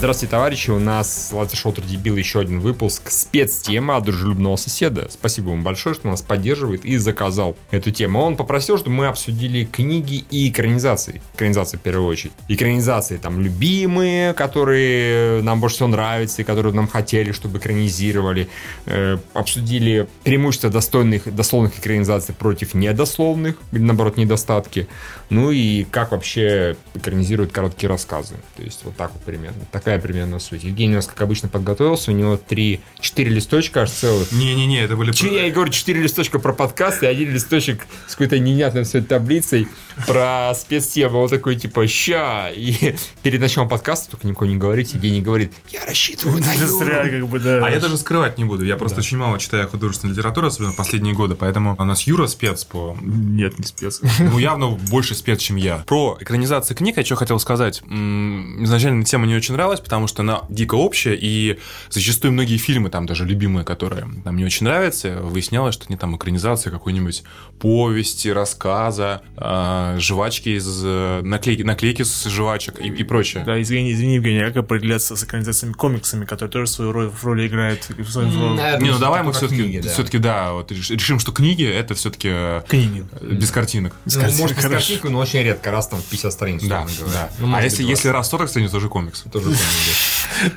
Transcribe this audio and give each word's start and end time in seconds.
Здравствуйте, 0.00 0.30
товарищи. 0.30 0.70
У 0.70 0.78
нас 0.78 1.28
Латте 1.30 1.58
Шоутер 1.58 1.84
Дебил 1.84 2.16
еще 2.16 2.40
один 2.40 2.60
выпуск. 2.60 3.10
Спецтема 3.10 3.98
от 3.98 4.04
дружелюбного 4.04 4.56
соседа. 4.56 5.08
Спасибо 5.10 5.50
ему 5.50 5.62
большое, 5.62 5.94
что 5.94 6.08
нас 6.08 6.22
поддерживает 6.22 6.86
и 6.86 6.96
заказал 6.96 7.54
эту 7.70 7.90
тему. 7.90 8.20
Он 8.20 8.38
попросил, 8.38 8.78
чтобы 8.78 8.96
мы 8.96 9.08
обсудили 9.08 9.66
книги 9.66 10.24
и 10.30 10.48
экранизации. 10.48 11.20
Экранизации 11.34 11.76
в 11.76 11.82
первую 11.82 12.08
очередь. 12.08 12.32
Экранизации 12.48 13.18
там 13.18 13.42
любимые, 13.42 14.32
которые 14.32 15.42
нам 15.42 15.60
больше 15.60 15.76
всего 15.76 15.90
нравятся 15.90 16.40
и 16.40 16.44
которые 16.46 16.72
нам 16.72 16.88
хотели, 16.88 17.32
чтобы 17.32 17.58
экранизировали. 17.58 18.48
Э, 18.86 19.18
обсудили 19.34 20.08
преимущества 20.24 20.70
достойных, 20.70 21.24
дословных 21.34 21.78
экранизаций 21.78 22.34
против 22.34 22.72
недословных, 22.72 23.56
или 23.72 23.82
наоборот 23.82 24.16
недостатки. 24.16 24.88
Ну 25.28 25.50
и 25.50 25.84
как 25.84 26.12
вообще 26.12 26.78
экранизируют 26.94 27.52
короткие 27.52 27.90
рассказы. 27.90 28.36
То 28.56 28.62
есть 28.62 28.80
вот 28.84 28.96
так 28.96 29.12
вот 29.12 29.22
примерно. 29.24 29.60
Такая 29.70 29.89
примерно 29.98 30.38
суть. 30.38 30.64
Евгений 30.64 30.92
у 30.92 30.96
нас, 30.96 31.06
как 31.06 31.20
обычно, 31.22 31.48
подготовился. 31.48 32.10
У 32.10 32.14
него 32.14 32.36
три, 32.36 32.80
четыре 33.00 33.30
листочка 33.30 33.82
аж 33.82 33.90
целых. 33.90 34.30
Не-не-не, 34.32 34.82
это 34.82 34.96
были... 34.96 35.12
Че, 35.12 35.34
я 35.34 35.46
и 35.46 35.50
говорю, 35.50 35.72
четыре 35.72 36.02
листочка 36.02 36.38
про 36.38 36.52
подкаст 36.52 37.02
и 37.02 37.06
один 37.06 37.32
листочек 37.32 37.86
с 38.06 38.12
какой-то 38.12 38.38
невнятной 38.38 38.84
все 38.84 39.00
таблицей 39.02 39.68
про 40.06 40.52
спецтему. 40.54 41.20
Вот 41.20 41.30
такой, 41.30 41.56
типа, 41.56 41.86
ща. 41.86 42.50
И 42.50 42.94
перед 43.22 43.40
началом 43.40 43.68
подкаста, 43.68 44.12
только 44.12 44.26
никого 44.26 44.46
не 44.46 44.56
говорите, 44.56 44.92
Евгений 44.94 45.20
говорит, 45.20 45.52
я 45.70 45.84
рассчитываю 45.84 46.40
на 46.40 46.54
Зря, 46.54 47.08
как 47.08 47.28
бы, 47.28 47.40
да. 47.40 47.64
А 47.64 47.70
я 47.70 47.80
даже 47.80 47.96
скрывать 47.96 48.38
не 48.38 48.44
буду. 48.44 48.64
Я 48.64 48.76
просто 48.76 49.00
очень 49.00 49.16
мало 49.16 49.38
читаю 49.38 49.68
художественную 49.68 50.14
литературу, 50.14 50.46
особенно 50.46 50.72
в 50.72 50.76
последние 50.76 51.14
годы. 51.14 51.34
Поэтому 51.34 51.74
у 51.78 51.84
нас 51.84 52.02
Юра 52.02 52.26
спец 52.26 52.64
по... 52.64 52.96
Нет, 53.00 53.58
не 53.58 53.66
спец. 53.66 54.00
Ну, 54.18 54.38
явно 54.38 54.68
больше 54.68 55.14
спец, 55.14 55.40
чем 55.40 55.56
я. 55.56 55.78
Про 55.86 56.16
экранизацию 56.20 56.76
книг 56.76 56.96
я 56.96 57.04
что 57.04 57.16
хотел 57.16 57.38
сказать. 57.38 57.82
Изначально 57.82 59.04
тема 59.04 59.26
не 59.26 59.34
очень 59.34 59.54
нравилась, 59.54 59.79
потому 59.82 60.06
что 60.06 60.22
она 60.22 60.42
дико 60.48 60.74
общая, 60.74 61.14
и 61.14 61.58
зачастую 61.90 62.32
многие 62.32 62.56
фильмы, 62.56 62.90
там 62.90 63.06
даже 63.06 63.24
любимые, 63.24 63.64
которые 63.64 64.06
нам 64.24 64.36
не 64.36 64.44
очень 64.44 64.64
нравятся, 64.66 65.20
выяснялось, 65.22 65.74
что 65.74 65.86
они 65.88 65.96
там 65.96 66.16
экранизация 66.16 66.70
какой-нибудь 66.70 67.22
повести, 67.60 68.28
рассказа, 68.28 69.22
а, 69.36 69.96
жвачки 69.98 70.50
из... 70.56 70.82
э, 70.84 71.20
наклейки, 71.22 71.62
наклейки 71.62 72.02
с 72.02 72.24
жвачек 72.28 72.80
и, 72.80 72.88
и 72.88 73.04
прочее. 73.04 73.42
Да, 73.44 73.60
извини, 73.60 73.92
извини, 73.92 74.14
Евгений, 74.16 74.40
как 74.44 74.56
определяться 74.58 75.16
с 75.16 75.24
экранизациями 75.24 75.72
комиксами, 75.74 76.24
которые 76.24 76.50
тоже 76.50 76.70
свою 76.70 76.92
роль, 76.92 77.08
в 77.10 77.24
роли 77.24 77.46
играют? 77.46 77.88
в 77.90 78.10
свою 78.10 78.28
роль? 78.28 78.56
Наверное, 78.56 78.80
Не, 78.86 78.90
ну 78.92 78.98
давай 78.98 79.22
мы 79.22 79.32
все-таки, 79.32 79.62
книги, 79.62 79.80
да. 79.80 79.90
все-таки, 79.90 80.18
да, 80.18 80.52
вот 80.52 80.72
реш- 80.72 80.90
решим, 80.94 81.18
что 81.18 81.32
книги 81.32 81.64
это 81.64 81.94
все-таки 81.94 82.30
Книги. 82.68 83.04
без 83.22 83.50
картинок. 83.50 83.94
Ну, 84.04 84.12
картинкой, 84.12 84.40
может, 84.40 84.56
без 84.56 84.64
картинку, 84.66 85.10
но 85.10 85.18
очень 85.18 85.42
редко, 85.42 85.70
раз 85.70 85.88
там 85.88 86.00
в 86.00 86.04
50 86.04 86.32
страниц. 86.32 86.62
Да, 86.64 86.86
да. 87.12 87.30
Ну, 87.38 87.54
а 87.54 87.62
если, 87.62 87.82
если 87.82 88.08
20. 88.08 88.12
раз 88.12 88.30
40 88.30 88.48
страниц, 88.48 88.70
тоже 88.70 88.88
комикс. 88.88 89.22
Тоже 89.32 89.44
помню, 89.46 89.58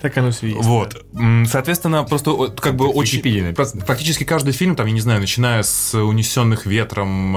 Так 0.02 0.17
оно 0.17 0.31
все 0.31 0.47
есть. 0.47 0.61
Вот. 0.61 1.06
Соответственно, 1.47 2.03
просто 2.03 2.31
как 2.59 2.75
бы 2.75 2.88
очень... 2.88 3.19
Фактически 3.86 4.23
каждый 4.23 4.53
фильм, 4.53 4.75
там, 4.75 4.88
я 4.88 4.94
не 4.94 5.02
знаю, 5.02 5.19
начиная 5.22 5.64
с 5.64 5.94
«Унесенных 5.97 6.66
ветром», 6.66 7.34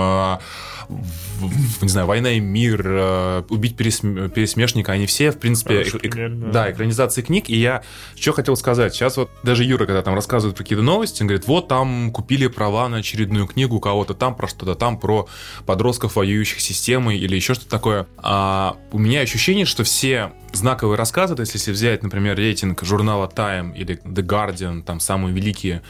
в- 0.89 1.36
не 1.81 1.89
знаю, 1.89 2.07
«Война 2.07 2.33
и 2.33 2.41
мир», 2.41 2.83
э, 2.85 3.43
«Убить 3.49 3.79
пересм- 3.79 4.29
пересмешника», 4.29 4.93
они 4.93 5.07
все, 5.07 5.31
в 5.31 5.39
принципе, 5.39 5.83
эк- 5.83 6.01
эк- 6.03 6.29
да. 6.29 6.51
да, 6.65 6.71
экранизации 6.73 7.23
книг. 7.23 7.49
И 7.49 7.57
я 7.57 7.83
что 8.19 8.33
хотел 8.33 8.57
сказать. 8.57 8.95
Сейчас 8.95 9.17
вот 9.17 9.31
даже 9.43 9.65
Юра, 9.65 9.87
когда 9.87 10.03
там 10.03 10.15
рассказывает 10.15 10.57
про 10.57 10.65
какие-то 10.65 10.83
новости, 10.83 11.23
он 11.23 11.29
говорит, 11.29 11.47
вот 11.47 11.69
там 11.69 12.11
купили 12.13 12.47
права 12.47 12.89
на 12.89 12.99
очередную 12.99 13.47
книгу 13.47 13.77
у 13.77 13.81
кого-то 13.81 14.15
там, 14.15 14.35
про 14.35 14.49
что-то 14.49 14.75
там, 14.75 14.99
про 14.99 15.29
подростков, 15.65 16.17
воюющих 16.17 16.61
системой 16.61 17.19
или 17.19 17.37
еще 17.37 17.55
что-то 17.55 17.71
такое. 17.71 18.07
А 18.19 18.77
у 18.93 18.99
меня 18.99 19.21
ощущение, 19.21 19.65
что 19.65 19.85
все 19.85 20.33
знаковые 20.53 20.97
рассказы, 20.97 21.35
то 21.35 21.41
есть 21.41 21.55
если 21.55 21.71
взять, 21.73 22.03
например, 22.03 22.37
рейтинг 22.37 22.83
журнала 22.83 23.31
Time 23.35 23.77
или 23.77 24.01
The 24.05 24.23
Guardian, 24.25 24.83
там 24.83 25.01
самые 25.01 25.35
великие 25.35 25.83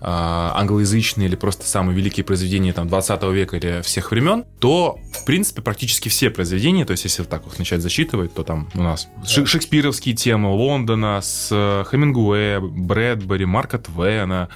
а, 0.00 0.52
англоязычные 0.56 1.28
или 1.28 1.36
просто 1.36 1.66
самые 1.66 1.96
великие 1.96 2.24
произведения 2.24 2.72
там 2.72 2.88
20 2.88 3.22
века 3.24 3.56
или 3.56 3.82
всех 3.82 4.10
времен, 4.10 4.44
то, 4.58 4.93
в 5.12 5.24
принципе, 5.24 5.62
практически 5.62 6.08
все 6.08 6.30
произведения, 6.30 6.84
то 6.84 6.92
есть 6.92 7.04
если 7.04 7.22
вот 7.22 7.30
так 7.30 7.44
вот 7.44 7.58
начать 7.58 7.80
засчитывать, 7.80 8.34
то 8.34 8.42
там 8.44 8.68
у 8.74 8.82
нас 8.82 9.08
ши- 9.26 9.46
шекспировские 9.46 10.14
темы 10.14 10.50
Лондона 10.50 11.20
с 11.22 11.48
э, 11.50 11.84
Хемингуэя, 11.90 12.60
Брэдбери, 12.60 13.44
Марка 13.44 13.78
Твена 13.78 14.48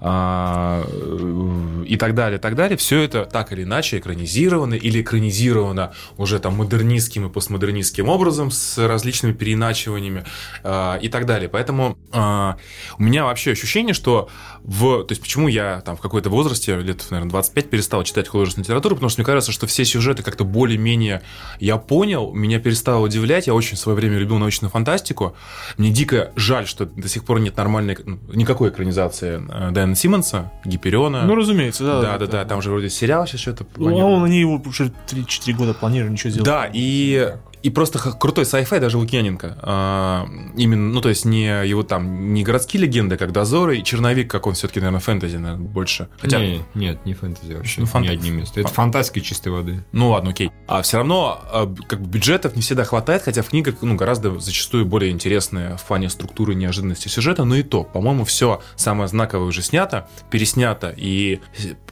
а, 0.00 0.84
э, 0.86 1.84
и 1.86 1.96
так 1.96 2.14
далее, 2.14 2.38
так 2.38 2.56
далее, 2.56 2.76
все 2.76 3.02
это 3.02 3.24
так 3.24 3.52
или 3.52 3.62
иначе 3.62 3.98
экранизировано 3.98 4.74
или 4.74 5.00
экранизировано 5.00 5.92
уже 6.16 6.40
там 6.40 6.56
модернистским 6.56 7.26
и 7.26 7.30
постмодернистским 7.30 8.08
образом 8.08 8.50
с 8.50 8.78
различными 8.78 9.32
переиначиваниями 9.32 10.24
а, 10.64 10.96
и 10.96 11.08
так 11.08 11.26
далее. 11.26 11.48
Поэтому 11.48 11.96
а, 12.10 12.56
у 12.98 13.02
меня 13.02 13.24
вообще 13.24 13.52
ощущение, 13.52 13.94
что 13.94 14.28
в... 14.64 15.04
То 15.04 15.12
есть 15.12 15.22
почему 15.22 15.48
я 15.48 15.80
там 15.82 15.96
в 15.96 16.00
какой-то 16.00 16.30
возрасте, 16.30 16.76
лет, 16.80 17.06
наверное, 17.10 17.30
25, 17.30 17.70
перестал 17.70 18.02
читать 18.04 18.28
художественную 18.28 18.64
литературу, 18.64 18.96
потому 18.96 19.08
что 19.08 19.20
мне 19.20 19.26
кажется, 19.26 19.52
что 19.52 19.66
все 19.66 19.81
сюжеты 19.84 20.22
как-то 20.22 20.44
более-менее 20.44 21.22
я 21.58 21.76
понял, 21.76 22.32
меня 22.32 22.58
перестало 22.58 23.04
удивлять, 23.04 23.46
я 23.46 23.54
очень 23.54 23.76
в 23.76 23.80
свое 23.80 23.96
время 23.96 24.18
любил 24.18 24.38
научную 24.38 24.70
фантастику. 24.70 25.36
Мне 25.76 25.90
дико 25.90 26.32
жаль, 26.36 26.66
что 26.66 26.86
до 26.86 27.08
сих 27.08 27.24
пор 27.24 27.40
нет 27.40 27.56
нормальной, 27.56 27.96
ну, 28.04 28.18
никакой 28.32 28.70
экранизации 28.70 29.42
э, 29.48 29.70
Дэна 29.70 29.94
Симмонса, 29.94 30.50
Гипериона. 30.64 31.22
Ну, 31.22 31.34
разумеется, 31.34 31.84
да. 31.84 32.00
да, 32.00 32.18
да, 32.18 32.26
да, 32.26 32.44
там 32.44 32.62
же 32.62 32.70
вроде 32.70 32.90
сериал 32.90 33.26
сейчас 33.26 33.40
что-то 33.40 33.66
Ну, 33.76 33.98
а 34.00 34.04
он, 34.04 34.24
они 34.24 34.40
его 34.40 34.60
уже 34.64 34.92
3-4 35.08 35.52
года 35.54 35.74
планируют, 35.74 36.12
ничего 36.12 36.30
сделать. 36.30 36.46
да, 36.46 36.70
и, 36.72 37.34
и 37.62 37.70
просто 37.70 37.98
крутой 37.98 38.44
sci-fi 38.44 38.80
даже 38.80 38.98
Лукьяненко. 38.98 39.58
А, 39.62 40.26
именно, 40.56 40.92
ну, 40.92 41.00
то 41.00 41.08
есть 41.08 41.24
не 41.24 41.44
его 41.66 41.82
там, 41.82 42.34
не 42.34 42.42
городские 42.42 42.82
легенды, 42.82 43.16
как 43.16 43.32
Дозоры, 43.32 43.78
и 43.78 43.84
Черновик, 43.84 44.30
как 44.30 44.46
он 44.46 44.54
все-таки, 44.54 44.80
наверное, 44.80 45.00
фэнтези, 45.00 45.36
наверное, 45.36 45.68
больше. 45.68 46.08
Хотя, 46.20 46.38
Не, 46.38 46.62
нет, 46.74 47.04
не 47.06 47.14
фэнтези 47.14 47.54
вообще. 47.54 47.82
Ну, 47.82 48.00
Ни 48.00 48.08
одним 48.08 48.38
местом. 48.38 48.60
Это 48.60 48.68
фан- 48.68 48.92
фантастика 48.92 49.20
чистой 49.20 49.52
воды. 49.52 49.84
ну 49.92 50.10
ладно, 50.10 50.30
окей. 50.30 50.50
А 50.66 50.82
все 50.82 50.98
равно 50.98 51.40
а, 51.52 51.72
как 51.88 52.00
бы 52.00 52.08
бюджетов 52.08 52.56
не 52.56 52.62
всегда 52.62 52.84
хватает, 52.84 53.22
хотя 53.22 53.42
в 53.42 53.48
книгах, 53.48 53.76
ну, 53.80 53.94
гораздо 53.94 54.38
зачастую 54.38 54.84
более 54.84 55.10
интересные 55.12 55.76
в 55.76 55.82
плане 55.84 56.08
структуры 56.10 56.54
неожиданности 56.54 57.08
сюжета, 57.08 57.44
но 57.44 57.54
и 57.56 57.62
то, 57.62 57.84
по-моему, 57.84 58.24
все 58.24 58.60
самое 58.76 59.08
знаковое 59.08 59.46
уже 59.46 59.62
снято, 59.62 60.08
переснято 60.30 60.92
и 60.96 61.40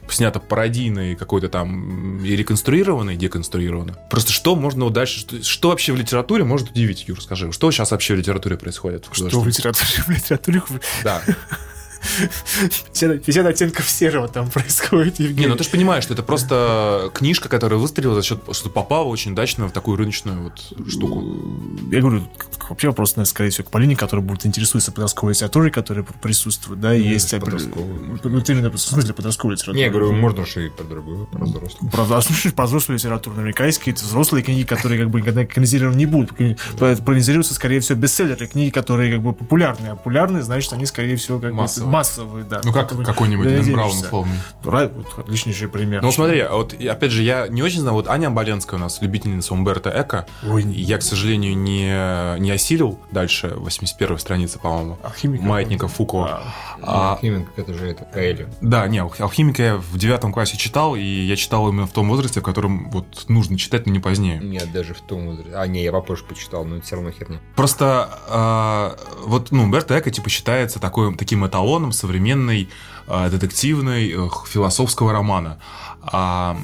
снято 0.09 0.39
пародийно 0.39 1.11
и 1.11 1.15
какой-то 1.15 1.49
там 1.49 2.23
и 2.23 2.35
реконструировано, 2.35 3.11
и 3.11 3.15
деконструировано. 3.15 3.93
Просто 4.09 4.31
что 4.31 4.55
можно 4.55 4.85
вот 4.85 4.93
дальше, 4.93 5.19
что, 5.19 5.43
что 5.43 5.69
вообще 5.69 5.93
в 5.93 5.95
литературе 5.95 6.43
может 6.43 6.71
удивить, 6.71 7.05
Юр, 7.07 7.21
скажи, 7.21 7.51
что 7.51 7.71
сейчас 7.71 7.91
вообще 7.91 8.15
в 8.15 8.17
литературе 8.17 8.57
происходит? 8.57 9.07
Что 9.11 9.39
в 9.39 9.47
литературе? 9.47 9.87
В 10.05 10.09
литературе 10.09 10.61
Да. 11.03 11.21
50, 12.01 13.23
50 13.23 13.45
оттенков 13.45 13.89
серого 13.89 14.27
там 14.27 14.49
происходит, 14.49 15.19
Евгений. 15.19 15.41
Не, 15.41 15.47
ну 15.47 15.55
ты 15.55 15.63
же 15.63 15.69
понимаешь, 15.69 16.03
что 16.03 16.13
это 16.13 16.23
просто 16.23 17.09
книжка, 17.13 17.49
которая 17.49 17.79
выстрелила 17.79 18.15
за 18.15 18.23
счет, 18.23 18.39
что 18.51 18.69
попала 18.69 19.05
очень 19.05 19.31
удачно 19.33 19.67
в 19.67 19.71
такую 19.71 19.97
рыночную 19.97 20.43
вот 20.43 20.89
штуку. 20.89 21.23
Я 21.91 22.01
говорю, 22.01 22.23
вообще 22.69 22.87
вопрос, 22.87 23.11
наверное, 23.15 23.29
скорее 23.29 23.49
всего, 23.49 23.67
к 23.67 23.71
Полине, 23.71 23.95
которая 23.95 24.25
будет 24.25 24.45
интересуется 24.45 24.91
подростковой 24.91 25.33
литературой, 25.33 25.71
которая 25.71 26.03
присутствует, 26.21 26.79
да, 26.79 26.95
и 26.95 27.03
Ну, 27.03 27.09
есть... 27.09 27.33
опре- 27.33 27.39
подростковая. 27.41 28.19
Вот 28.23 28.49
именно, 28.49 28.69
в 28.71 28.77
смысле 28.77 29.13
подростковой 29.13 29.55
литературы. 29.55 29.77
Не, 29.77 29.83
я 29.83 29.89
говорю, 29.89 30.13
можно 30.13 30.45
же 30.45 30.67
и 30.67 30.69
про 30.69 30.83
другую, 30.83 31.25
про 31.27 31.45
взрослых. 31.45 31.91
Про, 31.91 32.03
а 32.17 32.21
слушай, 32.21 32.51
про 32.51 32.65
взрослую 32.65 32.97
литературу. 32.97 33.35
Наверняка 33.35 33.65
есть 33.65 33.79
какие-то 33.79 34.03
взрослые 34.03 34.43
книги, 34.43 34.63
которые 34.65 34.99
как 34.99 35.09
бы 35.09 35.21
никогда 35.21 35.43
экранизированы 35.43 35.95
не 35.95 36.05
будут. 36.05 36.31
Экранизируются, 36.39 37.53
скорее 37.53 37.79
всего, 37.79 37.97
бестселлеры, 37.99 38.47
книги, 38.47 38.69
которые 38.71 39.13
как 39.13 39.21
бы 39.21 39.33
популярные. 39.33 39.91
А 39.91 39.95
популярные, 39.95 40.43
значит, 40.43 40.71
они, 40.73 40.85
скорее 40.85 41.15
всего, 41.17 41.39
как 41.39 41.51
бы 41.55 41.61
массовые, 41.91 42.43
да. 42.45 42.61
Ну, 42.63 42.71
как 42.73 42.89
какой-нибудь 43.03 43.47
Дэн 43.47 43.73
Браун 43.73 43.91
условный. 43.91 44.37
Вот 44.63 45.19
отличнейший 45.19 45.67
пример. 45.67 46.01
Ну, 46.01 46.11
смотри, 46.11 46.39
а 46.41 46.53
вот, 46.53 46.73
опять 46.73 47.11
же, 47.11 47.23
я 47.23 47.47
не 47.47 47.61
очень 47.63 47.79
знаю, 47.81 47.95
вот 47.95 48.07
Аня 48.07 48.29
Боленская 48.29 48.79
у 48.79 48.81
нас, 48.81 49.01
любительница 49.01 49.53
Умберто 49.53 49.89
Эко. 49.89 50.25
Ой, 50.47 50.63
Я, 50.63 50.97
к 50.97 51.01
сожалению, 51.01 51.57
не, 51.57 52.39
не 52.39 52.51
осилил 52.51 52.99
дальше 53.11 53.53
81 53.55 54.17
страницы, 54.19 54.59
по-моему, 54.59 54.97
Алхимика. 55.03 55.43
Маятника 55.43 55.87
Фуко. 55.87 56.41
А, 56.83 57.13
А, 57.13 57.17
Химинг, 57.21 57.49
это 57.57 57.73
же 57.73 57.87
это, 57.89 58.05
Каэли. 58.05 58.47
да, 58.61 58.87
не, 58.87 58.97
«Алх- 58.99 59.19
алхимика 59.21 59.61
я 59.61 59.75
в 59.77 59.97
девятом 59.97 60.31
классе 60.33 60.57
читал, 60.57 60.95
и 60.95 61.01
я 61.01 61.35
читал 61.35 61.69
именно 61.69 61.85
в 61.85 61.91
том 61.91 62.09
возрасте, 62.09 62.39
в 62.39 62.43
котором 62.43 62.89
вот 62.89 63.05
нужно 63.27 63.57
читать, 63.57 63.85
но 63.85 63.91
не 63.91 63.99
позднее. 63.99 64.39
Нет, 64.39 64.71
даже 64.71 64.93
в 64.93 65.01
том 65.01 65.27
возрасте. 65.27 65.51
А, 65.55 65.67
не, 65.67 65.83
я 65.83 65.91
попозже 65.91 66.23
почитал, 66.23 66.65
но 66.65 66.77
это 66.77 66.85
все 66.85 66.95
равно 66.95 67.11
херня. 67.11 67.39
Просто 67.55 68.09
а, 68.29 68.95
вот, 69.25 69.51
ну, 69.51 69.63
Умберто 69.63 69.97
Эко, 69.97 70.09
типа, 70.11 70.29
считается 70.29 70.79
такой, 70.79 71.15
таким 71.15 71.45
эталоном 71.45 71.80
жанром 71.81 71.91
современной 71.91 72.69
э, 73.07 73.29
детективной 73.29 74.11
э, 74.11 74.29
философского 74.47 75.11
романа. 75.13 75.57
А, 76.03 76.57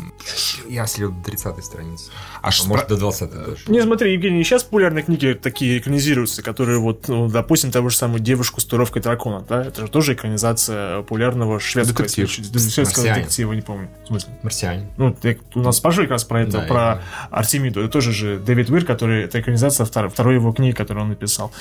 Я 0.67 0.87
слил 0.87 1.11
до 1.11 1.23
30 1.25 1.63
страницы. 1.63 2.09
а 2.41 2.47
А 2.47 2.51
ш- 2.51 2.67
может, 2.67 2.87
до 2.87 2.97
20 2.97 3.29
даже. 3.31 3.57
Не, 3.67 3.83
смотри, 3.83 4.13
Евгений, 4.13 4.43
сейчас 4.43 4.63
популярные 4.63 5.03
книги 5.03 5.33
такие 5.39 5.77
экранизируются, 5.77 6.41
которые 6.41 6.79
вот, 6.79 7.07
ну, 7.07 7.27
допустим, 7.29 7.71
того 7.71 7.89
же 7.89 7.97
самого 7.97 8.19
«Девушку 8.19 8.61
с 8.61 8.65
туровкой 8.65 9.01
дракона», 9.03 9.45
да, 9.47 9.63
это 9.63 9.81
же 9.81 9.87
тоже 9.89 10.13
экранизация 10.13 11.01
популярного 11.01 11.59
шведского, 11.59 11.97
Детектив. 12.07 12.29
если- 12.29 12.69
шведского 12.69 13.03
Марсианин. 13.03 13.21
детектива, 13.23 13.53
не 13.53 13.61
помню, 13.61 13.89
в 14.03 14.07
смысле. 14.07 14.29
Марсианин. 14.41 14.87
Ну, 14.97 15.13
ты- 15.13 15.39
у 15.53 15.59
нас 15.59 15.77
спрашивали 15.77 16.05
как 16.07 16.13
раз 16.13 16.23
про 16.23 16.41
это, 16.41 16.51
Да, 16.53 16.61
я 16.63 16.67
про 16.67 16.75
знаю. 16.79 17.01
Артемиду. 17.29 17.79
Это 17.81 17.89
тоже 17.89 18.13
же 18.13 18.39
Дэвид 18.39 18.71
Уир, 18.71 18.85
который, 18.85 19.23
это 19.23 19.39
экранизация 19.39 19.85
второй, 19.85 20.09
второй 20.09 20.33
его 20.35 20.51
книги, 20.51 20.73
которую 20.73 21.03
он 21.03 21.09
написал. 21.09 21.51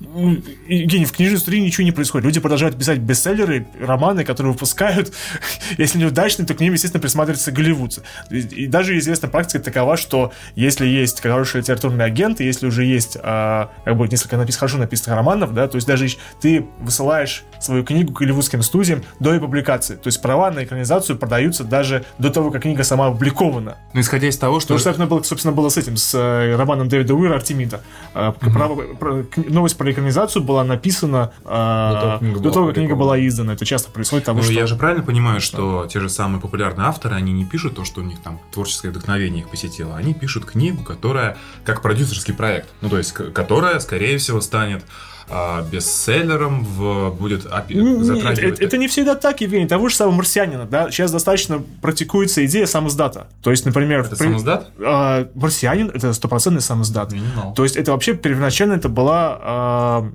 Евгений, 0.00 1.04
в 1.04 1.12
книжной 1.12 1.34
индустрии 1.34 1.60
ничего 1.60 1.84
не 1.84 1.92
происходит. 1.92 2.24
Люди 2.26 2.40
продолжают 2.40 2.78
писать 2.78 2.98
бестселлеры, 2.98 3.66
романы, 3.80 4.24
которые 4.24 4.52
выпускают. 4.52 5.12
Если 5.78 5.98
неудачные, 5.98 6.46
то 6.46 6.54
к 6.54 6.60
ним, 6.60 6.72
естественно, 6.72 7.00
присматривается 7.00 7.52
Голливуд. 7.52 7.98
И, 8.30 8.66
даже 8.66 8.98
известная 8.98 9.30
практика 9.30 9.62
такова, 9.62 9.96
что 9.96 10.32
если 10.54 10.86
есть 10.86 11.20
хороший 11.20 11.60
литературный 11.60 12.04
агент, 12.04 12.40
и 12.40 12.44
если 12.44 12.66
уже 12.66 12.84
есть 12.84 13.16
а, 13.22 13.70
как 13.84 13.96
бы 13.96 14.08
несколько 14.08 14.36
напис- 14.36 14.56
хорошо 14.58 14.78
написанных 14.78 15.16
романов, 15.16 15.54
да, 15.54 15.68
то 15.68 15.76
есть 15.76 15.86
даже 15.86 16.08
ты 16.40 16.66
высылаешь 16.80 17.44
свою 17.60 17.84
книгу 17.84 18.12
голливудским 18.12 18.62
студиям 18.62 19.02
до 19.20 19.34
ее 19.34 19.40
публикации. 19.40 19.94
То 19.96 20.08
есть 20.08 20.20
права 20.20 20.50
на 20.50 20.64
экранизацию 20.64 21.18
продаются 21.18 21.64
даже 21.64 22.04
до 22.18 22.30
того, 22.30 22.50
как 22.50 22.62
книга 22.62 22.84
сама 22.84 23.06
опубликована. 23.08 23.76
ну, 23.94 24.00
исходя 24.00 24.28
из 24.28 24.36
того, 24.36 24.60
что... 24.60 24.74
То 24.74 24.78
же 24.78 24.84
самое 24.84 25.08
было, 25.08 25.22
собственно, 25.22 25.52
было 25.52 25.68
с 25.68 25.76
этим, 25.76 25.96
с 25.96 26.14
э, 26.14 26.56
романом 26.56 26.88
Дэвида 26.88 27.14
Уира 27.14 27.34
«Артемида». 27.34 27.80
Э, 28.14 28.32
право- 28.40 28.82
кни- 29.24 29.48
новость 29.50 29.76
про 29.76 29.85
экранизацию 29.92 30.42
была 30.42 30.64
написана 30.64 31.32
э, 31.44 31.48
До 31.48 32.00
того, 32.00 32.10
как 32.12 32.18
книга 32.20 32.40
до 32.40 32.50
того, 32.50 32.66
как 32.66 32.74
книга 32.74 32.94
была 32.94 33.18
издана. 33.26 33.54
Это 33.54 33.64
часто 33.64 33.90
происходит, 33.90 34.24
потому 34.24 34.38
Ну, 34.38 34.44
что... 34.44 34.52
я 34.52 34.66
же 34.66 34.76
правильно 34.76 35.04
понимаю, 35.04 35.40
что 35.40 35.86
те 35.86 36.00
же 36.00 36.08
самые 36.08 36.40
популярные 36.40 36.88
авторы, 36.88 37.14
они 37.14 37.32
не 37.32 37.44
пишут 37.44 37.76
то, 37.76 37.84
что 37.84 38.00
у 38.00 38.04
них 38.04 38.20
там 38.20 38.40
творческое 38.52 38.90
вдохновение 38.90 39.42
их 39.42 39.50
посетило. 39.50 39.96
Они 39.96 40.14
пишут 40.14 40.44
книгу, 40.44 40.82
которая 40.82 41.36
как 41.64 41.82
продюсерский 41.82 42.34
проект. 42.34 42.68
Ну, 42.80 42.88
то 42.88 42.98
есть, 42.98 43.12
которая, 43.12 43.78
скорее 43.80 44.18
всего, 44.18 44.40
станет 44.40 44.84
а, 45.28 45.62
бестселлером, 45.62 46.64
в, 46.64 47.10
будет 47.10 47.46
опи- 47.46 47.74
Н- 47.78 47.96
нет, 47.96 48.04
затрагивать... 48.04 48.54
это, 48.58 48.64
это 48.64 48.78
не 48.78 48.88
всегда 48.88 49.14
так, 49.14 49.40
Евгений. 49.40 49.66
Того 49.66 49.88
же 49.88 49.96
самого 49.96 50.14
марсианина, 50.16 50.66
да, 50.66 50.90
сейчас 50.90 51.10
достаточно 51.10 51.62
практикуется 51.82 52.44
идея 52.46 52.66
самоздата. 52.66 53.28
То 53.42 53.50
есть, 53.50 53.64
например... 53.66 54.00
Это 54.00 54.16
при- 54.16 54.24
самоздат? 54.24 54.70
а, 54.78 55.28
марсианин 55.34 55.90
это 55.90 56.12
стопроцентный 56.12 56.62
самоздат. 56.62 57.12
Не 57.12 57.20
знал. 57.34 57.54
То 57.54 57.64
есть 57.64 57.76
это 57.76 57.92
вообще 57.92 58.14
первоначально 58.14 58.74
это 58.74 58.88
была, 58.88 59.38
а, 59.40 60.12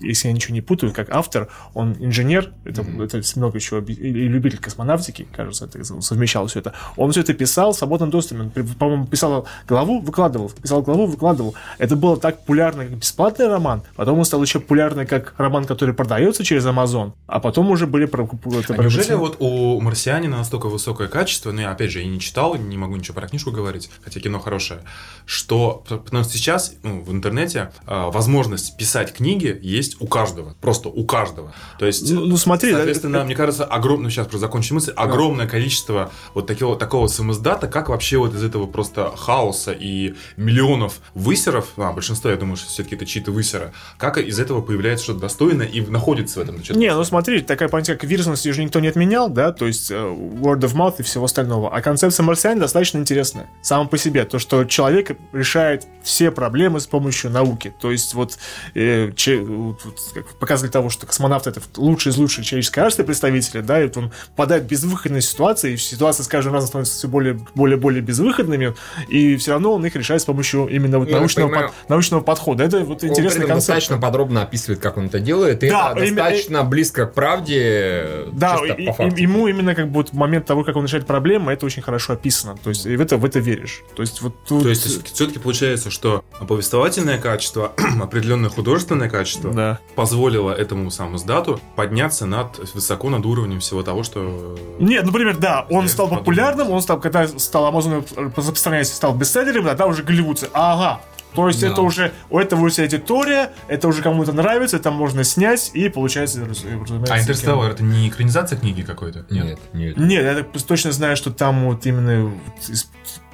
если 0.00 0.28
я 0.28 0.34
ничего 0.34 0.54
не 0.54 0.60
путаю, 0.62 0.92
как 0.92 1.10
автор, 1.10 1.48
он 1.74 1.94
инженер, 2.00 2.52
это, 2.64 2.82
это 3.02 3.20
много 3.36 3.60
чего, 3.60 3.80
и 3.80 3.92
любитель 4.28 4.58
космонавтики, 4.58 5.28
кажется, 5.30 5.66
это 5.66 5.84
совмещал 6.00 6.46
все 6.46 6.60
это. 6.60 6.72
Он 6.96 7.10
все 7.12 7.20
это 7.20 7.34
писал 7.34 7.72
в 7.72 7.76
свободном 7.76 8.10
доступе. 8.10 8.40
Он, 8.40 8.50
по-моему, 8.50 9.06
писал 9.06 9.46
главу, 9.68 10.00
выкладывал, 10.00 10.50
писал 10.50 10.82
главу, 10.82 11.06
выкладывал. 11.06 11.54
Это 11.78 11.96
было 11.96 12.16
так 12.16 12.40
популярно, 12.40 12.84
как 12.86 12.96
бесплатный 12.96 13.48
роман. 13.48 13.82
Потом 13.96 14.19
он 14.20 14.24
стал 14.24 14.42
еще 14.42 14.60
популярный 14.60 15.06
как 15.06 15.34
роман, 15.38 15.64
который 15.64 15.94
продается 15.94 16.44
через 16.44 16.64
Amazon, 16.66 17.12
а 17.26 17.40
потом 17.40 17.70
уже 17.70 17.86
были 17.86 18.06
про, 18.06 18.24
это, 18.24 18.72
А 18.74 18.76
про- 18.76 18.82
неужели 18.84 19.14
вот 19.14 19.36
у 19.40 19.80
«Марсианина» 19.80 20.38
настолько 20.38 20.68
высокое 20.68 21.08
качество, 21.08 21.50
ну, 21.52 21.60
я, 21.62 21.70
опять 21.72 21.90
же, 21.90 22.00
я 22.00 22.06
не 22.06 22.20
читал, 22.20 22.54
не 22.54 22.76
могу 22.76 22.96
ничего 22.96 23.14
про 23.18 23.28
книжку 23.28 23.50
говорить, 23.50 23.90
хотя 24.04 24.20
кино 24.20 24.38
хорошее, 24.38 24.80
что, 25.26 25.82
потому 25.88 26.24
что 26.24 26.32
сейчас 26.34 26.74
ну, 26.82 27.00
в 27.02 27.12
интернете 27.12 27.72
а, 27.86 28.10
возможность 28.10 28.76
писать 28.76 29.12
книги 29.12 29.58
есть 29.62 29.96
у 30.00 30.06
каждого, 30.06 30.54
просто 30.60 30.88
у 30.88 31.04
каждого. 31.04 31.52
То 31.78 31.86
есть, 31.86 32.10
Ну, 32.10 32.26
ну, 32.26 32.36
смотри, 32.36 32.70
да, 32.72 32.78
соответственно, 32.78 33.16
это- 33.16 33.24
мне 33.26 33.34
кажется, 33.34 33.64
огромное, 33.64 34.04
ну, 34.04 34.10
сейчас 34.10 34.26
просто 34.26 34.46
закончу 34.46 34.74
мысль, 34.74 34.92
огромное 34.96 35.46
количество 35.46 36.10
вот 36.34 36.46
такого, 36.46 36.76
такого 36.76 37.06
самоздата, 37.06 37.68
как 37.68 37.88
вообще 37.88 38.18
вот 38.18 38.34
из 38.34 38.42
этого 38.42 38.66
просто 38.66 39.12
хаоса 39.16 39.72
и 39.72 40.14
миллионов 40.36 41.00
высеров, 41.14 41.68
а, 41.76 41.92
большинство, 41.92 42.30
я 42.30 42.36
думаю, 42.36 42.56
что 42.56 42.68
все-таки 42.68 42.96
это 42.96 43.06
чьи-то 43.06 43.30
высеры, 43.32 43.72
как 43.98 44.09
из 44.18 44.40
этого 44.40 44.60
появляется 44.60 45.04
что-то 45.04 45.20
достойное 45.20 45.66
и 45.66 45.80
находится 45.82 46.40
в 46.40 46.42
этом 46.42 46.62
что-то 46.64 46.78
Не, 46.80 46.92
ну 46.94 47.04
смотри, 47.04 47.40
такая 47.40 47.68
понятие, 47.68 47.96
как 47.96 48.08
вирусность, 48.10 48.44
ее 48.46 48.52
же 48.52 48.64
никто 48.64 48.80
не 48.80 48.88
отменял, 48.88 49.28
да, 49.28 49.52
то 49.52 49.66
есть 49.66 49.90
э, 49.90 49.94
word 49.94 50.60
of 50.60 50.74
mouth 50.74 50.96
и 50.98 51.02
всего 51.02 51.26
остального. 51.26 51.74
А 51.74 51.80
концепция 51.82 52.24
марсианина 52.24 52.62
достаточно 52.62 52.98
интересная. 52.98 53.48
Сама 53.62 53.84
по 53.86 53.96
себе. 53.98 54.24
То, 54.24 54.38
что 54.38 54.64
человек 54.64 55.16
решает 55.32 55.86
все 56.02 56.30
проблемы 56.30 56.80
с 56.80 56.86
помощью 56.86 57.30
науки. 57.30 57.72
То 57.80 57.90
есть 57.92 58.14
вот, 58.14 58.38
э, 58.74 59.12
че- 59.14 59.40
вот- 59.40 59.84
вот 59.84 59.94
как 60.14 60.26
показатель 60.38 60.70
того, 60.72 60.88
что 60.90 61.06
космонавт 61.06 61.46
это 61.46 61.60
лучший 61.76 62.10
из 62.10 62.16
лучших 62.16 62.44
человеческой 62.44 62.80
расы 62.80 63.04
представители, 63.04 63.60
да, 63.60 63.80
и 63.80 63.84
вот 63.84 63.96
он 63.96 64.12
попадает 64.36 64.64
в 64.64 64.66
безвыходные 64.66 65.22
ситуации, 65.22 65.74
и 65.74 65.76
ситуации 65.76 66.22
с 66.22 66.28
каждым 66.28 66.54
разом 66.54 66.68
становятся 66.68 66.96
все 66.96 67.08
более, 67.08 67.38
более, 67.54 67.76
более 67.76 68.02
безвыходными, 68.02 68.74
и 69.08 69.36
все 69.36 69.52
равно 69.52 69.74
он 69.74 69.84
их 69.84 69.94
решает 69.96 70.22
с 70.22 70.24
помощью 70.24 70.66
именно 70.68 70.98
вот 70.98 71.08
Ну, 71.10 71.16
научного, 71.18 71.48
под- 71.52 71.72
научного 71.88 72.20
подхода. 72.22 72.64
Это 72.64 72.80
вот 72.80 73.04
интересный 73.04 73.46
концепт. 73.46 73.54
достаточно 73.56 73.98
подробно 74.00 74.42
описывает, 74.42 74.80
как 74.80 74.96
он 74.96 75.06
это 75.06 75.20
делает, 75.20 75.62
и 75.62 75.68
Да, 75.70 75.92
это 75.92 76.04
именно- 76.04 76.16
достаточно 76.22 76.64
близко 76.64 77.06
к 77.06 77.14
правде, 77.14 78.26
Да, 78.32 78.58
чисто 78.58 78.74
и- 78.74 78.86
по 78.86 78.90
и- 78.90 78.94
факту. 78.94 79.16
ему 79.16 79.48
именно 79.48 79.74
как 79.74 79.88
бы 79.88 79.94
вот 79.94 80.12
момент 80.12 80.46
того, 80.46 80.64
как 80.64 80.76
он 80.76 80.84
решает 80.84 81.06
проблемы, 81.06 81.52
это 81.52 81.66
очень 81.66 81.82
хорошо 81.82 82.14
описано. 82.14 82.56
То 82.62 82.70
есть 82.70 82.86
и 82.86 82.96
в 82.96 83.00
это, 83.00 83.16
в 83.16 83.24
это 83.24 83.38
веришь. 83.38 83.82
То 83.94 84.02
есть 84.02 84.20
вот 84.22 84.34
тут... 84.46 84.62
То 84.62 84.68
есть 84.70 85.12
все-таки 85.14 85.38
получается, 85.38 85.90
что 85.90 86.24
повествовательное 86.46 87.18
качество, 87.18 87.72
определенное 88.02 88.50
художественное 88.50 89.08
качество 89.08 89.52
Да. 89.52 89.78
позволило 89.94 90.52
этому 90.52 90.90
самому 90.90 91.18
сдату 91.18 91.60
подняться 91.76 92.26
над 92.26 92.58
высоко 92.74 93.10
над 93.10 93.24
уровнем 93.26 93.60
всего 93.60 93.82
того, 93.82 94.02
что 94.02 94.56
Нет, 94.78 95.04
например, 95.04 95.36
да, 95.36 95.66
он 95.70 95.88
стал 95.88 96.06
подумал. 96.06 96.24
популярным, 96.24 96.70
он 96.70 96.80
стал, 96.82 97.00
когда 97.00 97.26
стал 97.28 97.72
Amazon 97.72 98.04
распространяться, 98.36 98.94
стал 98.94 99.14
бестселлером, 99.14 99.64
тогда 99.66 99.86
уже 99.86 100.02
голливудцы. 100.02 100.48
Ага, 100.52 101.00
то 101.34 101.48
есть 101.48 101.60
Да. 101.60 101.68
это 101.68 101.82
уже, 101.82 102.12
у 102.30 102.38
этого 102.38 102.68
вся 102.68 102.82
аудитория, 102.82 103.52
это 103.68 103.88
уже 103.88 104.02
кому-то 104.02 104.32
нравится, 104.32 104.76
это 104.76 104.90
можно 104.90 105.24
снять, 105.24 105.70
и 105.74 105.88
получается, 105.88 106.44
разумеется, 106.44 107.14
А 107.14 107.18
Интерстеллар 107.20 107.72
это 107.72 107.82
не 107.82 108.08
экранизация 108.08 108.58
книги 108.58 108.82
какой-то? 108.82 109.24
Нет, 109.30 109.58
нет. 109.72 109.96
Нет, 109.96 110.24
я 110.24 110.34
так 110.34 110.62
точно 110.66 110.92
знаю, 110.92 111.16
что 111.16 111.30
там 111.30 111.66
вот 111.66 111.86
именно 111.86 112.32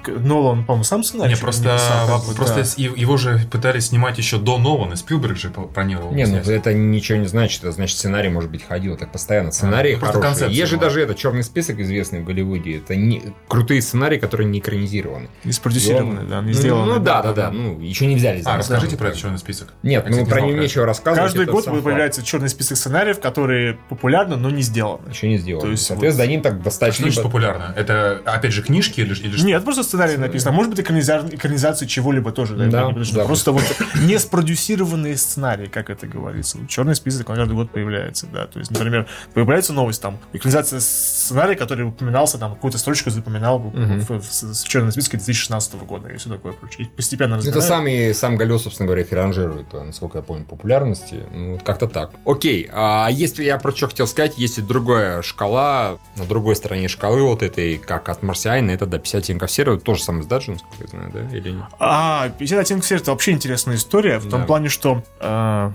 Нолан, 0.08 0.64
по-моему, 0.64 0.84
сам 0.84 1.02
сценарий. 1.02 1.34
Не, 1.34 1.40
просто, 1.40 1.74
писал, 1.74 2.18
как 2.20 2.28
бы, 2.28 2.34
просто 2.34 2.62
да. 2.62 2.82
его 2.82 3.16
же 3.16 3.40
пытались 3.50 3.86
снимать 3.86 4.18
еще 4.18 4.38
до 4.38 4.58
Нолана, 4.58 4.96
Спилберг 4.96 5.36
же 5.36 5.50
планировал 5.50 6.12
Не, 6.12 6.24
ну 6.24 6.42
снять. 6.42 6.48
это 6.48 6.74
ничего 6.74 7.18
не 7.18 7.26
значит. 7.26 7.62
Это 7.62 7.72
значит, 7.72 7.96
сценарий, 7.96 8.28
может 8.28 8.50
быть, 8.50 8.64
ходил 8.64 8.96
так 8.96 9.12
постоянно. 9.12 9.52
Сценарий 9.52 9.94
ну, 9.94 10.00
просто 10.00 10.18
хороший. 10.18 10.28
концепция 10.28 10.56
Есть 10.56 10.70
же 10.70 10.76
даже 10.78 11.00
этот 11.00 11.16
черный 11.16 11.42
список 11.42 11.80
известный 11.80 12.20
в 12.20 12.24
Голливуде. 12.24 12.78
Это 12.78 12.94
не... 12.96 13.22
крутые 13.48 13.82
сценарии, 13.82 14.18
которые 14.18 14.48
не 14.48 14.58
экранизированы. 14.58 15.28
Не 15.44 15.52
спродюсированы, 15.52 16.22
да, 16.28 16.40
не 16.40 16.48
Ну, 16.48 16.52
сделаны. 16.52 16.94
Ну 16.94 17.00
да, 17.00 17.22
да, 17.22 17.32
да. 17.32 17.50
Ну, 17.50 17.80
еще 17.80 18.06
не 18.06 18.16
взяли. 18.16 18.40
А, 18.40 18.52
за 18.52 18.58
расскажите 18.58 18.96
про 18.96 19.08
этот 19.08 19.20
черный 19.20 19.38
список. 19.38 19.74
Нет, 19.82 20.04
Я, 20.04 20.10
ну 20.10 20.16
кстати, 20.18 20.30
про 20.30 20.40
не 20.40 20.52
него 20.52 20.62
нечего 20.62 20.86
рассказывать. 20.86 21.32
Каждый 21.32 21.42
это 21.44 21.52
год 21.52 21.64
появляется 21.64 22.22
черный 22.22 22.48
список 22.48 22.76
сценариев, 22.76 23.20
которые 23.20 23.78
популярны, 23.88 24.36
но 24.36 24.50
не 24.50 24.62
сделаны. 24.62 25.08
Еще 25.08 25.28
не 25.28 25.38
сделано. 25.38 25.66
То 25.66 25.70
есть 25.70 25.86
Соответственно, 25.86 26.24
они 26.24 26.42
так 26.42 26.54
Что 26.54 26.64
достаточно... 26.64 27.04
значит 27.04 27.22
популярно? 27.22 27.72
Это, 27.76 28.22
опять 28.24 28.52
же, 28.52 28.62
книжки 28.62 29.00
или, 29.00 29.14
или 29.14 29.36
что? 29.36 29.46
Нет, 29.46 29.64
просто 29.64 29.82
сценарий 29.96 30.16
написано. 30.18 30.52
Может 30.52 30.74
быть, 30.74 30.80
экраниза- 30.84 31.28
экранизация 31.34 31.88
чего-либо 31.88 32.32
тоже. 32.32 32.54
Да, 32.56 32.66
Да, 32.90 33.02
да. 33.14 33.24
Просто 33.24 33.52
вот 33.52 33.62
не 34.02 34.18
спродюсированные 34.18 35.16
сценарии, 35.16 35.66
как 35.66 35.90
это 35.90 36.06
говорится. 36.06 36.58
Черный 36.68 36.94
список 36.94 37.28
он 37.30 37.36
каждый 37.36 37.54
год 37.54 37.70
появляется, 37.70 38.26
да. 38.32 38.46
То 38.46 38.58
есть, 38.58 38.70
например, 38.70 39.06
появляется 39.34 39.72
новость 39.72 40.02
там, 40.02 40.18
экранизация 40.32 40.80
сценария, 40.80 41.54
который 41.56 41.86
упоминался, 41.86 42.38
там, 42.38 42.54
какую-то 42.54 42.78
строчку 42.78 43.10
запоминал 43.10 43.58
в, 43.58 43.70
в- 43.74 44.20
в- 44.20 44.52
в 44.62 44.68
черном 44.68 44.90
списке 44.92 45.16
2016 45.16 45.74
года 45.84 46.08
и 46.08 46.16
все 46.16 46.28
такое 46.30 46.52
прочее. 46.52 46.86
И 46.86 46.90
постепенно 46.90 47.34
Это 47.34 47.38
разбирают. 47.46 47.64
сам, 47.64 47.86
и, 47.88 48.12
сам 48.12 48.36
Галё, 48.36 48.58
собственно 48.58 48.86
говоря, 48.86 49.04
херанжирует, 49.04 49.66
э, 49.72 49.82
насколько 49.82 50.18
я 50.18 50.22
помню, 50.22 50.44
популярности. 50.44 51.22
Ну, 51.32 51.58
как-то 51.64 51.88
так. 51.88 52.10
Окей, 52.24 52.68
а 52.72 53.08
если 53.10 53.44
я 53.44 53.58
про 53.58 53.72
что 53.74 53.88
хотел 53.88 54.06
сказать, 54.06 54.38
есть 54.38 54.58
и 54.58 54.62
другая 54.62 55.22
шкала, 55.22 55.98
на 56.16 56.24
другой 56.24 56.56
стороне 56.56 56.88
шкалы 56.88 57.22
вот 57.22 57.42
этой, 57.42 57.78
как 57.78 58.08
от 58.08 58.22
Марсианина, 58.22 58.70
это 58.70 58.86
до 58.86 58.98
50 58.98 59.22
оттенков 59.24 59.50
серого, 59.50 59.78
тоже 59.86 60.02
самый 60.02 60.22
сдача, 60.22 60.50
насколько 60.50 60.76
я 60.80 60.86
знаю, 60.88 61.10
да? 61.12 61.36
Или 61.36 61.50
нет? 61.52 61.64
А, 61.78 62.28
50 62.28 62.58
оттенков 62.58 62.90
это 62.92 63.10
вообще 63.12 63.30
интересная 63.30 63.76
история, 63.76 64.18
в 64.18 64.28
том 64.28 64.40
Да. 64.40 64.46
плане, 64.46 64.68
что 64.68 65.02
э, 65.20 65.70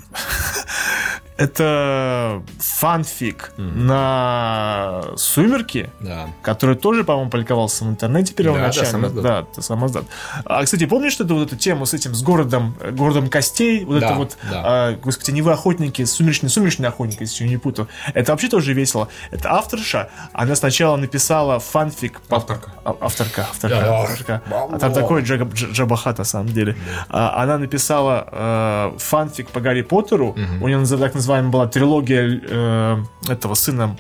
это 1.46 2.42
фанфик 2.60 3.52
на 3.58 5.04
«Сумерки», 5.18 5.90
Да. 6.00 6.28
который 6.42 6.76
тоже, 6.76 7.04
по-моему, 7.04 7.30
публиковался 7.30 7.84
в 7.86 7.90
интернете 7.90 8.34
первоначально. 8.34 9.10
да. 9.10 9.22
Да, 9.22 9.40
это 9.52 9.62
самоздат. 9.62 10.06
А, 10.46 10.64
кстати, 10.64 10.86
помнишь 10.86 11.14
что 11.14 11.24
это 11.24 11.34
вот 11.34 11.48
эту 11.48 11.56
тему 11.56 11.86
с 11.86 11.94
этим, 11.94 12.14
с 12.14 12.22
городом, 12.22 12.76
э, 12.80 12.92
городом 12.92 13.30
костей? 13.30 13.86
Вот 13.86 14.00
Да, 14.00 14.06
это 14.08 14.16
вот, 14.16 14.38
да. 14.50 14.62
а, 14.64 14.96
господи, 14.96 15.32
не 15.32 15.42
вы 15.42 15.52
охотники, 15.52 16.06
сумеречные, 16.06 16.50
сумеречные 16.50 16.90
охотники, 16.90 17.22
если 17.22 17.48
не 17.48 17.58
путаю. 17.58 17.88
Это 18.14 18.32
вообще 18.32 18.48
тоже 18.48 18.74
весело. 18.74 19.08
Это 19.32 19.52
авторша, 19.52 20.10
она 20.34 20.56
сначала 20.56 20.96
написала 20.98 21.60
фанфик. 21.60 22.22
по- 22.22 22.38
Авторка. 22.38 22.72
А- 22.84 22.96
Авторка, 23.02 23.42
авторка, 23.50 23.76
Да. 23.82 24.00
авторка. 24.02 24.42
А 24.52 24.80
там 24.80 24.94
такой 24.94 25.22
Джага- 25.24 25.46
Дж- 25.46 25.72
Джабахат, 25.72 26.18
на 26.18 26.24
самом 26.24 26.48
деле. 26.48 26.76
А, 27.10 27.42
Она 27.42 27.58
написала 27.58 28.28
э, 28.32 28.92
фанфик 29.00 29.50
по 29.50 29.60
Гарри 29.62 29.82
Поттеру, 29.82 30.36
у 30.62 30.68
нее 30.68 30.86
так 30.86 31.14
называемый 31.16 31.31
называемая 31.32 31.52
была 31.52 31.68
трилогия 31.68 32.42
э, 32.44 33.04
этого 33.30 33.54
сына 33.54 33.98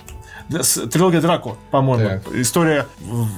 Трилогия 0.51 1.21
Драко, 1.21 1.55
по-моему. 1.71 2.09
Так. 2.09 2.33
История 2.35 2.85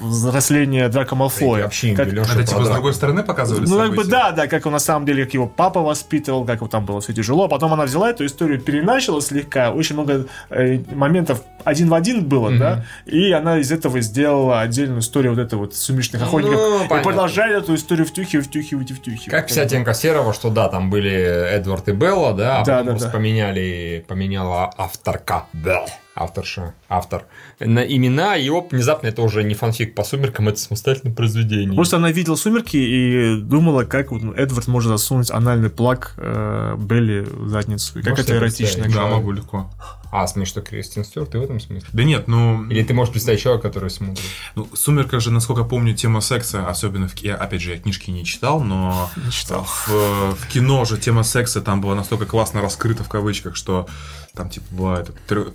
взросления 0.02 0.90
Драко 0.90 1.16
Малфоя. 1.16 1.64
Вообще 1.64 1.96
Как- 1.96 2.12
Леша 2.12 2.34
Это 2.34 2.44
типа 2.46 2.64
с 2.66 2.70
другой 2.70 2.94
стороны 2.94 3.24
показывали 3.24 3.68
ну, 3.68 3.78
как 3.78 3.96
бы 3.96 4.04
да, 4.04 4.32
да, 4.32 4.48
как 4.48 4.66
он 4.66 4.74
на 4.74 4.80
самом 4.80 5.06
деле, 5.06 5.26
как 5.26 5.34
его 5.34 5.48
папа 5.48 5.82
воспитывал, 5.82 6.46
как 6.46 6.62
вот 6.62 6.72
там 6.72 6.86
было 6.86 7.02
все 7.02 7.14
тяжело. 7.14 7.48
Потом 7.48 7.74
она 7.74 7.84
взяла 7.86 8.10
эту 8.10 8.26
историю, 8.26 8.60
переначала 8.60 9.22
слегка. 9.22 9.72
Очень 9.72 9.96
много 9.96 10.26
э, 10.50 10.80
моментов 10.94 11.42
один 11.64 11.90
в 11.90 11.94
один 11.94 12.26
было, 12.26 12.52
да. 12.58 12.86
И 13.06 13.32
она 13.32 13.58
из 13.60 13.72
этого 13.72 14.02
сделала 14.02 14.62
отдельную 14.62 15.00
историю 15.00 15.34
вот 15.34 15.42
этой 15.42 15.56
вот 15.58 15.76
сумеречных 15.76 16.22
Ну, 16.22 16.28
охотников. 16.28 16.60
и 16.86 16.88
понятно. 16.90 17.12
продолжает 17.12 17.64
эту 17.64 17.76
историю 17.76 18.06
втюхивать, 18.06 18.48
втюхивать 18.48 18.92
и 18.92 18.94
втюхивать. 18.94 19.30
Как 19.30 19.48
вся 19.48 19.66
темка 19.66 19.94
Серого, 19.94 20.34
что 20.34 20.50
да, 20.50 20.68
там 20.70 20.90
были 20.90 21.12
Эдвард 21.12 21.88
и 21.90 21.92
Белла, 21.92 22.34
да, 22.34 22.62
а 22.62 22.66
Да, 22.66 22.72
потом 22.74 22.86
да, 22.86 22.92
просто 22.92 23.08
да. 23.10 23.14
поменяли, 23.14 24.06
поменяла 24.08 24.72
авторка, 24.78 25.46
Белл, 25.54 25.88
авторша, 26.16 26.74
автор, 26.90 27.26
на 27.60 27.80
имена, 27.80 28.38
и 28.38 28.48
оп, 28.50 28.72
внезапно 28.72 29.08
это 29.08 29.22
уже 29.22 29.44
не 29.44 29.56
фанфик 29.56 29.96
по 29.96 30.04
сумеркам, 30.04 30.48
это 30.48 30.60
самостоятельное 30.60 31.14
произведение. 31.16 31.74
Просто 31.76 31.98
она 31.98 32.12
видела 32.12 32.36
«Сумерки» 32.36 32.78
и 32.78 33.42
думала, 33.42 33.84
как 33.84 34.12
вот 34.12 34.22
Эдвард 34.38 34.68
может 34.68 34.90
засунуть 34.90 35.32
анальный 35.32 35.70
плак 35.70 36.14
э, 36.18 36.76
Белли 36.78 37.22
в 37.30 37.50
задницу. 37.50 38.00
И 38.00 38.04
как 38.04 38.20
это 38.20 38.36
эротично. 38.36 38.86
Да, 38.94 39.08
могу 39.08 39.32
легко. 39.32 39.72
А, 40.12 40.28
смешно, 40.28 40.46
что 40.46 40.62
Кристин 40.62 41.04
Стюарт, 41.04 41.32
ты 41.32 41.40
в 41.40 41.42
этом 41.42 41.60
смысле? 41.60 41.88
Да 41.92 42.04
нет, 42.04 42.28
ну, 42.28 42.64
Или 42.70 42.84
ты 42.84 42.94
можешь 42.94 43.12
представить 43.12 43.42
человека, 43.42 43.70
который 43.70 43.90
смотрит? 43.90 44.20
ну, 44.54 44.68
в 44.72 44.78
«Сумерках» 44.78 45.20
же, 45.22 45.32
насколько 45.32 45.64
помню, 45.64 45.96
тема 45.96 46.22
секса, 46.22 46.68
особенно 46.70 47.08
в... 47.08 47.16
ки- 47.16 47.26
Я, 47.26 47.36
опять 47.36 47.62
же, 47.62 47.72
я 47.72 47.80
книжки 47.80 48.12
не 48.12 48.24
читал, 48.24 48.60
но 48.60 49.10
Не 49.16 49.32
читал. 49.32 49.64
в, 49.64 49.88
в 50.36 50.48
кино 50.50 50.86
же 50.86 51.00
тема 51.00 51.24
секса 51.24 51.62
там 51.62 51.82
была 51.82 51.96
настолько 51.96 52.28
классно 52.28 52.62
раскрыта 52.62 53.04
в 53.04 53.10
кавычках, 53.10 53.56
что 53.56 53.88
там, 54.36 54.50
типа, 54.50 54.66
была 54.72 55.04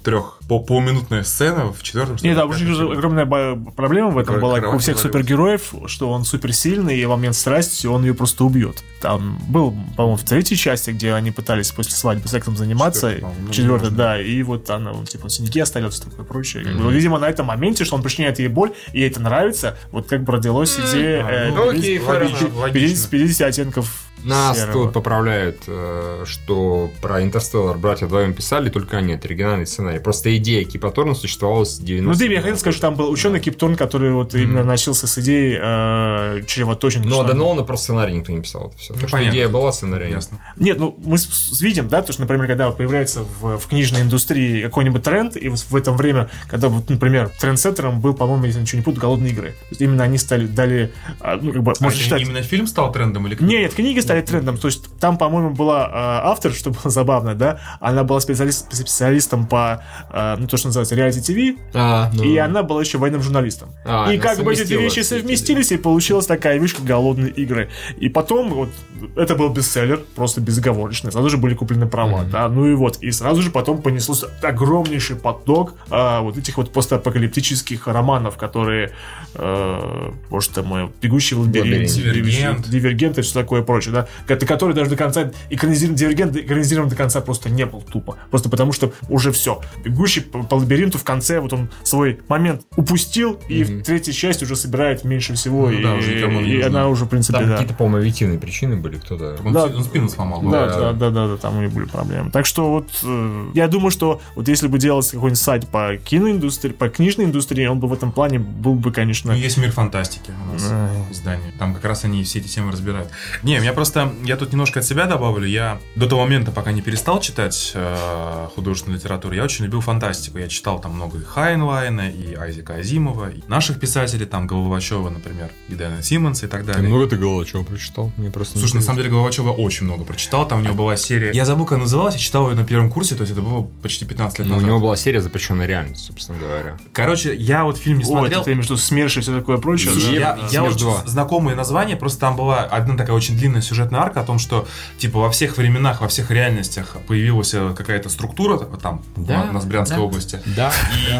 трех, 0.05 0.39
по, 0.49 0.61
полуминутная 0.61 1.25
сцена 1.25 1.73
в 1.73 1.83
четвертом, 1.83 2.17
Нет, 2.23 2.37
пятом, 2.37 2.51
уже 2.51 2.89
огромная 2.89 3.27
проблема 3.27 4.11
в 4.11 4.19
этом 4.19 4.39
была, 4.39 4.61
у 4.61 4.79
всех 4.79 5.01
супергероев, 5.01 5.75
что 5.87 6.11
он 6.11 6.25
суперсильный, 6.25 6.97
и 6.97 7.05
в 7.05 7.09
момент 7.09 7.35
страсти 7.35 7.89
он 7.89 8.05
ее 8.05 8.15
просто 8.15 8.45
убьет. 8.45 8.85
Там 9.01 9.41
был, 9.49 9.75
по-моему, 9.97 10.17
в 10.17 10.23
третьей 10.23 10.57
части, 10.57 10.91
где 10.91 11.13
они 11.15 11.33
пытались 11.33 11.73
после 11.73 11.93
свадьбы 11.95 12.29
сексом 12.29 12.57
заниматься. 12.57 13.17
Ну, 13.21 13.51
Четвертый, 13.51 13.87
неважно. 13.91 13.97
да, 13.97 14.23
и 14.23 14.43
вот 14.45 14.71
она, 14.71 14.93
типа, 15.05 15.29
синяки 15.29 15.59
остается, 15.59 16.05
такое 16.05 16.25
прочее. 16.25 16.63
Бы, 16.65 16.93
видимо, 16.93 17.19
на 17.19 17.29
этом 17.29 17.47
моменте, 17.47 17.85
что 17.85 17.97
он 17.97 18.03
причиняет 18.03 18.39
ей 18.39 18.47
боль, 18.49 18.73
и 18.93 19.01
ей 19.01 19.11
это 19.11 19.19
нравится, 19.21 19.77
вот 19.91 20.07
как 20.07 20.23
бы 20.23 20.35
родилась 20.35 20.79
идея 20.79 21.27
А, 21.27 21.31
э, 21.33 21.51
ну, 21.51 21.71
окей, 21.71 21.99
50 21.99 22.07
хорошо, 22.07 22.49
логично. 22.57 23.09
50 23.09 23.11
50 23.11 23.49
оттенков 23.49 24.03
Нас 24.25 24.57
серого. 24.59 24.73
тут 24.85 24.93
поправляют, 24.93 25.63
э, 25.67 26.25
что 26.27 26.91
про 27.01 27.23
Интерстеллар 27.23 27.77
братья 27.77 28.07
вдвоем 28.07 28.35
писали, 28.35 28.68
только 28.71 28.97
они, 28.99 29.15
это 29.15 29.27
оригинальный 29.27 29.67
сценарий. 29.67 29.99
Просто 29.99 30.37
идея 30.37 30.65
Кипа 30.65 30.91
Торна 30.91 31.15
существовала 31.15 31.65
с 31.65 31.79
90 31.79 32.09
Ну, 32.13 32.19
Дэви, 32.19 32.35
я 32.35 32.41
хотел 32.41 32.57
сказать, 32.57 32.75
что 32.77 32.89
там 32.89 32.95
был 32.97 33.11
ученый 33.11 33.41
Кипторн, 33.41 33.77
который 33.77 34.13
вот 34.13 34.35
именно 34.35 34.65
носился 34.65 35.07
с 35.07 35.19
идеей 35.19 35.59
э, 35.61 36.43
чревоточинки. 36.47 37.07
Но 37.07 37.15
что 37.15 37.23
до 37.23 37.29
там- 37.31 37.39
Нолана 37.39 37.63
просто 37.65 37.85
сценарий 37.85 38.15
никто 38.15 38.33
не 38.33 38.41
писал. 38.41 38.69
Это 38.69 38.79
все. 38.79 38.95
Ну, 38.95 39.01
Так 39.01 39.09
что 39.09 39.29
идея 39.29 39.49
была, 39.49 39.73
сценария 39.73 40.07
нет. 40.07 40.15
Ясно. 40.17 40.39
Нет, 40.57 40.79
ну 40.79 40.97
мы 41.05 41.17
видим, 41.61 41.89
да, 41.89 42.03
то, 42.03 42.13
что, 42.13 42.23
например, 42.23 42.47
когда 42.47 42.69
вот 42.69 42.77
появляется 42.77 43.25
в, 43.41 43.59
в 43.59 43.67
книжной 43.69 44.03
индустрии 44.03 44.63
какой-нибудь 44.63 45.03
тренд, 45.03 45.37
и 45.37 45.49
вот 45.49 45.59
в 45.61 45.77
этом 45.77 45.97
время, 45.97 46.29
когда, 46.49 46.69
вот, 46.69 46.89
например, 46.91 47.31
трендсеттером 47.41 48.01
был, 48.01 48.15
по-моему, 48.15 48.45
если 48.47 48.61
ничего 48.61 48.79
не 48.79 48.85
путаю, 48.85 49.01
голодные 49.01 49.33
игры. 49.33 49.51
То 49.51 49.67
есть 49.71 49.81
именно 49.81 50.05
они 50.05 50.19
стали, 50.19 50.47
дали, 50.47 50.93
а, 51.21 51.39
ну, 51.41 51.53
как 51.53 51.63
бы, 51.63 51.73
А 51.73 51.75
можно 51.83 51.99
считать... 51.99 52.23
именно 52.23 52.43
фильм 52.43 52.67
стал 52.67 52.93
трендом 52.93 53.27
или 53.27 53.35
книга? 53.35 53.53
Не, 53.53 53.59
нет, 53.61 53.75
книги 53.75 54.01
стали 54.01 54.21
трендом. 54.23 54.57
То 54.57 54.69
есть 54.69 54.85
там, 54.99 55.19
по-моему, 55.19 55.51
была 55.51 55.87
э, 55.87 55.91
автор, 56.29 56.53
что 56.53 56.71
было 56.71 56.91
забавно, 56.91 57.35
да, 57.35 57.61
она 57.81 58.05
была 58.05 58.21
специалист, 58.21 58.58
специалистом 58.59 59.47
по, 59.47 59.83
э, 60.13 60.37
ну, 60.39 60.47
то, 60.47 60.57
что 60.57 60.69
называется, 60.69 60.95
реалити-ТВ, 60.95 61.59
А, 61.75 62.11
ну, 62.13 62.23
и 62.25 62.37
она 62.37 62.63
была 62.63 62.81
еще 62.83 62.99
военным 62.99 63.23
журналистом. 63.23 63.71
А, 63.85 64.13
и 64.13 64.19
как 64.19 64.39
бы 64.43 64.53
эти 64.53 64.65
две 64.65 64.77
вещи 64.83 65.01
совместились, 65.01 65.73
и 65.73 65.77
получилась 65.77 66.27
такая 66.27 66.59
вещь, 66.59 66.75
как 66.75 66.85
голодные 66.85 67.31
игры. 67.31 67.69
И 67.99 68.09
потом 68.09 68.51
вот 68.53 68.69
это 69.17 69.35
был 69.35 69.49
бестселлер, 69.51 70.01
просто 70.15 70.41
безоговорочный. 70.41 71.13
Сразу 71.13 71.31
же 71.31 71.37
были 71.37 71.55
куплены 71.55 71.87
права, 71.87 72.25
да. 72.31 72.49
Ну 72.49 72.67
и 72.67 72.75
вот. 72.75 72.99
И 73.03 73.11
сразу 73.11 73.43
же 73.43 73.51
потом 73.51 73.83
понеслось 73.83 74.25
огромнейший 74.43 75.17
поток 75.17 75.75
а, 75.91 76.21
вот 76.21 76.37
этих 76.37 76.57
вот 76.57 76.73
постапокалиптических 76.73 77.87
романов, 77.87 78.37
которые, 78.37 78.93
э, 79.35 80.11
может, 80.31 80.53
там, 80.53 80.75
э, 80.75 80.89
«Бегущий 81.01 81.35
в 81.35 81.41
лабиринте», 81.41 82.03
Дивергент. 82.03 82.69
«Дивергент» 82.69 83.19
и 83.19 83.23
все 83.23 83.35
такое 83.35 83.63
прочее, 83.63 83.95
да. 83.95 84.09
Ко- 84.27 84.37
Который 84.47 84.75
даже 84.75 84.91
до 84.91 84.97
конца 84.97 85.31
экранизирован, 85.51 85.97
«Дивергент» 85.97 86.37
экранизирован 86.37 86.89
до 86.89 86.97
конца 86.97 87.21
просто 87.21 87.51
не 87.51 87.67
был 87.67 87.83
тупо. 87.83 88.17
Просто 88.31 88.48
потому, 88.51 88.73
что 88.73 88.93
уже 89.09 89.33
все. 89.33 89.61
«Бегущий 89.85 90.21
по, 90.21 90.43
по 90.43 90.55
лабиринту» 90.55 90.99
в 90.99 91.05
конце 91.05 91.41
вот 91.41 91.53
он 91.53 91.69
свой 91.83 92.21
момент 92.29 92.63
упустил, 92.77 93.39
и 93.49 93.65
в 93.65 93.83
третьей 93.83 94.13
части 94.15 94.45
уже 94.45 94.57
собирает 94.57 95.05
меньше 95.05 95.35
всего, 95.35 95.67
Ну 95.69 95.79
и, 95.79 95.83
да, 95.83 95.95
уже 95.95 96.15
никому 96.17 96.41
не 96.41 96.51
и 96.51 96.55
нужна. 96.63 96.67
она 96.81 96.89
уже, 96.89 97.05
в 97.05 97.09
принципе, 97.09 97.39
Там 97.39 97.47
да. 97.49 97.53
какие-то, 97.55 97.75
по-моему, 97.75 97.99
объективные 97.99 98.39
причины 98.39 98.77
были, 98.77 98.97
кто-то... 98.97 99.37
Он, 99.45 99.53
Да. 99.53 99.65
он 99.67 99.85
спину 99.85 100.09
сломал. 100.09 100.43
Да, 100.43 100.67
Да. 100.67 100.79
да, 100.79 100.93
да, 100.93 101.11
да, 101.11 101.27
да, 101.29 101.37
там 101.37 101.59
у 101.59 101.63
них 101.63 101.73
были 101.73 101.87
проблемы. 101.87 102.31
Так 102.31 102.47
что 102.47 102.71
вот 102.71 102.89
э, 103.05 103.47
я 103.55 103.69
думаю, 103.69 103.91
что 103.91 104.21
вот 104.35 104.49
если 104.49 104.69
бы 104.69 104.79
делался 104.79 105.13
какой-нибудь 105.13 105.41
сайт 105.41 105.69
по 105.69 105.97
киноиндустрии, 106.03 106.73
по 106.73 106.89
книжной 106.89 107.27
индустрии, 107.27 107.67
он 107.67 107.79
бы 107.81 107.89
в 107.89 107.93
этом 107.93 108.13
плане 108.13 108.39
был 108.39 108.75
бы, 108.75 108.93
конечно, 108.93 109.33
Ну, 109.33 109.39
есть 109.39 109.57
мир 109.59 109.71
фантастики 109.73 110.31
у 110.49 110.53
нас 110.53 110.69
Ай. 110.71 110.91
издание. 111.13 111.53
Там 111.59 111.75
как 111.75 111.85
раз 111.85 112.05
они 112.05 112.23
все 112.25 112.39
эти 112.41 112.49
темы 112.49 112.73
разбирают. 112.73 113.09
Не, 113.43 113.59
меня 113.59 113.73
просто, 113.73 114.13
я 114.25 114.37
тут 114.37 114.53
немножко 114.53 114.81
от 114.81 114.87
себя 114.87 115.07
добавлю. 115.07 115.47
Я 115.47 115.79
до 115.97 116.09
того 116.09 116.23
момента, 116.23 116.51
пока 116.51 116.73
не 116.73 116.83
перестал 116.83 117.21
читать 117.21 117.73
э, 117.75 118.38
художественную 118.47 118.99
литературу, 118.99 119.35
я 119.35 119.45
очень 119.45 119.65
любил 119.65 119.81
фантастику. 119.81 120.39
Я 120.39 120.49
читал 120.49 120.81
там 120.81 120.93
много 120.95 121.19
и 121.19 121.25
Хайнлайна, 121.25 122.11
и 122.11 122.35
Айзека 122.35 122.75
Азимова, 122.77 123.31
и 123.31 123.41
наших 123.49 123.81
писателей, 123.81 124.27
там 124.27 124.47
Головачева, 124.47 125.09
например, 125.11 125.51
и 125.69 125.75
Дэна 125.75 126.03
Симмонса 126.03 126.47
и 126.47 126.49
так 126.49 126.61
Ты 126.63 126.67
далее. 126.73 126.89
много 126.89 127.07
ты 127.09 127.17
голова 127.17 127.45
чего 127.45 127.65
прочитал? 127.65 128.13
Мне 128.17 128.31
просто 128.31 128.59
Слушай, 128.59 128.77
на 128.77 128.83
самом 128.83 128.99
деле 128.99 129.11
Головачева 129.11 129.51
очень 129.51 129.87
много 129.87 130.05
прочитал. 130.05 130.47
Там 130.47 130.61
у 130.61 130.63
него 130.63 130.75
была 130.75 130.97
серия... 130.97 131.33
Я 131.33 131.45
забыл, 131.45 131.67
как 131.67 131.79
называлась, 131.79 132.15
я 132.15 132.21
читал 132.21 132.49
ее 132.51 132.57
на 132.57 132.65
первом 132.65 132.91
курсе, 132.91 133.15
то 133.15 133.23
есть 133.23 133.33
это 133.33 133.43
было 133.43 133.63
почти 133.83 134.05
15 134.05 134.39
лет 134.41 134.49
Ну, 134.49 134.55
у 134.55 134.57
назад. 134.57 134.69
него 134.69 134.81
была 134.81 134.97
серия 134.97 135.21
«Запрещенная 135.21 135.67
реальность», 135.67 136.07
собственно 136.07 136.39
говоря. 136.39 136.77
Короче, 136.93 137.35
я 137.35 137.65
вот 137.65 137.77
фильм 137.79 137.99
не 137.99 138.05
Ой, 138.05 138.09
смотрел. 138.11 138.43
ты 138.45 138.53
имеешь 138.53 138.67
в 138.67 138.71
виду 138.71 138.77
СМЕРШ 138.81 139.17
и 139.19 139.21
все 139.21 139.37
такое 139.39 139.59
прочее? 139.59 139.93
Слушай, 139.93 140.19
да? 140.21 140.39
я, 140.43 140.49
я 140.51 140.65
очень 140.65 140.79
2. 140.79 141.03
знакомое 141.07 141.55
название, 141.55 141.97
просто 141.97 142.21
там 142.21 142.37
была 142.37 142.65
одна 142.65 142.97
такая 142.97 143.17
очень 143.17 143.37
длинная 143.37 143.63
сюжетная 143.63 144.01
арка 144.01 144.21
о 144.21 144.25
том, 144.25 144.39
что 144.39 144.67
типа 144.99 145.19
во 145.21 145.31
всех 145.31 145.57
временах, 145.57 146.01
во 146.01 146.09
всех 146.09 146.31
реальностях 146.31 146.97
появилась 147.07 147.55
э, 147.55 147.75
какая-то 147.77 148.09
структура 148.09 148.28
вот 148.37 148.83
там 148.83 149.03
Да, 149.17 149.47
у 149.51 149.53
нас 149.53 149.65
Брянской 149.65 149.99
да. 149.99 150.03
области. 150.03 150.41
Да. 150.57 150.73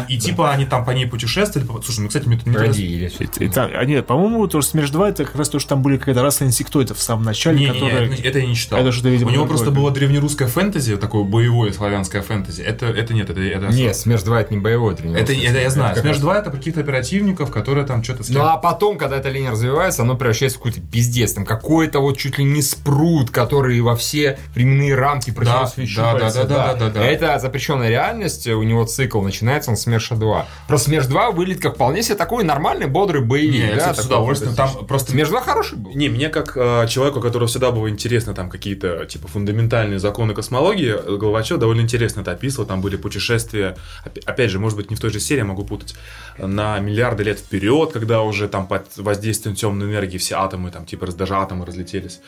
И, 0.07 0.15
и 0.15 0.19
типа 0.19 0.51
они 0.51 0.65
там 0.65 0.85
по 0.85 0.91
ней 0.91 1.05
путешествовали. 1.05 1.67
Слушай, 1.83 2.01
ну, 2.01 2.07
кстати, 2.07 2.27
мне 2.27 2.37
тут 2.37 2.47
не 2.47 2.53
Погоди, 2.53 2.85
или 2.85 3.11
И 3.39 3.49
там- 3.49 3.71
а 3.73 3.85
нет, 3.85 4.05
по-моему, 4.07 4.47
то, 4.47 4.61
что 4.61 4.71
«СМЕРШ 4.71 4.91
2» 4.91 5.09
это 5.09 5.25
как 5.25 5.35
раз 5.35 5.49
то, 5.49 5.59
что 5.59 5.69
там 5.69 5.81
были 5.81 5.97
какая-то 5.97 6.21
раса 6.21 6.45
инсектоидов 6.45 6.97
в 6.97 7.01
самом 7.01 7.23
начале, 7.23 7.59
Не, 7.59 7.65
не, 7.65 7.71
не, 7.71 7.79
которая... 7.79 8.11
это, 8.11 8.39
я 8.39 8.45
не 8.45 8.55
читал. 8.55 8.79
Это 8.79 8.91
что-то, 8.91 9.09
видимо, 9.09 9.29
У 9.29 9.33
него 9.33 9.45
просто 9.45 9.71
было 9.71 9.91
древнерусское 9.91 10.47
фэнтези, 10.47 10.97
такое 10.97 11.23
боевое 11.23 11.71
славянское 11.73 12.21
фэнтези. 12.21 12.61
Это, 12.61 12.87
это 12.87 13.13
нет, 13.13 13.29
это, 13.29 13.41
это 13.41 13.67
Нет, 13.67 13.95
«Смерть 13.95 14.25
2» 14.25 14.41
это 14.41 14.53
не 14.53 14.59
боевой 14.59 14.95
тренер. 14.95 15.17
Это, 15.17 15.33
это 15.33 15.59
я 15.59 15.69
знаю. 15.69 15.95
как 15.95 16.03
Смерш 16.03 16.17
раз- 16.17 16.21
2 16.23 16.37
это 16.39 16.49
про 16.51 16.57
каких-то 16.57 16.79
оперативников, 16.81 17.51
которые 17.51 17.85
там 17.85 18.03
что-то 18.03 18.23
Ну 18.29 18.41
а 18.41 18.57
потом, 18.57 18.97
когда 18.97 19.17
эта 19.17 19.29
линия 19.29 19.51
развивается, 19.51 20.01
оно 20.03 20.15
превращается 20.15 20.57
в 20.57 20.61
какой-то 20.61 20.81
пиздец. 20.81 21.33
Там 21.33 21.45
какой-то 21.45 21.99
вот 21.99 22.17
чуть 22.17 22.37
ли 22.37 22.43
не 22.43 22.61
спрут, 22.61 23.29
который 23.31 23.79
во 23.81 23.95
все 23.95 24.37
временные 24.55 24.95
рамки 24.95 25.31
протянуться 25.31 25.75
да, 25.77 25.85
щупальца, 25.85 26.43
да, 26.43 26.47
да, 26.47 26.73
да, 26.73 26.79
да, 26.85 26.88
да. 26.93 27.05
Это 27.05 27.39
запрещенная 27.39 27.89
реальность, 27.89 28.47
у 28.47 28.63
него 28.63 28.85
цикл 28.85 29.21
начинается, 29.21 29.71
он 29.71 29.77
СМЕРШа 29.77 30.15
2. 30.15 30.47
Про 30.67 30.77
СМЕРШ 30.77 31.07
2 31.07 31.31
вылет 31.31 31.61
как 31.61 31.75
вполне 31.75 32.03
себе 32.03 32.15
такой 32.15 32.43
нормальный, 32.43 32.87
бодрый 32.87 33.21
боевик. 33.21 33.53
Не, 33.53 33.67
я, 33.69 33.75
да, 33.75 33.79
кстати, 33.79 34.01
с 34.01 34.05
удовольствием. 34.05 34.55
Там 34.55 34.85
просто 34.87 35.11
СМЕРШ 35.11 35.29
2 35.29 35.41
хороший 35.41 35.77
был. 35.77 35.91
Не, 35.93 36.09
мне 36.09 36.29
как 36.29 36.53
э, 36.55 36.87
человеку, 36.87 37.21
которому 37.21 37.47
всегда 37.47 37.71
было 37.71 37.89
интересно 37.89 38.33
там 38.33 38.49
какие-то 38.49 39.05
типа 39.05 39.27
фундаментальные 39.27 39.99
законы 39.99 40.33
космологии, 40.33 41.17
Головачев 41.17 41.57
довольно 41.59 41.81
интересно 41.81 42.21
это 42.21 42.31
описывал. 42.31 42.67
Там 42.67 42.81
были 42.81 42.95
путешествия, 42.95 43.75
опя- 44.05 44.21
опять 44.25 44.51
же, 44.51 44.59
может 44.59 44.77
быть, 44.77 44.89
не 44.89 44.95
в 44.95 44.99
той 44.99 45.09
же 45.09 45.19
серии, 45.19 45.39
я 45.39 45.45
могу 45.45 45.63
путать, 45.63 45.95
на 46.37 46.79
миллиарды 46.79 47.23
лет 47.23 47.39
вперед, 47.39 47.91
когда 47.91 48.21
уже 48.21 48.47
там 48.47 48.67
под 48.67 48.85
воздействием 48.97 49.55
темной 49.55 49.87
энергии 49.87 50.17
все 50.17 50.35
атомы, 50.35 50.71
там 50.71 50.85
типа 50.85 51.07
даже 51.07 51.35
атомы 51.35 51.65
разлетелись. 51.65 52.19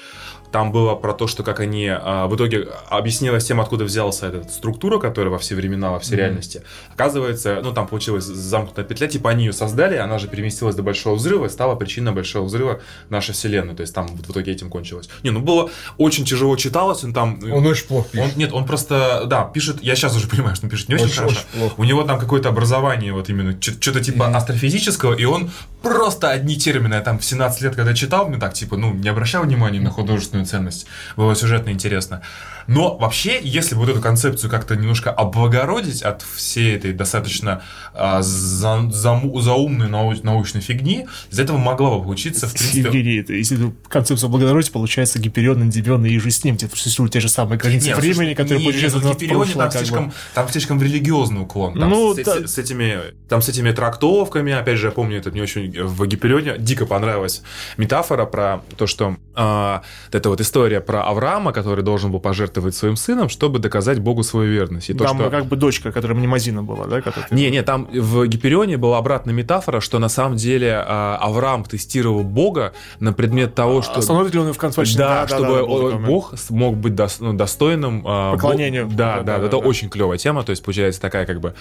Там 0.52 0.72
было 0.72 0.96
про 0.96 1.14
то, 1.14 1.28
что 1.28 1.44
как 1.44 1.60
они 1.62 1.88
а, 1.90 2.28
в 2.28 2.36
итоге 2.36 2.68
объяснилось 2.90 3.46
тем, 3.46 3.62
откуда 3.62 3.86
взялась 3.86 4.22
эта 4.22 4.44
структура, 4.50 5.00
которая 5.00 5.32
во 5.32 5.38
все 5.40 5.56
времена, 5.56 5.92
во 5.92 6.00
все 6.00 6.16
реальности. 6.16 6.62
Оказывается, 6.94 7.62
ну 7.64 7.72
там 7.74 7.88
получилась 7.88 8.26
замкнутая 8.26 8.86
петля, 8.86 9.08
типа 9.08 9.30
они 9.30 9.46
ее 9.46 9.54
создали, 9.54 9.96
она 9.98 10.20
же 10.20 10.28
переместилась 10.28 10.76
до 10.76 10.84
большого 10.84 11.16
взрыва 11.16 11.46
и 11.46 11.50
стала 11.50 11.76
причиной 11.76 12.12
большого 12.12 12.46
взрыва 12.46 12.82
нашей 13.10 13.34
вселенной. 13.34 13.76
То 13.76 13.82
есть 13.82 13.94
там 13.96 14.08
вот 14.08 14.26
в 14.28 14.32
итоге 14.32 14.52
этим 14.52 14.70
кончилось. 14.70 15.10
Не, 15.24 15.30
ну 15.32 15.40
было 15.40 15.70
очень 15.98 16.26
тяжело 16.26 16.56
читалось, 16.58 17.04
он 17.04 17.14
там... 17.14 17.40
Он 17.52 17.66
очень 17.66 17.88
плохо 17.88 18.08
Он- 18.14 18.24
пишет. 18.24 18.38
нет, 18.38 18.54
он 18.54 18.66
просто, 18.66 19.24
да, 19.28 19.46
пишет, 19.46 19.82
я 19.82 19.96
сейчас 19.96 20.16
уже 20.16 20.28
понимаю, 20.28 20.56
что 20.56 20.66
он 20.66 20.70
пишет 20.70 20.90
не 20.90 20.96
очень, 20.96 21.06
Очень- 21.06 21.16
хорошо. 21.18 21.40
очень 21.52 21.60
плохо. 21.60 21.74
У 21.78 21.84
него 21.86 22.04
там 22.04 22.20
какое-то 22.20 22.50
образование, 22.50 23.14
вот 23.14 23.30
именно, 23.30 23.56
что-то 23.62 24.02
типа 24.04 24.28
астрофизического, 24.28 25.14
и 25.14 25.24
он 25.26 25.50
просто 25.82 26.30
одни 26.30 26.56
термины, 26.58 26.96
я 26.96 27.02
там 27.02 27.18
в 27.20 27.26
17 27.26 27.62
лет, 27.62 27.76
когда 27.76 27.94
читал, 27.94 28.28
мне 28.28 28.38
так, 28.38 28.54
типа, 28.54 28.78
ну, 28.78 28.94
не 28.94 29.10
обращал 29.10 29.44
внимания 29.44 29.80
на 29.80 29.90
ход 29.90 30.10
художественную 30.42 30.46
ценность, 30.46 30.88
было 31.16 31.36
сюжетно 31.36 31.72
интересно. 31.72 32.22
Но 32.68 32.98
вообще, 32.98 33.40
если 33.42 33.76
вот 33.76 33.90
эту 33.90 34.02
концепцию 34.02 34.50
как-то 34.50 34.76
немножко 34.76 35.12
облагородить 35.12 36.02
от 36.02 36.22
всей 36.22 36.76
этой 36.76 36.94
достаточно 36.94 37.64
а, 37.94 38.22
за, 38.22 38.90
за, 38.90 39.22
заумной 39.36 39.90
нау, 39.90 40.14
научной 40.24 40.62
фигни, 40.62 41.08
из 41.30 41.40
этого 41.40 41.58
могла 41.58 41.98
бы 41.98 42.04
получиться, 42.04 42.48
в 42.48 42.54
принципе... 42.54 42.80
Евгений, 42.80 43.20
это, 43.20 43.34
если 43.34 43.58
эту 43.58 43.76
концепцию 43.88 44.28
облагородить, 44.28 44.72
получается 44.72 45.20
Гиперион, 45.20 45.62
Андивион 45.62 46.06
и 46.06 46.18
же 46.20 46.32
с 46.32 46.44
ним, 46.44 46.56
где 46.56 46.68
существуют 46.68 47.14
те 47.14 47.20
же 47.20 47.30
самые 47.30 47.58
границы 47.58 47.88
Нет, 47.88 47.98
времени, 47.98 48.16
слушай, 48.16 48.36
которые 48.36 48.60
не, 48.60 48.66
путешествуют 48.66 49.06
не, 49.06 49.12
в 49.12 49.16
в 49.16 49.18
Гиперионе 49.18 49.54
там 49.54 49.62
как 49.62 49.74
бы. 49.74 49.78
слишком, 49.80 50.14
там 50.34 50.50
слишком 50.50 50.82
религиозный 50.82 51.42
уклон. 51.42 51.80
Там 51.80 51.90
Ну, 51.90 52.14
с, 52.14 52.18
да. 52.18 52.48
с 52.48 52.58
этими, 52.58 53.00
там 53.28 53.42
с 53.42 53.50
этими 53.50 53.72
трактовками, 53.72 54.54
опять 54.54 54.78
же, 54.78 54.88
я 54.88 54.92
помню, 54.92 55.18
это 55.18 55.32
мне 55.32 55.42
очень 55.42 55.84
в 55.84 56.06
Гиперионе 56.06 56.56
дико 56.58 56.86
понравилась 56.86 57.42
метафора 57.78 58.26
про 58.26 58.62
то, 58.78 58.88
что 58.88 59.18
вот 59.36 60.16
эта 60.16 60.30
вот 60.30 60.42
история 60.42 60.82
про 60.82 61.04
Авраама, 61.04 61.54
который 61.54 61.84
должен 61.84 62.12
был 62.12 62.20
пожертвовать 62.20 62.51
своим 62.76 62.96
сыном, 62.96 63.30
чтобы 63.30 63.60
доказать 63.60 64.00
Богу 64.00 64.24
свою 64.24 64.52
верность. 64.52 64.90
И 64.90 64.94
то, 64.94 65.06
Там 65.06 65.18
что... 65.20 65.30
как 65.30 65.46
бы 65.46 65.56
дочка, 65.56 65.92
которая 65.92 66.18
мнемозина 66.18 66.64
была, 66.64 66.86
да? 66.88 67.02
которая- 67.02 67.28
Не, 67.32 67.50
не, 67.50 67.62
там 67.64 67.88
в 67.92 68.26
Гиперионе 68.28 68.78
была 68.78 68.98
обратная 68.98 69.34
метафора, 69.34 69.80
что 69.80 70.00
на 70.00 70.10
самом 70.10 70.36
деле 70.38 70.74
а, 70.86 71.18
Авраам 71.22 71.64
тестировал 71.64 72.24
Бога 72.24 72.74
на 73.00 73.14
предмет 73.14 73.56
того, 73.56 73.82
что... 73.82 74.00
Остановит 74.00 74.34
ли 74.34 74.40
он 74.40 74.48
ее 74.48 74.54
в 74.54 74.58
конце? 74.58 74.84
Да, 74.98 75.28
чтобы 75.28 75.48
был 75.48 75.56
о- 75.66 75.76
такой 75.78 75.92
момент. 75.94 76.08
Бог 76.08 76.34
смог 76.38 76.78
быть 76.78 76.94
дос- 76.94 77.18
ну, 77.20 77.34
достойным 77.34 78.04
а, 78.06 78.34
Поклонению. 78.34 78.88
Бог- 78.88 78.96
Да, 78.96 79.18
Да, 79.18 79.24
да, 79.24 79.38
да, 79.40 79.46
это 79.48 79.52
да. 79.52 79.58
очень 79.58 79.90
клевая 79.90 80.18
тема, 80.18 80.44
то 80.44 80.50
есть 80.52 80.64
получается 80.64 81.00
такая 81.02 81.26
как 81.26 81.40
бы, 81.40 81.54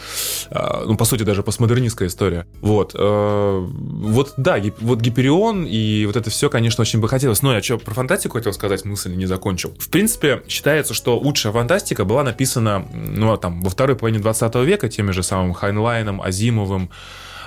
а, 0.50 0.84
ну 0.86 0.96
по 0.96 1.04
сути 1.04 1.22
даже 1.22 1.42
постмодернистская 1.42 2.08
история. 2.08 2.46
Вот, 2.60 2.94
вот 2.94 4.34
да, 4.36 4.58
вот 4.80 5.00
Гиперион 5.00 5.64
и 5.66 6.04
вот 6.06 6.16
это 6.16 6.30
все, 6.30 6.48
конечно, 6.50 6.82
очень 6.82 7.00
бы 7.00 7.08
хотелось. 7.08 7.42
Но 7.42 7.52
я 7.54 7.62
что 7.62 7.78
про 7.78 7.94
фантастику 7.94 8.38
хотел 8.38 8.52
сказать, 8.52 8.84
мысль 8.84 9.14
не 9.14 9.26
закончил. 9.26 9.74
В 9.78 9.88
принципе, 9.88 10.42
считается, 10.80 10.94
что 10.94 11.18
лучшая 11.18 11.52
фантастика 11.52 12.04
была 12.06 12.22
написана, 12.22 12.86
ну 12.92 13.36
там 13.36 13.60
во 13.60 13.68
второй 13.68 13.96
половине 13.96 14.22
20 14.22 14.54
века 14.56 14.88
теми 14.88 15.10
же 15.10 15.22
самым 15.22 15.52
Хайнлайном, 15.52 16.22
Азимовым, 16.22 16.90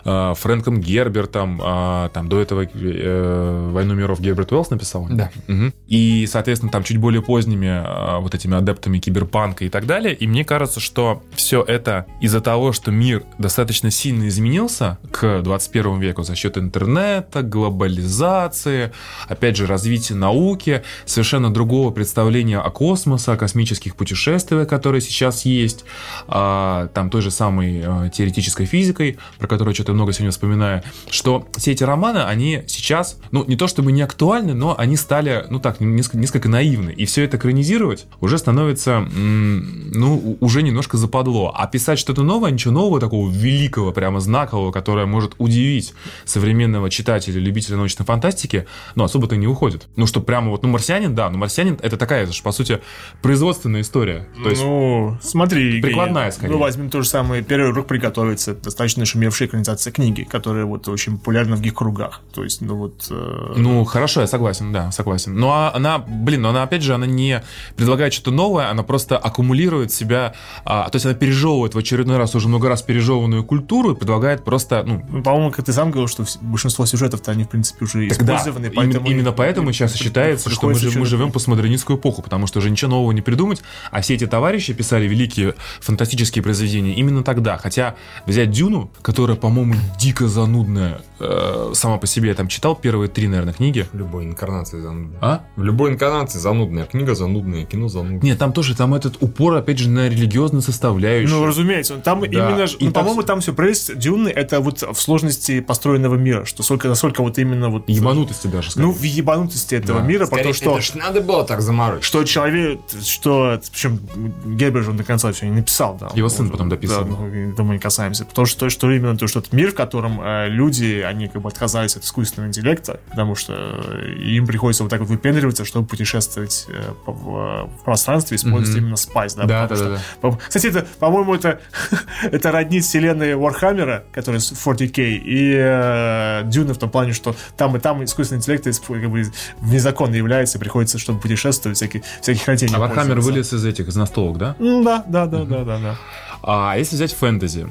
э, 0.05 0.33
Фрэнком 0.36 0.79
Гербертом, 0.79 1.60
а, 1.63 2.10
там 2.10 2.29
до 2.29 2.41
этого 2.41 2.65
э, 2.65 3.69
«Войну 3.72 3.93
миров» 3.93 4.19
Герберт 4.19 4.51
Уэллс 4.51 4.69
написал. 4.69 5.07
Да. 5.10 5.31
Мгм. 5.48 5.74
И, 5.88 6.27
соответственно, 6.29 6.72
там 6.72 6.83
чуть 6.83 6.98
более 6.98 7.22
поздними 7.22 7.69
а, 7.69 8.19
вот 8.19 8.36
этими 8.36 8.55
адептами 8.57 9.00
киберпанка 9.00 9.65
и 9.65 9.69
так 9.69 9.86
далее. 9.86 10.13
И 10.13 10.27
мне 10.27 10.45
кажется, 10.45 10.79
что 10.79 11.24
все 11.36 11.63
это 11.63 12.05
из-за 12.22 12.41
того, 12.41 12.74
что 12.74 12.91
мир 12.91 13.24
достаточно 13.38 13.91
сильно 13.91 14.27
изменился 14.27 14.98
к 15.12 15.41
21 15.41 16.00
веку 16.00 16.24
за 16.24 16.36
счет 16.36 16.57
интернета, 16.57 17.41
глобализации, 17.41 18.91
опять 19.27 19.57
же, 19.57 19.67
развития 19.67 20.15
науки, 20.15 20.83
совершенно 21.05 21.53
другого 21.53 21.91
представления 21.91 22.60
о 22.60 22.69
космосе, 22.69 23.31
о 23.31 23.38
космических 23.38 23.95
путешествиях, 23.95 24.67
которые 24.67 25.01
сейчас 25.01 25.45
есть, 25.45 25.86
а, 26.27 26.88
там 26.93 27.10
той 27.10 27.22
же 27.22 27.31
самой 27.31 27.83
а, 27.86 28.10
теоретической 28.10 28.65
физикой, 28.65 29.17
про 29.39 29.48
которую 29.48 29.74
что-то 29.74 29.92
много 29.93 30.13
сегодня 30.13 30.31
вспоминаю, 30.31 30.83
что 31.09 31.47
все 31.57 31.71
эти 31.71 31.83
романы, 31.83 32.19
они 32.19 32.63
сейчас, 32.67 33.19
ну, 33.31 33.43
не 33.45 33.55
то 33.55 33.67
чтобы 33.67 33.91
не 33.91 34.01
актуальны, 34.01 34.53
но 34.53 34.75
они 34.77 34.97
стали, 34.97 35.45
ну 35.50 35.59
так, 35.59 35.79
несколько, 35.79 36.17
несколько 36.17 36.50
наивны. 36.50 36.91
И 36.91 37.05
все 37.05 37.23
это 37.23 37.38
экранизировать 37.38 38.05
уже 38.21 38.38
становится, 38.38 39.00
ну, 39.00 40.38
уже 40.39 40.62
немножко 40.62 40.97
западло. 40.97 41.53
А 41.55 41.67
писать 41.67 42.00
что-то 42.00 42.23
новое, 42.23 42.51
ничего 42.51 42.73
нового, 42.73 43.00
такого 43.00 43.29
великого, 43.29 43.91
прямо 43.91 44.19
знакового, 44.19 44.71
которое 44.71 45.05
может 45.05 45.33
удивить 45.38 45.93
современного 46.25 46.89
читателя, 46.89 47.39
любителя 47.39 47.77
научной 47.77 48.05
фантастики, 48.05 48.65
ну, 48.95 49.03
особо-то 49.03 49.35
не 49.35 49.47
уходит. 49.47 49.88
Ну, 49.95 50.07
что 50.07 50.21
прямо 50.21 50.50
вот, 50.50 50.63
ну, 50.63 50.69
«Марсианин», 50.69 51.15
да, 51.15 51.29
но 51.29 51.38
«Марсианин»— 51.38 51.77
это 51.81 51.97
такая 51.97 52.25
же, 52.25 52.41
по 52.43 52.51
сути, 52.51 52.81
производственная 53.21 53.81
история. 53.81 54.27
То 54.41 54.50
есть, 54.50 54.63
Ну, 54.63 55.17
смотри, 55.21 55.81
Прикладная, 55.81 56.31
скорее. 56.31 56.53
Ну, 56.53 56.59
возьмем 56.59 56.89
то 56.89 57.01
же 57.01 57.07
самое 57.07 57.43
«Первый 57.43 57.71
урок 57.71 57.88
приготовиться», 57.88 58.55
достаточно 58.55 59.05
шумевшая 59.05 59.47
экранизация 59.47 59.83
книги, 59.92 60.24
которая 60.24 60.66
вот 60.66 60.88
очень 60.88 61.18
популярна 61.18 61.56
в 61.56 61.62
гик-кругах. 61.62 62.22
То 62.34 62.44
есть, 62.44 62.62
ну 62.62 62.75
вот... 62.75 63.08
э, 63.10 63.54
Ну, 63.58 63.84
хорошо, 63.86 64.22
я 64.22 64.28
согласен, 64.28 64.72
да, 64.72 64.92
согласен. 64.92 65.36
Но 65.36 65.52
а- 65.52 65.72
она, 65.74 65.98
блин, 66.00 66.42
но 66.42 66.50
она, 66.50 66.63
опять 66.63 66.82
же, 66.84 66.94
она 66.94 67.06
не 67.06 67.44
предлагает 67.75 68.13
что-то 68.13 68.32
новое, 68.32 68.70
она 68.70 68.84
просто 68.84 69.18
аккумулирует 69.18 69.92
себя, 69.92 70.34
а, 70.65 70.89
то 70.89 70.96
есть 70.96 71.06
она 71.06 71.15
пережевывает 71.15 71.76
в 71.76 71.78
очередной 71.78 72.17
раз 72.17 72.36
уже 72.36 72.48
много 72.48 72.69
раз 72.69 72.82
пережеванную 72.82 73.43
культуру 73.43 73.91
и 73.91 73.96
предлагает 73.96 74.43
просто, 74.43 74.84
ну, 74.86 75.06
ну, 75.10 75.24
по-моему, 75.24 75.52
как 75.52 75.65
ты 75.65 75.74
сам 75.74 75.91
говорил, 75.91 76.08
что 76.08 76.26
большинство 76.41 76.86
сюжетов-то 76.86 77.32
они, 77.32 77.43
в 77.43 77.50
принципе, 77.50 77.86
уже 77.86 78.08
Так 78.10 78.24
да, 78.26 78.38
использованы, 78.38 78.72
поэтому... 78.72 79.08
именно 79.08 79.32
поэтому 79.32 79.72
сейчас 79.72 79.96
и 79.96 80.04
считается, 80.04 80.50
что 80.50 80.67
мы, 80.67 80.74
мы 80.74 81.06
живем 81.06 81.30
в 81.30 81.34
постмодернистскую 81.34 81.98
эпоху, 81.98 82.22
потому 82.22 82.48
что 82.48 82.60
уже 82.60 82.69
ничего 82.69 82.91
нового 82.91 83.12
не 83.12 83.22
придумать, 83.22 83.62
а 83.91 84.02
все 84.02 84.15
эти 84.15 84.28
товарищи 84.28 84.74
писали 84.74 85.08
великие 85.08 85.56
фантастические 85.82 86.43
произведения 86.43 86.93
именно 86.93 87.24
тогда. 87.24 87.58
Хотя 87.58 87.96
взять 88.26 88.52
Дюну, 88.52 88.91
которая, 89.02 89.38
по-моему, 89.38 89.72
дико 89.99 90.27
занудная 90.27 91.01
э, 91.19 91.71
сама 91.73 91.97
по 91.97 92.07
себе, 92.07 92.29
я 92.29 92.36
там 92.36 92.47
читал 92.47 92.75
первые 92.75 93.09
три, 93.09 93.27
наверное, 93.27 93.53
книги. 93.53 93.88
В 93.91 93.97
любой 93.97 94.25
инкарнации 94.25 94.79
занудная. 94.79 95.19
А? 95.21 95.41
В 95.55 95.63
любой 95.63 95.91
инкарнации 95.91 96.39
занудная. 96.39 96.86
Книга 96.86 97.15
занудная, 97.15 97.65
кино 97.65 97.88
занудное. 97.88 98.21
Нет, 98.21 98.38
там 98.39 98.53
тоже 98.53 98.75
там 98.75 98.93
этот 98.93 99.21
упор, 99.21 99.55
опять 99.55 99.79
же, 99.79 99.89
на 99.89 100.09
религиозную 100.09 100.62
составляющую. 100.62 101.38
Ну, 101.38 101.45
разумеется, 101.45 101.97
там 101.97 102.23
именно, 102.25 102.67
ж- 102.67 102.75
И 102.79 102.86
ну, 102.86 102.91
там 102.91 103.03
по-моему, 103.03 103.23
там 103.23 103.39
все 103.41 103.53
прелесть 103.53 103.97
Дюны 103.97 104.29
это 104.29 104.59
вот 104.59 104.81
в 104.81 104.99
сложности 104.99 105.59
построенного 105.62 106.15
мира, 106.15 106.45
что 106.45 106.63
сколько, 106.63 106.88
насколько 106.88 107.21
вот 107.21 107.38
именно 107.38 107.69
вот... 107.69 107.88
Ебанутости 107.88 108.47
даже, 108.47 108.71
скажем. 108.71 108.89
Ну, 108.89 108.95
в 108.95 109.03
ебанутости 109.03 109.75
этого 109.75 109.99
Да. 109.99 110.05
мира, 110.05 110.27
про 110.27 110.43
то, 110.43 110.53
что... 110.53 110.71
это 110.73 110.81
ж 110.81 110.93
надо 110.95 111.21
было 111.21 111.45
так 111.45 111.62
заморочить. 111.62 112.03
что 112.05 112.23
человек, 112.23 112.79
что, 113.03 113.59
причем 113.71 113.99
Гербер 114.45 114.83
же 114.83 114.91
он 114.91 114.97
до 114.97 115.03
конца 115.03 115.31
все 115.31 115.45
не 115.45 115.51
написал, 115.51 115.97
да. 115.99 116.09
Его 116.13 116.29
сын 116.29 116.49
потом 116.49 116.69
дописывал. 116.69 117.05
Да, 117.05 117.09
ну, 117.57 117.63
мы 117.63 117.73
не 117.75 117.79
касаемся. 117.79 118.25
Потому 118.25 118.45
что, 118.45 118.69
что 118.69 118.91
именно 118.91 119.17
то, 119.17 119.27
что 119.27 119.39
этот 119.39 119.53
мир, 119.53 119.62
в 119.71 119.76
котором 119.76 120.19
э, 120.21 120.47
люди, 120.49 121.02
они 121.06 121.28
как 121.28 121.41
бы 121.41 121.49
отказались 121.49 121.95
от 121.95 122.04
искусственного 122.04 122.49
интеллекта, 122.49 122.99
потому 123.10 123.36
что 123.36 123.54
э, 123.54 124.13
им 124.19 124.45
приходится 124.47 124.84
вот 124.84 124.89
так 124.89 124.99
вот 125.02 125.10
выпендриваться, 125.10 125.65
чтобы 125.65 125.88
путешествовать 125.88 126.65
э, 126.69 126.82
в, 127.06 127.69
пространстве, 127.84 128.38
используя 128.38 128.76
Мгм. 128.78 128.84
именно 128.86 128.95
спайс, 128.97 129.34
да. 129.36 129.43
Да, 129.45 129.67
да, 129.67 129.76
что- 129.76 129.89
да, 129.91 129.99
по- 130.21 130.38
Кстати, 130.38 130.67
это, 130.67 130.86
по-моему, 130.99 131.36
это, 131.36 131.60
это 132.32 132.52
роднит 132.52 132.84
вселенной 132.84 133.34
Warhammer, 133.34 134.04
которая 134.12 134.39
с 134.39 134.52
40k, 134.52 135.02
и 135.23 135.54
э, 135.56 136.41
Дюна 136.45 136.73
в 136.73 136.78
том 136.78 136.89
плане, 136.89 137.13
что 137.13 137.36
там 137.58 137.76
и 137.76 137.80
там 137.80 138.04
искусственный 138.04 138.39
интеллект 138.39 138.63
как 138.88 139.10
бы, 139.12 139.26
незаконно 139.62 140.15
является, 140.15 140.58
и 140.58 140.62
приходится, 140.62 140.97
чтобы 140.97 141.19
путешествовать, 141.19 141.78
всякие, 141.78 142.04
всяких 142.21 142.47
растений. 142.47 142.73
А 142.76 142.80
Warhammer 142.80 143.15
пользоваться. 143.15 143.32
вылез 143.32 143.54
из 143.54 143.65
этих, 143.65 143.88
из 143.88 143.95
настолок, 143.95 144.38
да? 144.38 144.56
Да, 144.60 145.04
да, 145.08 145.26
да, 145.26 145.43
да, 145.45 145.63
да, 145.63 145.80
да. 145.80 145.97
А 146.45 146.75
если 146.77 146.95
взять 146.95 147.13
фэнтези, 147.13 147.67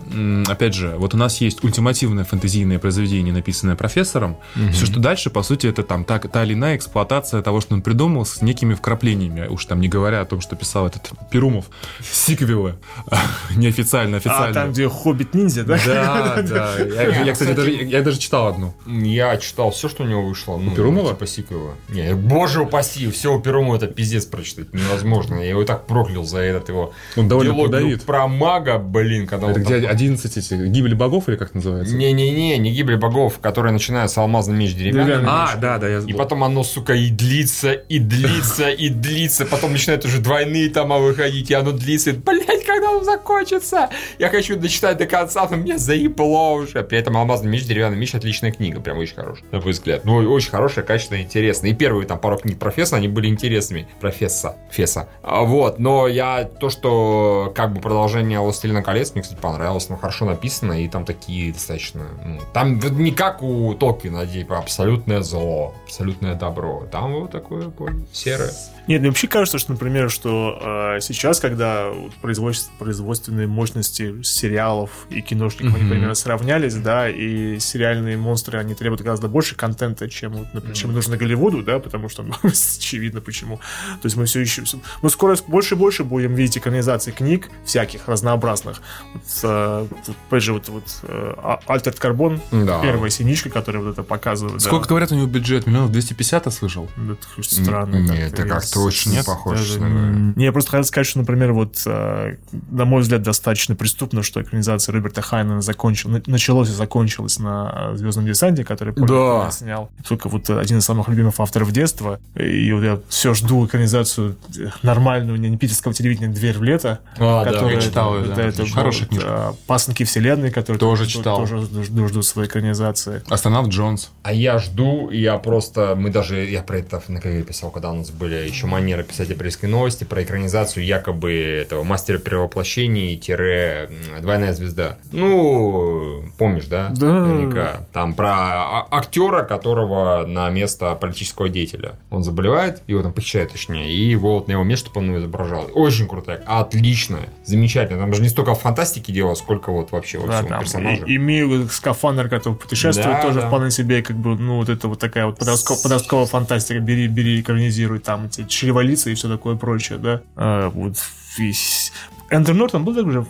опять 0.51 0.75
же, 0.75 0.95
вот 0.97 1.15
у 1.15 1.17
нас 1.19 1.41
есть 1.43 1.63
ультимативное 1.63 2.25
фэнтезийное 2.25 2.79
произведение, 2.79 3.33
написанное 3.35 3.77
профессором. 3.77 4.37
Все, 4.73 4.87
что 4.87 4.99
дальше, 4.99 5.29
по 5.31 5.43
сути, 5.43 5.67
это 5.67 5.83
там 5.83 6.05
та, 6.05 6.19
та 6.19 6.43
или 6.45 6.55
иная 6.55 6.77
эксплуатация 6.77 7.43
того, 7.43 7.61
что 7.61 7.75
он 7.75 7.83
придумал, 7.83 8.25
с 8.25 8.41
некими 8.41 8.75
вкраплениями. 8.75 9.47
Уж 9.49 9.67
там 9.67 9.81
не 9.81 9.89
говоря 9.89 10.23
о 10.23 10.25
том, 10.25 10.41
что 10.41 10.57
писал 10.57 10.87
этот 10.87 11.11
Перумов. 11.31 11.67
Сиквелы. 12.03 12.77
Неофициально, 13.57 14.17
А 14.17 14.19
официально. 14.19 14.55
там, 14.55 14.73
где 14.73 14.89
Хоббит-ниндзя, 14.89 15.65
да? 15.65 15.79
Да, 15.87 16.43
да. 16.43 16.77
Я, 17.25 17.33
кстати, 17.33 17.53
даже, 17.53 17.71
я 17.71 18.03
даже 18.03 18.19
читал 18.19 18.47
одну. 18.49 18.75
Я 18.87 19.37
читал 19.37 19.71
все, 19.71 19.89
что 19.89 20.05
у 20.05 20.07
него 20.07 20.23
вышло. 20.27 20.57
Ну, 20.57 20.71
Перумова? 20.75 21.11
Типа 21.11 21.27
сиквела. 21.27 21.75
Не, 21.89 22.15
боже 22.15 22.63
упаси, 22.63 23.11
все 23.11 23.35
у 23.35 23.41
Перумова 23.41 23.77
это 23.77 23.87
пиздец 23.87 24.25
прочитать 24.27 24.73
невозможно. 24.73 25.37
Я 25.37 25.51
его 25.51 25.65
так 25.65 25.87
проклял 25.87 26.25
за 26.25 26.39
этот 26.39 26.69
его 26.69 26.93
Он 27.17 27.29
довольно 27.29 27.53
диалогию 27.53 27.71
плодовит. 27.81 28.03
про 28.05 28.27
мага, 28.63 28.79
блин, 28.79 29.27
когда 29.27 29.51
Это 29.51 29.57
он 29.59 29.65
где 29.65 29.81
там- 29.81 29.91
11 29.91 30.37
эти 30.37 30.55
гибель 30.69 30.95
богов 30.95 31.29
или 31.29 31.37
как 31.37 31.55
называется? 31.55 31.95
Не-не-не, 31.97 32.59
не 32.59 32.73
гибель 32.73 32.97
богов, 32.97 33.39
которая 33.41 33.73
начинается 33.73 34.15
с 34.15 34.19
алмазный 34.19 34.57
меч 34.57 34.75
деревянный. 34.75 35.05
Деревянный. 35.05 35.29
А, 35.29 35.57
да, 35.57 35.79
да, 35.79 35.89
я 35.89 35.99
И 35.99 36.13
потом 36.13 36.45
оно, 36.45 36.63
сука, 36.65 36.95
и 36.95 37.11
длится, 37.11 37.73
и 37.73 37.99
длится, 37.99 38.71
и 38.71 38.89
длится. 38.89 39.47
Потом 39.47 39.73
начинают 39.73 40.05
уже 40.05 40.21
двойные 40.21 40.69
тома 40.71 40.99
выходить, 40.99 41.51
и 41.51 41.55
оно 41.55 41.73
длится. 41.73 42.13
Блять, 42.13 42.65
когда 42.65 42.91
он 42.91 43.05
закончится? 43.05 43.91
Я 44.19 44.29
хочу 44.29 44.57
дочитать 44.57 44.99
до 44.99 45.07
конца, 45.07 45.47
но 45.51 45.57
меня 45.57 45.79
заебло 45.79 46.53
уже. 46.53 46.83
При 46.83 46.99
этом 46.99 47.17
«Алмазный 47.17 47.51
меч», 47.51 47.65
«Деревянный 47.65 47.97
меч» 47.97 48.15
отличная 48.15 48.53
книга, 48.53 48.81
прям 48.81 48.99
очень 48.99 49.15
хорошая, 49.15 49.45
на 49.51 49.61
мой 49.61 49.73
взгляд. 49.73 50.05
Ну, 50.05 50.17
очень 50.17 50.51
хорошая, 50.51 50.85
качественная, 50.85 51.23
интересная. 51.23 51.71
И 51.71 51.75
первые 51.75 52.07
там 52.07 52.19
пару 52.19 52.39
книг 52.39 52.59
профессора, 52.59 52.99
они 52.99 53.09
были 53.09 53.27
интересными. 53.29 53.89
Професса, 54.01 54.57
Феса. 54.71 55.09
А, 55.23 55.43
Вот, 55.43 55.79
но 55.79 56.07
я 56.07 56.45
то, 56.45 56.71
что 56.71 57.53
как 57.55 57.73
бы 57.73 57.81
продолжение 57.81 58.41
«Властелина 58.53 58.83
колец», 58.83 59.13
мне, 59.15 59.23
кстати, 59.23 59.39
понравилось, 59.41 59.89
но 59.89 59.97
хорошо 59.97 60.27
написано, 60.27 60.83
и 60.85 60.89
там 60.89 61.05
такие 61.05 61.53
достаточно... 61.53 62.07
ну, 62.25 62.41
там 62.53 62.79
не 62.79 63.11
как 63.11 63.43
у 63.43 63.75
Толкина, 63.75 64.27
типа 64.27 64.59
абсолютное 64.59 65.23
зло, 65.23 65.75
абсолютное 65.85 66.35
добро. 66.35 66.87
Там 66.91 67.15
вот 67.15 67.31
такое 67.31 67.69
более 67.69 68.07
серое. 68.13 68.53
Нет, 68.89 69.01
мне 69.01 69.11
вообще 69.11 69.29
кажется, 69.29 69.59
что, 69.59 69.73
например, 69.73 70.11
что 70.11 70.97
э, 70.97 71.01
сейчас, 71.01 71.39
когда 71.39 71.89
вот 71.91 72.13
производится, 72.15 72.69
производственные 72.79 73.47
мощности 73.47 74.23
сериалов 74.23 75.07
и 75.09 75.21
киношников, 75.21 75.77
они 75.77 75.89
примерно 75.89 76.15
сравнялись, 76.15 76.75
да, 76.75 77.09
и 77.09 77.61
сериальные 77.61 78.17
монстры, 78.17 78.59
они 78.59 78.75
требуют 78.75 79.03
гораздо 79.03 79.29
больше 79.29 79.55
контента, 79.55 80.11
чем, 80.11 80.33
вот, 80.33 80.53
например, 80.53 80.77
чем 80.77 80.93
нужно 80.93 81.17
Голливуду, 81.17 81.63
да, 81.63 81.79
потому 81.79 82.09
что, 82.09 82.23
ну, 82.23 82.35
очевидно 82.43 83.21
почему. 83.21 83.59
То 84.03 84.07
есть 84.07 84.17
мы 84.17 84.25
все 84.25 84.41
еще... 84.41 84.65
Мы 85.01 85.11
скоро 85.11 85.37
больше 85.47 85.75
и 85.75 85.79
больше 85.79 86.03
будем 86.03 86.35
видеть 86.35 86.59
экранизации 86.59 87.13
книг 87.13 87.49
всяких, 87.65 88.09
разнообразных. 88.09 88.42
Вот, 88.43 89.23
э, 89.45 89.87
вот, 89.91 90.17
опять 90.29 90.43
же, 90.43 90.53
вот, 90.53 90.69
вот 90.69 90.85
э, 91.05 91.35
А- 91.43 91.61
Altered 91.69 91.99
Carbon, 92.01 92.41
Да. 92.67 92.81
первая 92.83 93.11
синичка, 93.11 93.51
которая 93.51 93.83
вот 93.83 93.93
это 93.93 94.03
показывает. 94.03 94.55
да. 94.59 94.61
Сколько, 94.61 94.89
говорят, 94.89 95.13
у 95.13 95.15
него 95.15 95.27
бюджет? 95.27 95.67
Миллионов 95.67 95.93
250, 95.93 96.47
я 96.47 96.53
слышал? 96.53 96.89
Ну, 96.97 97.13
Это 97.15 97.43
странно. 97.43 97.97
Нет, 97.97 98.33
это 98.33 98.47
как-то 98.47 98.81
очень 98.81 99.13
нет, 99.13 99.25
похоже, 99.27 99.79
даже 99.79 99.81
не- 99.81 100.45
я 100.45 100.53
просто 100.53 100.71
хотел 100.73 100.85
сказать, 100.85 101.07
что, 101.07 101.19
например, 101.21 101.53
вот, 101.53 101.83
э, 101.87 102.37
на 102.71 102.85
мой 102.85 103.03
взгляд, 103.03 103.23
достаточно 103.23 103.75
преступно, 103.77 104.23
что 104.23 104.43
экранизация 104.43 104.93
Роберта 104.93 105.23
Хайнена 105.23 105.61
закончил, 105.63 106.11
на- 106.11 106.23
началось 106.27 106.69
и 106.69 106.73
закончилась 106.73 107.39
на 107.39 107.97
«Звездном 107.97 108.27
десанте», 108.27 108.65
который 108.65 108.93
Поль 108.95 109.09
Да. 109.09 109.51
Снял. 109.51 109.91
Только 110.09 110.29
вот 110.29 110.49
один 110.51 110.79
из 110.79 110.85
самых 110.85 111.09
любимых 111.09 111.39
авторов 111.39 111.73
детства. 111.73 112.19
И 112.37 112.73
вот 112.73 112.83
я 112.83 113.01
все 113.09 113.35
жду 113.35 113.65
экранизацию 113.67 114.37
нормальную, 114.83 115.39
не 115.39 115.57
питерского 115.57 115.95
телевидения 115.95 116.29
«Дверь 116.29 116.59
в 116.59 116.63
лето», 116.63 117.01
А, 117.19 117.45
да, 117.45 117.53
которая- 117.53 117.75
я 117.77 117.81
читал 117.81 118.15
да, 118.29 118.35
да, 118.35 118.43
это 118.49 118.67
хорошая 118.67 119.09
книжка. 119.09 119.55
«Пасынки 119.67 120.05
вселенной», 120.05 120.51
который 120.51 120.79
Тоже 120.79 121.07
читал. 121.07 121.39
Тоже 121.39 121.61
жду, 121.61 122.09
жду 122.09 122.23
своей 122.23 122.49
экранизации. 122.49 123.23
Астронавт 123.29 123.71
Джонс. 123.71 124.11
А 124.23 124.33
я 124.33 124.59
жду, 124.59 125.11
я 125.11 125.39
просто, 125.39 125.95
мы 125.97 126.11
даже, 126.11 126.45
я 126.45 126.63
про 126.63 126.79
это 126.79 127.03
на 127.09 127.21
КГ 127.21 127.45
писал, 127.47 127.71
когда 127.71 127.91
у 127.91 127.95
нас 127.95 128.11
были 128.11 128.35
еще 128.35 128.67
манеры 128.67 129.03
писать 129.03 129.31
апрельской 129.31 129.69
новости, 129.69 130.05
про 130.05 130.23
экранизацию 130.23 130.85
якобы 130.85 131.33
этого 131.33 131.83
мастера 131.85 132.19
перевоплощений 132.19 133.17
тире 133.17 133.91
двойная 134.21 134.53
звезда. 134.53 134.99
Ну, 135.13 136.25
помнишь, 136.39 136.67
да? 136.67 136.93
Да. 136.97 137.07
Наверняка. 137.07 137.87
Там 137.93 138.15
про 138.15 138.29
а- 138.31 138.89
актера, 138.91 139.45
которого 139.45 140.25
на 140.27 140.49
место 140.51 140.95
политического 140.95 141.49
деятеля. 141.49 141.93
Он 142.11 142.23
заболевает, 142.23 142.83
его 142.87 143.03
там 143.03 143.13
похищают, 143.13 143.53
точнее, 143.53 143.93
и 143.93 144.01
его 144.11 144.35
вот 144.35 144.49
на 144.49 144.53
его 144.53 144.65
место, 144.65 144.87
чтобы 144.87 145.01
он 145.01 145.09
его 145.09 145.19
изображал. 145.21 145.69
Очень 145.75 146.09
крутая, 146.09 146.43
отличная, 146.47 147.29
замечательная. 147.45 148.01
Там 148.01 148.12
же 148.15 148.23
не 148.23 148.29
столько 148.29 148.55
фантастики 148.55 149.11
дело, 149.11 149.35
сколько 149.35 149.71
вот 149.73 149.93
вообще 149.93 150.19
во 150.19 150.27
Да, 150.27 150.43
всем 150.43 150.59
персонаже. 150.61 151.05
и, 151.07 151.17
имею 151.17 151.69
скафандр, 151.69 152.29
который 152.29 152.55
путешествует, 152.55 153.17
Да, 153.17 153.23
тоже 153.23 153.41
да. 153.41 153.49
вполне 153.49 153.71
себе, 153.71 154.03
как 154.03 154.17
бы, 154.17 154.37
ну, 154.37 154.57
вот 154.57 154.69
это 154.69 154.89
вот 154.89 154.99
такая 154.99 155.27
вот 155.27 155.39
подростко- 155.39 155.81
подростковая 155.83 156.27
фантастика. 156.27 156.81
Бери, 156.81 157.07
бери, 157.09 157.41
экранизируй 157.41 157.99
там 157.99 158.27
эти 158.27 158.45
чреволицы 158.45 159.13
и 159.13 159.15
все 159.15 159.29
такое 159.29 159.57
прочее, 159.57 159.99
да. 159.99 160.21
А, 160.37 160.71
вот 160.71 160.97
весь... 161.39 161.93
Эндрю 162.31 162.55
Нортон 162.55 162.85
был 162.85 162.95
также 162.95 163.27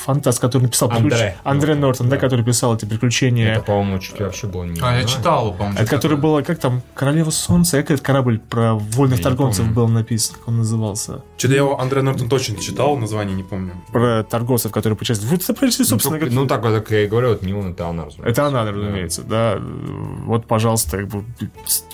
фантаст, 0.00 0.40
который 0.40 0.64
написал 0.64 0.90
Андре 0.90 1.36
Андре 1.44 1.74
Нортон, 1.74 1.80
Нортон, 1.80 2.08
да, 2.08 2.16
да. 2.16 2.20
который 2.20 2.44
писал 2.44 2.76
эти 2.76 2.84
приключения. 2.84 3.54
Это, 3.54 3.62
по-моему, 3.62 3.98
чуть 3.98 4.18
ли 4.18 4.24
вообще 4.24 4.46
было 4.46 4.64
не 4.64 4.80
А, 4.80 4.96
я 4.96 5.04
читал, 5.04 5.52
по-моему. 5.52 5.78
Это 5.78 5.90
который 5.90 6.16
было, 6.16 6.42
как 6.42 6.58
там, 6.58 6.82
Королева 6.94 7.30
Солнца, 7.30 7.76
как 7.78 7.90
этот 7.90 8.04
корабль 8.04 8.38
про 8.38 8.74
вольных 8.74 9.20
торговцев 9.20 9.72
был 9.72 9.88
написан, 9.88 10.36
как 10.36 10.48
он 10.48 10.58
назывался. 10.58 11.22
Что-то 11.36 11.54
я 11.54 11.60
его 11.60 11.80
Андре 11.80 12.02
Нортон 12.02 12.28
точно 12.28 12.56
читал, 12.56 12.96
название 12.96 13.36
не 13.36 13.42
помню. 13.42 13.72
Про 13.92 14.22
торговцев, 14.24 14.72
которые 14.72 14.96
путешествуют. 14.96 15.30
Вот 15.30 15.42
это 15.42 15.54
почти, 15.54 15.82
Ну, 15.82 15.88
собственно, 15.88 16.18
ну, 16.30 16.46
так 16.46 16.62
вот, 16.62 16.74
как 16.74 16.90
я 16.90 17.04
и 17.04 17.06
говорю, 17.06 17.30
вот 17.30 17.42
не 17.42 17.52
он, 17.52 17.72
это 17.72 17.88
она, 17.88 18.06
разумеется. 18.06 18.30
Это 18.30 18.46
она, 18.46 18.70
разумеется, 18.70 19.22
да. 19.22 19.58
Вот, 19.60 20.46
пожалуйста, 20.46 20.98
как 20.98 21.08
бы, 21.08 21.24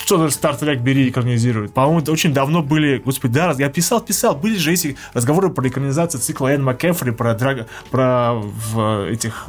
что-то 0.05 0.29
Trek 0.57 0.83
бери 0.83 1.09
экранизирует. 1.09 1.73
По-моему, 1.73 2.01
это 2.01 2.13
очень 2.13 2.33
давно 2.33 2.63
были, 2.63 2.99
господи, 2.99 3.35
да, 3.35 3.55
я 3.59 3.69
писал, 3.69 4.01
писал, 4.01 4.37
были 4.37 4.57
же 4.57 4.73
эти 4.73 4.97
разговоры 5.13 5.51
про 5.51 5.69
экранизацию 5.69 6.21
цикла 6.21 6.49
Энн 6.49 6.65
МакКефри, 6.65 7.11
про, 7.11 7.35
драг... 7.35 7.67
про 7.97 8.35
в, 8.35 9.09
этих 9.09 9.47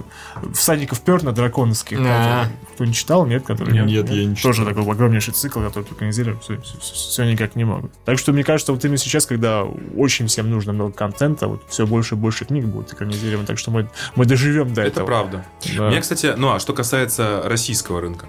всадников 0.54 1.02
Перна 1.02 1.34
драконовских. 1.34 2.00
А. 2.02 2.46
Кто 2.76 2.86
не 2.86 2.94
читал, 2.94 3.26
нет? 3.26 3.44
Который, 3.46 3.74
Нет, 3.86 4.10
я 4.10 4.26
не 4.26 4.36
Тоже 4.36 4.62
читал. 4.62 4.74
такой 4.74 4.94
огромнейший 4.94 5.34
цикл, 5.34 5.60
который 5.62 5.84
экранизируют, 5.84 6.44
все, 6.44 6.58
все 6.82 7.26
никак 7.26 7.56
не 7.56 7.66
могут. 7.66 7.92
Так 8.06 8.18
что, 8.20 8.32
мне 8.32 8.44
кажется, 8.46 8.72
вот 8.72 8.86
именно 8.86 8.98
сейчас, 8.98 9.26
когда 9.26 9.64
очень 9.64 10.28
всем 10.28 10.50
нужно 10.50 10.72
много 10.72 10.94
контента, 10.94 11.48
вот 11.48 11.64
все 11.68 11.86
больше 11.86 12.16
и 12.16 12.18
больше 12.18 12.46
книг 12.46 12.66
будет 12.66 12.94
экранизировано, 12.94 13.46
так 13.46 13.58
что 13.60 13.72
мы, 13.72 13.90
мы 14.16 14.26
доживем 14.26 14.74
до 14.74 14.82
Это 14.82 14.92
этого. 14.92 15.06
правда. 15.06 15.46
Да. 15.76 15.90
Мне, 15.90 16.00
кстати, 16.00 16.34
ну 16.38 16.54
а 16.54 16.60
что 16.60 16.74
касается 16.74 17.42
российского 17.46 18.00
рынка, 18.00 18.28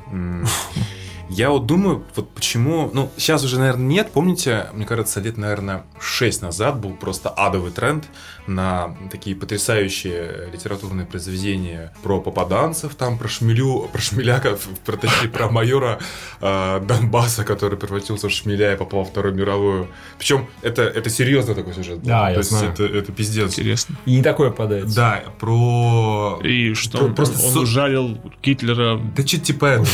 я 1.29 1.51
вот 1.51 1.67
думаю, 1.67 2.05
вот 2.17 2.31
почему, 2.31 2.91
ну 2.93 3.11
сейчас 3.19 3.45
уже, 3.45 3.59
наверное, 3.59 3.87
нет. 3.87 4.11
Помните, 4.13 4.69
мне 4.73 4.87
кажется, 4.87 5.21
лет, 5.21 5.37
наверное, 5.37 5.85
6 6.01 6.43
назад 6.43 6.81
был 6.81 6.95
просто 6.95 7.29
адовый 7.29 7.71
тренд 7.71 8.07
на 8.49 8.97
такие 9.11 9.37
потрясающие 9.37 10.49
литературные 10.53 11.07
произведения 11.07 11.93
про 12.03 12.21
попаданцев, 12.21 12.95
там 12.95 13.19
про 13.19 13.29
шмелю, 13.29 13.89
про 13.93 14.01
шмеляка, 14.01 14.59
про 14.85 14.97
точнее 14.97 15.29
про 15.29 15.49
майора 15.51 15.99
э, 16.41 16.81
Донбасса, 16.87 17.45
который 17.45 17.79
превратился 17.79 18.29
в 18.29 18.33
шмеля 18.33 18.75
и 18.75 18.77
попал 18.77 19.01
во 19.01 19.05
Вторую 19.07 19.35
мировую. 19.35 19.89
Причем 20.19 20.47
это 20.63 20.83
это 20.83 21.11
серьезно 21.11 21.55
такой 21.55 21.75
сюжет. 21.75 22.03
Да, 22.03 22.25
То 22.27 22.31
я 22.33 22.37
есть 22.39 22.51
знаю. 22.51 22.73
это 22.73 22.85
это 22.85 23.13
пиздец. 23.13 23.53
Интересно. 23.53 23.97
И 24.07 24.13
не 24.17 24.23
такое 24.23 24.51
падает. 24.51 24.93
Да, 24.95 25.23
про 25.39 26.41
И 26.43 26.75
что 26.75 26.99
Про- 26.99 27.05
он, 27.07 27.15
просто 27.15 27.47
он 27.47 27.53
со- 27.53 27.61
ужалил 27.61 28.19
Гитлера. 28.43 28.99
Да 29.17 29.27
что 29.27 29.39
типа 29.39 29.67
это. 29.67 29.87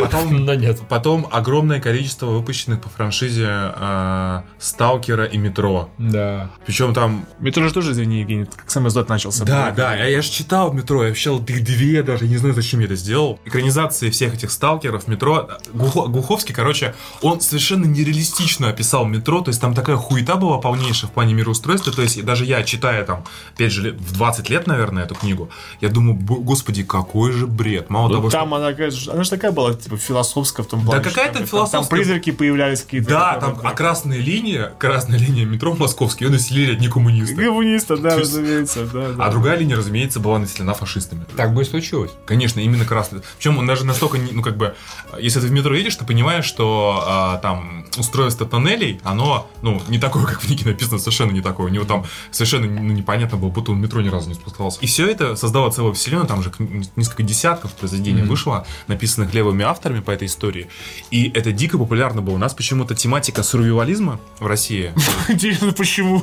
Потом, 0.00 0.46
Да 0.50 0.56
нет. 0.56 0.80
потом 0.88 1.26
огромное 1.30 1.80
количество 1.80 2.26
выпущенных 2.26 2.80
по 2.80 2.88
франшизе 2.88 3.46
э, 3.48 4.42
Сталкера 4.58 5.24
и 5.24 5.36
Метро. 5.38 5.90
Да. 5.98 6.50
Причем 6.66 6.92
там... 6.94 7.26
Метро 7.38 7.66
же 7.66 7.72
тоже, 7.74 7.92
извини, 7.92 8.20
Евгений, 8.20 8.44
как 8.44 8.70
сам 8.70 8.86
издат 8.86 9.08
начался. 9.08 9.44
Да, 9.44 9.70
да, 9.70 9.94
я, 9.96 10.06
я 10.06 10.22
же 10.22 10.30
читал 10.30 10.72
Метро, 10.72 11.04
я 11.04 11.10
их 11.10 11.64
две 11.64 12.02
даже, 12.02 12.28
не 12.28 12.36
знаю, 12.36 12.54
зачем 12.54 12.80
я 12.80 12.86
это 12.86 12.96
сделал. 12.96 13.40
Экранизации 13.44 14.10
всех 14.10 14.34
этих 14.34 14.50
Сталкеров, 14.50 15.08
Метро. 15.08 15.48
Глухо- 15.72 16.08
Глуховский, 16.08 16.54
короче, 16.54 16.94
он 17.22 17.40
совершенно 17.40 17.86
нереалистично 17.86 18.68
описал 18.68 19.04
Метро, 19.06 19.40
то 19.40 19.48
есть 19.48 19.60
там 19.60 19.74
такая 19.74 19.96
хуета 19.96 20.36
была 20.36 20.58
полнейшая 20.58 21.10
в 21.10 21.14
плане 21.14 21.34
мироустройства, 21.34 21.92
то 21.92 22.02
есть 22.02 22.22
даже 22.24 22.44
я, 22.44 22.62
читая 22.62 23.04
там, 23.04 23.24
опять 23.54 23.72
же, 23.72 23.92
в 23.92 24.12
20 24.12 24.50
лет, 24.50 24.66
наверное, 24.66 25.04
эту 25.04 25.14
книгу, 25.14 25.48
я 25.80 25.88
думаю, 25.88 26.14
«Бо- 26.14 26.36
господи, 26.36 26.82
какой 26.82 27.32
же 27.32 27.46
бред. 27.46 27.88
Мало 27.90 28.08
Ну, 28.08 28.14
того, 28.16 28.30
что 28.30 28.38
там 28.38 28.54
она, 28.54 28.72
конечно, 28.74 29.12
она 29.14 29.24
же 29.24 29.30
такая 29.30 29.50
была, 29.50 29.74
типа, 29.74 29.96
философская 29.96 30.64
в 30.64 30.68
том 30.68 30.84
плане. 30.84 31.02
какая 31.02 31.24
что 31.24 31.32
там 31.32 31.38
там- 31.42 31.46
философская? 31.46 31.80
Там 31.80 31.88
призраки 31.88 32.30
появлялись 32.32 32.82
какие-то. 32.82 33.08
Да, 33.08 33.36
там 33.40 33.58
а 33.62 33.70
красная 33.72 34.18
линия, 34.18 34.72
красная 34.78 35.18
линия 35.18 35.44
метро 35.46 35.74
московский, 35.74 36.24
ее 36.26 36.30
населили 36.50 36.72
одни 36.72 36.88
коммунисты. 36.88 37.36
Коммунисты, 37.36 37.96
да, 37.96 38.16
есть- 38.16 38.20
разумеется, 38.20 38.86
да, 38.86 39.12
да. 39.12 39.24
А 39.24 39.30
другая 39.30 39.56
линия, 39.56 39.76
разумеется, 39.76 40.20
была 40.20 40.38
населена 40.38 40.74
фашистами. 40.74 41.24
Так 41.36 41.54
бы 41.54 41.62
и 41.62 41.64
случилось. 41.64 42.10
Конечно, 42.26 42.60
именно 42.60 42.84
красный. 42.84 43.22
Причем 43.38 43.58
он 43.58 43.66
даже 43.66 43.84
настолько, 43.84 44.18
ну 44.18 44.42
как 44.42 44.56
бы, 44.56 44.74
если 45.18 45.40
ты 45.40 45.46
в 45.46 45.52
метро 45.52 45.74
едешь, 45.74 45.96
ты 45.96 46.04
понимаешь, 46.04 46.44
что 46.44 47.04
а, 47.06 47.38
там 47.38 47.86
устройство 47.96 48.46
тоннелей, 48.46 49.00
оно, 49.04 49.48
ну, 49.62 49.80
не 49.88 49.98
такое, 49.98 50.24
как 50.24 50.40
в 50.40 50.46
книге 50.46 50.66
написано, 50.66 50.98
совершенно 50.98 51.32
не 51.32 51.40
такое. 51.40 51.66
У 51.66 51.70
него 51.70 51.84
там 51.84 52.04
совершенно 52.30 52.66
ну, 52.66 52.92
непонятно 52.92 53.38
было, 53.38 53.48
будто 53.48 53.72
он 53.72 53.78
в 53.78 53.80
метро 53.80 54.00
ни 54.00 54.08
разу 54.08 54.28
не 54.28 54.34
спускался. 54.34 54.78
И 54.80 54.86
все 54.86 55.06
это 55.06 55.36
создало 55.36 55.70
целую 55.70 55.94
вселенную, 55.94 56.26
там 56.26 56.42
же 56.42 56.52
несколько 56.96 57.22
десятков 57.22 57.72
произведений 57.72 58.22
вышло, 58.22 58.66
написанных 58.86 59.34
левыми 59.34 59.64
авторами 59.64 60.00
по 60.00 60.10
этой 60.10 60.26
истории. 60.26 60.68
И 61.10 61.30
это 61.34 61.52
дико 61.52 61.78
популярно 61.78 62.22
было. 62.22 62.34
У 62.34 62.38
нас 62.38 62.54
почему-то 62.54 62.94
тематика 62.94 63.42
сурвивализма 63.42 64.20
в 64.38 64.46
России 64.46 64.92
Интересно, 65.28 65.72
почему? 65.72 66.22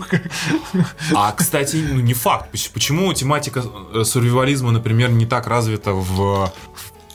А, 1.15 1.31
кстати, 1.31 1.77
ну, 1.91 1.99
не 1.99 2.13
факт. 2.13 2.51
Поч- 2.51 2.69
Почему 2.73 3.13
тематика 3.13 3.63
э, 3.93 4.03
сурвивализма, 4.05 4.71
например, 4.71 5.09
не 5.11 5.25
так 5.25 5.47
развита 5.47 5.91
в, 5.93 6.51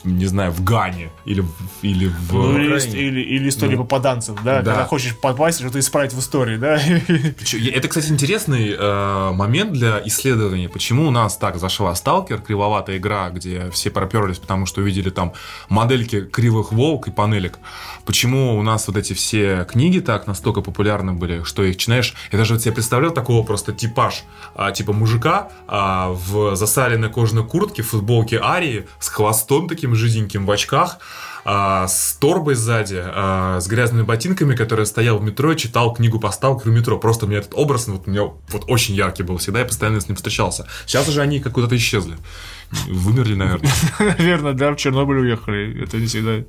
не 0.03 0.25
знаю, 0.25 0.51
в 0.51 0.63
Гане 0.63 1.11
или 1.25 1.41
в, 1.41 1.51
или 1.81 2.07
в... 2.07 2.33
Ну, 2.33 2.57
или, 2.57 2.97
или, 2.97 3.21
или 3.21 3.49
история 3.49 3.77
попаданцев, 3.77 4.35
да? 4.43 4.61
Да. 4.61 4.71
Когда 4.73 4.85
хочешь 4.85 5.15
попасть, 5.17 5.59
что-то 5.59 5.79
исправить 5.79 6.13
в 6.13 6.19
истории, 6.19 6.57
да? 6.57 6.75
Это, 7.73 7.87
кстати, 7.87 8.11
интересный 8.11 8.75
э, 8.77 9.31
момент 9.33 9.73
для 9.73 10.01
исследования. 10.05 10.69
Почему 10.69 11.07
у 11.07 11.11
нас 11.11 11.37
так 11.37 11.57
зашла 11.57 11.95
Сталкер, 11.95 12.41
кривоватая 12.41 12.97
игра, 12.97 13.29
где 13.29 13.69
все 13.71 13.89
проперлись, 13.89 14.39
потому 14.39 14.65
что 14.65 14.81
увидели 14.81 15.09
там 15.09 15.33
модельки 15.69 16.21
кривых 16.21 16.71
волк 16.71 17.07
и 17.07 17.11
панелек. 17.11 17.59
Почему 18.05 18.57
у 18.57 18.63
нас 18.63 18.87
вот 18.87 18.97
эти 18.97 19.13
все 19.13 19.65
книги 19.69 19.99
так 19.99 20.27
настолько 20.27 20.61
популярны 20.61 21.13
были, 21.13 21.43
что 21.43 21.63
их 21.63 21.75
начинаешь... 21.75 22.13
Я 22.31 22.37
даже 22.37 22.53
вот 22.53 22.63
себе 22.63 22.73
представлял 22.73 23.11
такого 23.11 23.45
просто 23.45 23.73
типаж, 23.73 24.23
а, 24.55 24.71
типа 24.71 24.93
мужика 24.93 25.49
а, 25.67 26.09
в 26.09 26.55
засаленной 26.55 27.09
кожаной 27.09 27.45
куртке, 27.45 27.83
футболке 27.83 28.39
Арии, 28.41 28.87
с 28.99 29.09
хвостом 29.09 29.67
таким 29.67 29.92
жиденьким 29.95 30.45
в 30.45 30.51
очках, 30.51 30.99
а, 31.45 31.87
с 31.87 32.13
торбой 32.19 32.55
сзади, 32.55 33.01
а, 33.03 33.59
с 33.59 33.67
грязными 33.67 34.03
ботинками, 34.03 34.55
который 34.55 34.85
стоял 34.85 35.17
в 35.17 35.23
метро 35.23 35.53
читал 35.55 35.93
книгу 35.93 36.19
по 36.19 36.31
сталкеру 36.31 36.71
метро. 36.71 36.97
Просто 36.97 37.25
у 37.25 37.29
меня 37.29 37.39
этот 37.39 37.53
образ, 37.53 37.87
вот, 37.87 38.07
у 38.07 38.09
меня 38.09 38.23
вот 38.49 38.63
очень 38.67 38.95
яркий 38.95 39.23
был 39.23 39.37
всегда, 39.37 39.59
я 39.59 39.65
постоянно 39.65 39.99
с 39.99 40.07
ним 40.07 40.15
встречался. 40.15 40.67
Сейчас 40.85 41.07
уже 41.07 41.21
они 41.21 41.39
как 41.39 41.53
куда-то 41.53 41.75
исчезли. 41.75 42.15
Вымерли, 42.87 43.35
наверное. 43.35 43.71
Наверное, 43.99 44.53
да, 44.53 44.71
в 44.71 44.75
Чернобыль 44.75 45.17
уехали. 45.19 45.83
Это 45.83 45.97
не 45.97 46.07
всегда... 46.07 46.43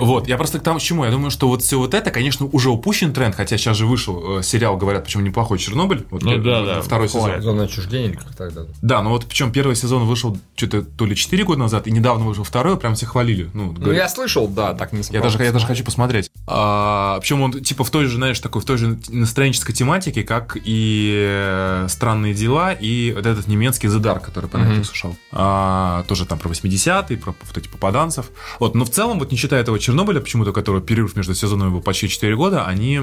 Вот, 0.00 0.28
я 0.28 0.36
просто 0.36 0.58
к 0.58 0.62
тому, 0.62 0.78
чему. 0.80 1.04
Я 1.04 1.10
думаю, 1.10 1.30
что 1.30 1.48
вот 1.48 1.62
все 1.62 1.78
вот 1.78 1.94
это, 1.94 2.10
конечно, 2.10 2.46
уже 2.46 2.70
упущен 2.70 3.12
тренд, 3.12 3.34
хотя 3.34 3.56
сейчас 3.56 3.76
же 3.76 3.86
вышел 3.86 4.38
э, 4.38 4.42
сериал, 4.42 4.76
говорят, 4.76 5.04
почему 5.04 5.22
неплохой 5.22 5.58
Чернобыль. 5.58 6.04
Вот, 6.10 6.22
Ну 6.22 6.32
э, 6.32 6.38
да, 6.38 6.60
э, 6.60 6.66
да, 6.66 6.82
Второй 6.82 7.08
сезон. 7.08 7.42
Зона 7.42 7.64
отчуждения 7.64 8.10
или 8.10 8.16
как 8.16 8.34
тогда. 8.34 8.62
Да, 8.80 9.02
ну 9.02 9.10
вот 9.10 9.26
причем 9.26 9.52
первый 9.52 9.76
сезон 9.76 10.04
вышел 10.04 10.38
что-то 10.56 10.82
то 10.82 11.06
ли 11.06 11.16
4 11.16 11.44
года 11.44 11.60
назад, 11.60 11.86
и 11.86 11.90
недавно 11.90 12.24
вышел 12.24 12.44
второй, 12.44 12.76
прям 12.76 12.94
все 12.94 13.06
хвалили. 13.06 13.50
Ну, 13.54 13.74
Ну, 13.76 13.92
я 13.92 14.08
слышал, 14.08 14.48
да, 14.48 14.74
так 14.74 14.92
не 14.92 15.02
Я 15.10 15.20
даже, 15.20 15.42
я 15.42 15.52
даже 15.52 15.66
хочу 15.66 15.84
посмотреть. 15.84 16.30
А, 16.46 17.18
причем 17.20 17.42
он 17.42 17.52
типа 17.52 17.84
в 17.84 17.90
той 17.90 18.06
же, 18.06 18.16
знаешь, 18.16 18.38
такой 18.40 18.62
в 18.62 18.64
той 18.64 18.76
же 18.76 18.98
настроенческой 19.08 19.74
тематике, 19.74 20.22
как 20.22 20.56
и 20.62 21.84
странные 21.88 22.34
дела, 22.34 22.72
и 22.72 23.12
вот 23.12 23.26
этот 23.26 23.46
немецкий 23.46 23.88
The 23.88 24.00
Dark, 24.00 24.20
который 24.20 24.48
по. 24.48 24.56
Netflix 24.62 24.92
ушел. 24.92 25.11
А, 25.30 26.04
тоже 26.08 26.26
там 26.26 26.38
про 26.38 26.50
80-е, 26.50 27.16
про 27.16 27.34
вот 27.46 27.56
эти 27.58 27.68
попаданцев. 27.68 28.30
Вот, 28.60 28.74
но 28.74 28.84
в 28.84 28.90
целом, 28.90 29.18
вот 29.18 29.30
не 29.30 29.36
считая 29.38 29.60
этого 29.62 29.78
Чернобыля, 29.78 30.20
почему-то, 30.20 30.52
который 30.52 30.82
перерыв 30.82 31.16
между 31.16 31.34
сезонами 31.34 31.70
был 31.70 31.80
почти 31.80 32.08
4 32.08 32.36
года, 32.36 32.66
они 32.66 33.00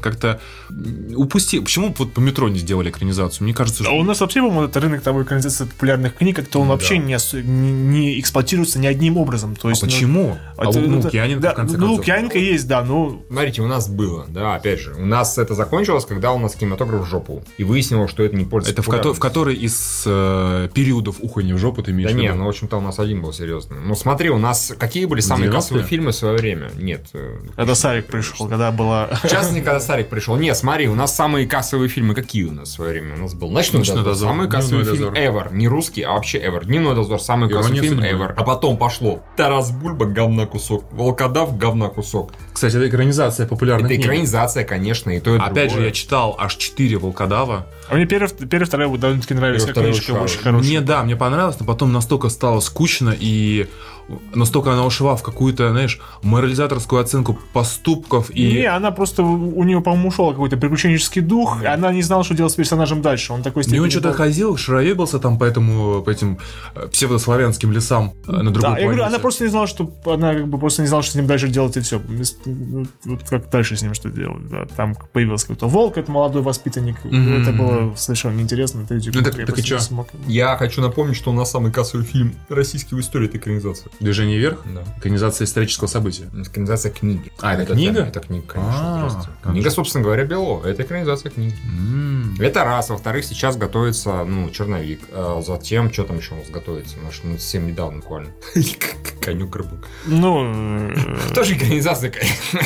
как-то 0.00 0.40
упустили. 1.16 1.60
Почему 1.62 1.94
вот 1.96 2.12
по 2.12 2.20
метро 2.20 2.48
не 2.48 2.58
сделали 2.58 2.90
экранизацию? 2.90 3.44
Мне 3.44 3.54
кажется, 3.54 3.82
А 3.82 3.86
что... 3.86 3.96
у 3.98 4.02
нас 4.04 4.20
вообще, 4.20 4.40
по-моему, 4.40 4.64
это 4.64 4.80
рынок 4.80 5.02
того 5.02 5.22
экранизации 5.22 5.64
популярных 5.64 6.14
книг, 6.16 6.36
как-то 6.36 6.60
он 6.60 6.66
Да. 6.68 6.72
вообще 6.74 6.98
не, 6.98 7.16
не, 7.42 7.72
не 7.72 8.20
эксплуатируется 8.20 8.78
ни 8.78 8.86
одним 8.86 9.16
образом. 9.16 9.56
То 9.56 9.68
А 9.68 9.70
есть, 9.70 9.82
ну, 9.82 9.88
почему? 9.88 10.38
А 10.56 10.68
это- 10.68 10.80
ну, 10.80 10.98
это- 10.98 11.06
Лукьяненко, 11.06 11.42
да, 11.42 11.52
в 11.52 11.56
конце 11.56 11.74
ну, 11.76 11.80
концов. 11.80 11.98
Лукьяненко 11.98 12.38
есть, 12.38 12.68
да, 12.68 12.82
ну, 12.84 13.22
Смотрите, 13.28 13.62
у 13.62 13.66
нас 13.66 13.88
было, 13.88 14.26
да, 14.28 14.54
опять 14.54 14.80
же, 14.80 14.94
у 14.94 15.04
нас 15.06 15.38
это 15.38 15.54
закончилось, 15.54 16.04
когда 16.06 16.32
у 16.32 16.38
нас 16.38 16.54
кинематограф 16.54 17.02
в 17.06 17.08
жопу. 17.08 17.42
И 17.58 17.64
выяснилось, 17.64 18.10
что 18.10 18.22
это 18.22 18.36
не 18.36 18.44
пользуется 18.44 18.80
Это 18.80 18.90
в, 18.90 18.92
кото- 18.94 19.14
в 19.14 19.18
который 19.18 19.54
из 19.54 20.02
э, 20.06 20.68
периодов 20.72 21.16
уханья 21.20 21.51
в 21.52 21.58
жопу 21.58 21.82
ты 21.82 21.90
имеешь 21.92 22.10
Да 22.10 22.16
в 22.16 22.18
не, 22.20 22.26
виду? 22.28 22.36
ну, 22.38 22.44
в 22.46 22.48
общем-то, 22.48 22.76
у 22.76 22.80
нас 22.80 22.98
один 22.98 23.22
был 23.22 23.32
серьезный. 23.32 23.78
Ну, 23.80 23.94
смотри, 23.94 24.30
у 24.30 24.38
нас 24.38 24.72
какие 24.78 25.04
были 25.06 25.20
самые 25.20 25.48
90-е? 25.48 25.52
кассовые 25.54 25.84
фильмы 25.84 26.10
в 26.12 26.14
свое 26.14 26.36
время? 26.36 26.70
Нет. 26.76 27.06
э, 27.12 27.38
когда 27.56 27.74
Сарик 27.74 28.06
пришел, 28.06 28.48
когда 28.48 28.70
была... 28.70 29.08
В 29.22 29.28
частности, 29.28 29.60
когда 29.62 29.80
Сарик 29.80 30.08
пришел. 30.08 30.36
Не, 30.36 30.54
смотри, 30.54 30.88
у 30.88 30.94
нас 30.94 31.14
самые 31.14 31.46
кассовые 31.46 31.88
фильмы 31.88 32.14
какие 32.14 32.44
у 32.44 32.52
нас 32.52 32.68
в 32.68 32.72
свое 32.72 32.92
время? 32.92 33.16
У 33.16 33.18
нас 33.20 33.34
был 33.34 33.50
«Ночной, 33.50 33.80
«Ночной 33.80 33.96
дозор», 33.98 34.12
дозор», 34.12 34.28
самый 34.30 34.48
кассовый 34.48 34.84
«Дневной 34.84 34.96
фильм 34.98 35.14
дозор». 35.14 35.46
ever. 35.46 35.54
Не 35.54 35.68
русский, 35.68 36.02
а 36.02 36.12
вообще 36.12 36.38
ever. 36.38 36.64
«Дневной 36.64 36.94
дозор» 36.94 37.20
самый 37.20 37.48
кассовый 37.48 37.78
«Ирония 37.78 37.82
фильм 37.82 38.02
судьбы». 38.02 38.24
ever. 38.24 38.34
А 38.36 38.44
потом 38.44 38.76
пошло 38.76 39.22
«Тарас 39.36 39.70
Бульба» 39.70 40.06
говна 40.06 40.46
кусок, 40.46 40.84
«Волкодав» 40.92 41.56
говна 41.58 41.88
кусок. 41.88 42.32
Кстати, 42.52 42.76
это 42.76 42.88
экранизация 42.88 43.46
популярной 43.46 43.86
Это 43.86 43.94
книги. 43.94 44.02
экранизация, 44.02 44.64
конечно, 44.64 45.10
и 45.10 45.20
то, 45.20 45.34
и 45.34 45.38
Опять 45.38 45.70
же, 45.70 45.76
другое. 45.76 45.86
я 45.86 45.90
читал 45.92 46.36
аж 46.38 46.54
4 46.56 46.96
волкодава. 46.98 47.66
А 47.88 47.94
мне 47.94 48.06
первый, 48.06 48.28
первый 48.46 48.64
второй 48.66 48.86
вот 48.86 49.00
довольно-таки 49.00 49.34
нравились, 49.34 49.64
как 49.64 49.74
книжка 49.74 50.12
очень 50.12 50.38
хорошая. 50.40 50.52
Мне, 50.52 50.80
да, 50.80 51.02
мне 51.02 51.16
понравилось, 51.16 51.56
но 51.60 51.66
потом 51.66 51.92
настолько 51.92 52.28
стало 52.28 52.60
скучно 52.60 53.14
и 53.18 53.68
настолько 54.34 54.72
она 54.72 54.84
ушла 54.86 55.16
в 55.16 55.22
какую-то, 55.22 55.70
знаешь, 55.70 56.00
морализаторскую 56.22 57.00
оценку 57.00 57.38
поступков 57.52 58.30
и... 58.30 58.52
Не, 58.52 58.64
она 58.66 58.90
просто, 58.90 59.22
у 59.22 59.62
нее, 59.64 59.80
по-моему, 59.80 60.08
ушел 60.08 60.30
какой-то 60.30 60.56
приключенческий 60.56 61.22
дух, 61.22 61.62
и 61.62 61.66
она 61.66 61.92
не 61.92 62.02
знала, 62.02 62.24
что 62.24 62.34
делать 62.34 62.52
с 62.52 62.56
персонажем 62.56 63.02
дальше. 63.02 63.32
Он 63.32 63.42
такой 63.42 63.62
И 63.64 63.78
он 63.78 63.90
что-то 63.90 64.08
был- 64.08 64.16
ходил, 64.16 64.56
шароебался 64.56 65.18
там 65.18 65.38
по 65.38 65.44
этому, 65.44 66.02
по 66.02 66.10
этим 66.10 66.38
э, 66.74 66.88
псевдославянским 66.88 67.72
лесам 67.72 68.12
э, 68.26 68.32
на 68.32 68.50
другой 68.50 68.60
Да, 68.62 68.68
я 68.78 68.84
говорю, 68.84 68.86
планете. 68.98 69.04
она 69.06 69.18
просто 69.18 69.44
не 69.44 69.50
знала, 69.50 69.66
что 69.66 69.90
она 70.06 70.34
как 70.34 70.48
бы 70.48 70.58
просто 70.58 70.82
не 70.82 70.88
знала, 70.88 71.02
что 71.02 71.12
с 71.12 71.14
ним 71.16 71.26
дальше 71.26 71.48
делать 71.48 71.76
и 71.76 71.80
все. 71.80 72.00
Вот 73.04 73.22
как 73.28 73.50
дальше 73.50 73.76
с 73.76 73.82
ним 73.82 73.94
что 73.94 74.08
делать. 74.10 74.48
Да. 74.48 74.66
Там 74.76 74.94
появился 75.12 75.46
какой-то 75.48 75.68
волк, 75.68 75.96
это 75.98 76.10
молодой 76.10 76.42
воспитанник. 76.42 76.96
Мгм. 77.04 77.42
Это 77.42 77.52
было 77.52 77.94
совершенно 77.96 78.36
неинтересно. 78.36 78.82
Это, 78.82 79.00
типа, 79.00 79.18
Ну, 79.18 79.24
так- 79.24 79.38
я 79.38 79.46
так 79.46 79.58
и 79.58 79.62
чё? 79.62 79.76
не 79.76 79.80
смог. 79.82 80.08
Я 80.26 80.56
хочу 80.56 80.80
напомнить, 80.80 81.16
что 81.16 81.30
у 81.30 81.34
нас 81.34 81.50
самый 81.50 81.72
кассовый 81.72 82.04
фильм 82.06 82.34
российский 82.48 82.94
в 82.94 83.00
истории 83.00 83.28
это 83.28 83.38
экранизация. 83.38 83.90
Движение 84.02 84.38
вверх? 84.38 84.58
Да. 84.64 84.82
Экранизация 84.98 85.44
исторического 85.44 85.86
события. 85.86 86.24
Экранизация 86.34 86.90
книги. 86.90 87.32
А, 87.40 87.54
это 87.54 87.72
книга? 87.72 88.00
Это 88.00 88.20
книга, 88.20 88.46
конечно. 88.46 89.28
А, 89.44 89.52
Книга, 89.52 89.70
собственно 89.70 90.02
говоря, 90.02 90.24
Белова. 90.24 90.66
Это 90.66 90.82
экранизация 90.82 91.30
книги. 91.30 91.54
Это 92.40 92.64
раз. 92.64 92.90
Во-вторых, 92.90 93.24
сейчас 93.24 93.56
готовится, 93.56 94.24
ну, 94.24 94.50
черновик. 94.50 95.00
А 95.12 95.40
затем, 95.40 95.92
что 95.92 96.04
там 96.04 96.18
еще 96.18 96.34
у 96.34 96.38
нас 96.38 96.50
готовится? 96.50 96.96
Наш, 97.04 97.20
ну, 97.22 97.34
совсем 97.34 97.66
недавно 97.66 97.98
буквально. 98.00 98.30
Конюк 99.20 99.50
Горбук. 99.50 99.88
Ну, 100.06 100.90
э, 100.90 101.32
Тоже 101.34 101.56
экранизация, 101.56 102.10
конечно. 102.10 102.60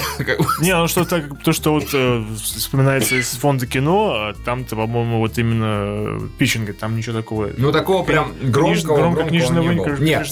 не, 0.62 0.74
ну 0.74 0.88
что 0.88 1.04
так, 1.04 1.24
то, 1.42 1.52
что 1.52 1.72
вот 1.74 1.88
э, 1.92 2.24
вспоминается 2.36 3.16
из 3.16 3.28
фонда 3.32 3.66
кино, 3.66 4.14
а 4.14 4.34
там-то, 4.44 4.74
по-моему, 4.76 5.18
вот 5.18 5.36
именно 5.38 5.64
э, 5.66 6.28
питчинга, 6.38 6.72
там 6.72 6.96
ничего 6.96 7.16
такого. 7.16 7.50
Ну, 7.56 7.72
такого 7.72 8.04
прям 8.04 8.32
громкого, 8.42 8.96
громко 8.96 9.24
книжного 9.24 9.70
не 9.70 9.76
было. 9.76 9.96
Нет, 9.96 10.26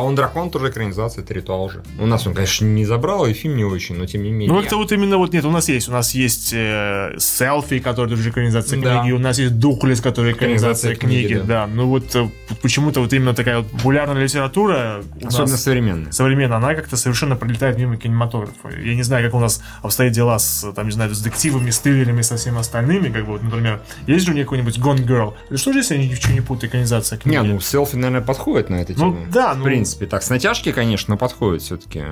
он 0.00 0.14
дракон 0.14 0.35
тоже 0.50 0.68
экранизация, 0.70 1.24
это 1.24 1.34
ритуал 1.34 1.70
же. 1.70 1.82
У 1.98 2.06
нас 2.06 2.26
он, 2.26 2.34
конечно, 2.34 2.64
не 2.66 2.84
забрал, 2.84 3.26
и 3.26 3.32
фильм 3.32 3.56
не 3.56 3.64
очень, 3.64 3.96
но 3.96 4.06
тем 4.06 4.22
не 4.22 4.30
менее. 4.30 4.48
Ну, 4.52 4.60
как-то 4.60 4.76
вот 4.76 4.92
именно 4.92 5.16
вот 5.18 5.32
нет, 5.32 5.44
у 5.44 5.50
нас 5.50 5.68
есть. 5.68 5.88
У 5.88 5.92
нас 5.92 6.14
есть 6.14 6.52
э, 6.52 7.14
селфи, 7.18 7.78
который 7.78 8.08
тоже 8.08 8.30
экранизация 8.30 8.80
Да. 8.80 9.00
книги, 9.00 9.12
у 9.12 9.18
нас 9.18 9.38
есть 9.38 9.58
Духлес, 9.58 10.00
который 10.00 10.32
экранизация, 10.32 10.92
Экранизация 10.92 10.96
книги, 10.96 11.26
книги, 11.34 11.46
да. 11.46 11.66
Ну 11.66 11.86
вот 11.88 12.14
э, 12.14 12.28
почему-то 12.62 13.00
вот 13.00 13.12
именно 13.12 13.34
такая 13.34 13.58
вот 13.58 13.70
популярная 13.70 14.22
литература 14.22 15.02
Особенно 15.24 15.50
нас 15.52 15.62
современный. 15.62 16.12
современная, 16.12 16.56
она 16.58 16.74
как-то 16.74 16.96
совершенно 16.96 17.36
пролетает 17.36 17.78
мимо 17.78 17.96
кинематографа. 17.96 18.68
Я 18.82 18.94
не 18.94 19.02
знаю, 19.02 19.24
как 19.24 19.34
у 19.34 19.40
нас 19.40 19.62
обстоят 19.82 20.12
дела 20.12 20.38
с, 20.38 20.70
там, 20.74 20.86
не 20.86 20.92
знаю, 20.92 21.14
с 21.14 21.20
детективами, 21.20 21.70
с 21.70 21.78
триллерами, 21.78 22.22
со 22.22 22.36
всеми 22.36 22.58
остальными, 22.58 23.08
как 23.08 23.24
бы 23.26 23.32
вот, 23.32 23.42
например, 23.42 23.80
есть 24.06 24.24
же 24.26 24.32
у 24.32 24.34
них 24.34 24.44
какой-нибудь 24.44 24.78
Gone 24.78 25.04
Girl? 25.06 25.34
Или 25.50 25.56
что 25.56 25.72
же, 25.72 25.78
если 25.80 25.96
я 25.96 26.04
ничего 26.06 26.32
не 26.34 26.40
путаю, 26.40 26.70
экранизация 26.70 27.18
книги? 27.18 27.36
Не, 27.36 27.42
ну 27.42 27.60
селфи, 27.60 27.96
наверное, 27.96 28.20
подходит 28.20 28.70
на 28.70 28.76
эту 28.76 28.92
Ну, 28.96 29.16
да, 29.32 29.54
В 29.54 29.58
ну- 29.58 29.64
принципе, 29.64 30.06
так, 30.06 30.22
с 30.26 30.30
натяжки, 30.30 30.72
конечно, 30.72 31.14
но 31.14 31.18
подходит 31.18 31.62
все-таки. 31.62 32.02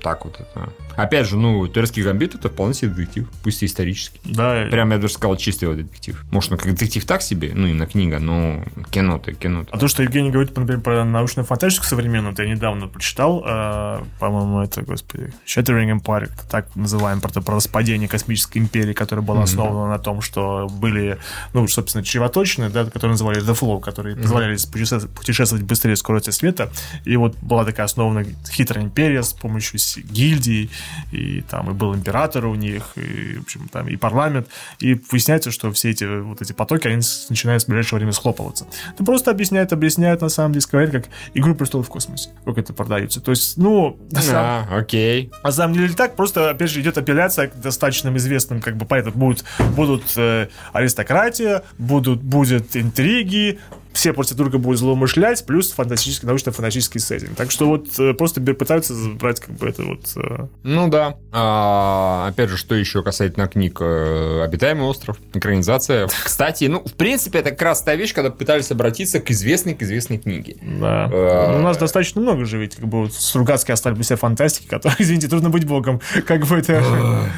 Так 0.00 0.24
вот 0.24 0.36
это. 0.38 0.72
Опять 0.94 1.26
же, 1.26 1.36
ну, 1.36 1.66
турецкий 1.66 2.04
гамбит 2.04 2.36
это 2.36 2.48
вполне 2.48 2.72
себе 2.72 2.90
детектив, 2.90 3.28
пусть 3.42 3.64
и 3.64 3.66
исторический. 3.66 4.20
Да, 4.24 4.66
Прям 4.70 4.92
я 4.92 4.98
даже 4.98 5.14
сказал 5.14 5.36
чистый 5.36 5.74
детектив. 5.74 6.24
Может, 6.30 6.52
ну, 6.52 6.56
как 6.56 6.70
детектив 6.70 7.04
так 7.04 7.20
себе, 7.20 7.50
ну, 7.54 7.66
именно 7.66 7.86
книга, 7.86 8.20
но 8.20 8.62
кино-то, 8.90 9.32
кино-то. 9.32 9.70
А 9.72 9.78
то, 9.78 9.88
что 9.88 10.04
Евгений 10.04 10.30
говорит, 10.30 10.56
например, 10.56 10.80
про 10.82 11.04
научную 11.04 11.46
фантастику 11.46 11.84
современную, 11.84 12.32
это 12.32 12.44
я 12.44 12.50
недавно 12.54 12.86
прочитал, 12.86 13.42
э, 13.44 14.02
по-моему, 14.20 14.60
это, 14.60 14.82
господи, 14.82 15.32
Shattering 15.44 15.98
Empire, 15.98 16.26
это 16.26 16.48
так 16.48 16.76
называем, 16.76 17.20
про, 17.20 17.40
про 17.40 17.56
распадение 17.56 18.08
космической 18.08 18.58
империи, 18.58 18.92
которая 18.92 19.24
была 19.24 19.42
основана 19.42 19.88
на 19.88 19.98
том, 19.98 20.20
что 20.20 20.68
были, 20.70 21.18
ну, 21.54 21.66
собственно, 21.66 22.04
чревоточины, 22.04 22.70
да, 22.70 22.84
которые 22.84 23.12
называли 23.12 23.42
The 23.42 23.58
Flow, 23.58 23.80
которые 23.80 24.14
позволяли 24.14 24.56
путешествовать, 24.70 25.10
путешествовать 25.10 25.64
быстрее 25.64 25.96
скорости 25.96 26.30
света, 26.30 26.70
и 27.04 27.16
вот 27.16 27.36
была 27.48 27.64
такая 27.64 27.86
основана 27.86 28.24
хитрая 28.50 28.84
империя 28.84 29.22
с 29.22 29.32
помощью 29.32 29.80
гильдий, 30.04 30.70
и 31.10 31.40
там 31.40 31.70
и 31.70 31.72
был 31.74 31.94
император 31.94 32.46
у 32.46 32.54
них, 32.54 32.92
и, 32.96 33.38
в 33.38 33.42
общем, 33.42 33.68
там 33.68 33.88
и 33.88 33.96
парламент, 33.96 34.48
и 34.78 34.94
выясняется, 35.10 35.50
что 35.50 35.72
все 35.72 35.90
эти 35.90 36.04
вот 36.04 36.42
эти 36.42 36.52
потоки, 36.52 36.86
они 36.86 37.02
начинают 37.30 37.64
в 37.64 37.66
ближайшее 37.66 37.98
время 37.98 38.12
схлопываться. 38.12 38.66
Это 38.94 39.04
просто 39.04 39.30
объясняет, 39.30 39.72
объясняет 39.72 40.20
на 40.20 40.28
самом 40.28 40.52
деле, 40.52 40.66
говорит, 40.70 40.92
как 40.92 41.04
«Игру 41.34 41.54
престолов 41.54 41.86
в 41.86 41.90
космосе», 41.90 42.30
как 42.44 42.58
это 42.58 42.72
продается. 42.72 43.20
То 43.20 43.30
есть, 43.30 43.56
ну, 43.56 43.98
А, 44.34 44.66
окей. 44.70 45.30
на 45.42 45.52
самом 45.52 45.74
деле 45.74 45.94
так, 45.94 46.16
просто, 46.16 46.50
опять 46.50 46.70
же, 46.70 46.80
идет 46.80 46.98
апелляция 46.98 47.48
к 47.48 47.60
достаточно 47.60 48.14
известным, 48.16 48.60
как 48.60 48.76
бы, 48.76 48.84
поэтому 48.84 49.16
будут, 49.16 49.44
будут 49.74 50.04
э, 50.16 50.48
аристократия, 50.72 51.62
будут, 51.78 52.22
будет 52.22 52.76
интриги, 52.76 53.58
все 53.92 54.12
против 54.12 54.36
друга 54.36 54.58
будут 54.58 54.78
злоумышлять, 54.78 55.44
плюс 55.46 55.72
фантастический, 55.72 56.26
научно-фантастический 56.26 57.00
сеттинг. 57.00 57.34
Так 57.36 57.50
что 57.50 57.66
вот 57.66 57.88
э, 57.98 58.14
просто 58.14 58.40
пытаются 58.40 58.94
брать, 59.20 59.40
как 59.40 59.54
бы, 59.56 59.68
это 59.68 59.82
вот... 59.84 60.00
э, 60.16 60.46
Ну 60.62 60.88
да. 60.88 61.16
А, 61.32 62.28
опять 62.28 62.50
же, 62.50 62.56
что 62.56 62.74
еще 62.74 63.02
касательно 63.02 63.48
книг? 63.48 63.78
Э, 63.80 64.42
Обитаемый 64.44 64.84
остров, 64.86 65.18
экранизация. 65.34 66.08
Кстати, 66.24 66.64
ну, 66.64 66.82
в 66.84 66.94
принципе, 66.94 67.38
это 67.40 67.50
как 67.50 67.62
раз 67.62 67.82
та 67.82 67.94
вещь, 67.94 68.14
когда 68.14 68.30
пытались 68.30 68.70
обратиться 68.70 69.20
к 69.20 69.30
известной, 69.30 69.74
к 69.74 69.82
известной 69.82 70.18
книге. 70.18 70.56
да. 70.62 71.08
Э, 71.12 71.52
Ну, 71.52 71.58
У 71.58 71.62
нас 71.62 71.76
достаточно 71.76 72.20
много 72.20 72.44
же, 72.44 72.58
ведь, 72.58 72.76
как 72.76 72.86
бы, 72.86 73.02
вот 73.02 73.12
Стругацкие 73.12 73.74
остались 73.74 74.04
все 74.04 74.16
фантастики, 74.16 74.66
которые, 74.66 74.96
извините, 75.00 75.28
трудно 75.28 75.50
быть 75.50 75.66
богом. 75.66 76.00
Как 76.26 76.46
бы 76.46 76.56
это... 76.58 76.82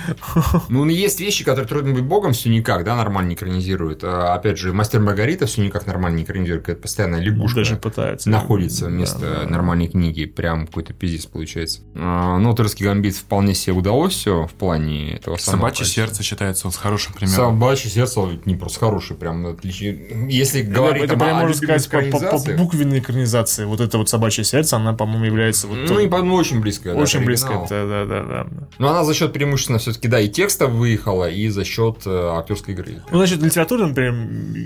Ну, 0.68 0.86
есть 0.86 1.20
вещи, 1.20 1.44
которые 1.44 1.66
трудно 1.66 1.92
быть 1.94 2.04
богом, 2.04 2.32
все 2.32 2.48
никак, 2.50 2.84
да, 2.84 2.96
нормально 2.96 3.28
не 3.28 3.34
экранизируют. 3.34 4.02
А, 4.04 4.34
опять 4.34 4.58
же, 4.58 4.72
Мастер 4.72 5.00
Маргарита 5.00 5.46
все 5.46 5.62
никак 5.62 5.86
нормально 5.86 6.16
не 6.18 6.22
экранизирует, 6.24 6.39
какая-то 6.46 6.82
постоянная 6.82 7.20
лягушка. 7.20 7.56
Даже 7.60 7.76
пытаются. 7.76 8.28
находится 8.30 8.84
Да, 8.86 8.90
вместо 8.90 9.18
да. 9.42 9.48
нормальной 9.48 9.88
книги. 9.88 10.24
Прям 10.24 10.66
какой-то 10.66 10.92
пиздец 10.94 11.26
получается. 11.26 11.80
А, 11.94 12.38
ну, 12.38 12.54
турецкий 12.54 12.84
гамбит 12.86 13.14
вполне 13.16 13.54
себе 13.54 13.74
удалось 13.74 14.14
все 14.14 14.46
в 14.46 14.52
плане 14.52 15.14
этого 15.14 15.36
самого 15.36 15.60
Собачье 15.60 15.78
качества. 15.84 16.02
сердце 16.06 16.22
считается 16.22 16.66
вот 16.66 16.76
хорошим 16.76 17.12
примером. 17.14 17.36
Собачье 17.36 17.90
сердце 17.90 18.20
не 18.44 18.54
просто 18.56 18.80
хороший, 18.80 19.16
прям 19.16 19.46
отличие. 19.46 20.26
Если 20.30 20.62
Это, 20.62 20.70
говорить 20.70 21.02
это 21.04 21.14
об- 21.14 21.20
прям 21.20 21.36
о 21.36 21.40
можно 21.40 21.56
сказать 21.56 21.88
по, 21.90 22.18
по- 22.18 22.38
по 22.38 22.52
буквенной 22.56 22.98
экранизации. 23.00 23.64
Вот 23.64 23.80
это 23.80 23.98
вот 23.98 24.08
собачье 24.08 24.44
сердце, 24.44 24.76
она, 24.76 24.92
по-моему, 24.92 25.24
является 25.24 25.66
вот 25.66 25.78
Ну, 25.88 26.08
по- 26.08 26.22
ну, 26.22 26.34
очень 26.34 26.60
близко. 26.60 26.92
да, 26.94 27.00
очень. 27.00 27.24
Да, 27.24 27.86
да, 27.86 28.04
да, 28.04 28.22
да. 28.24 28.46
Но 28.78 28.88
она 28.90 29.04
за 29.04 29.14
счет 29.14 29.32
преимущественно 29.32 29.78
все-таки, 29.78 30.08
да, 30.08 30.20
и 30.20 30.28
текста 30.28 30.66
выехала, 30.66 31.28
и 31.28 31.48
за 31.48 31.64
счет 31.64 32.02
э, 32.06 32.10
актерской 32.38 32.74
игры. 32.74 33.02
Ну, 33.10 33.18
значит, 33.18 33.42
литература, 33.42 33.86
например, 33.86 34.12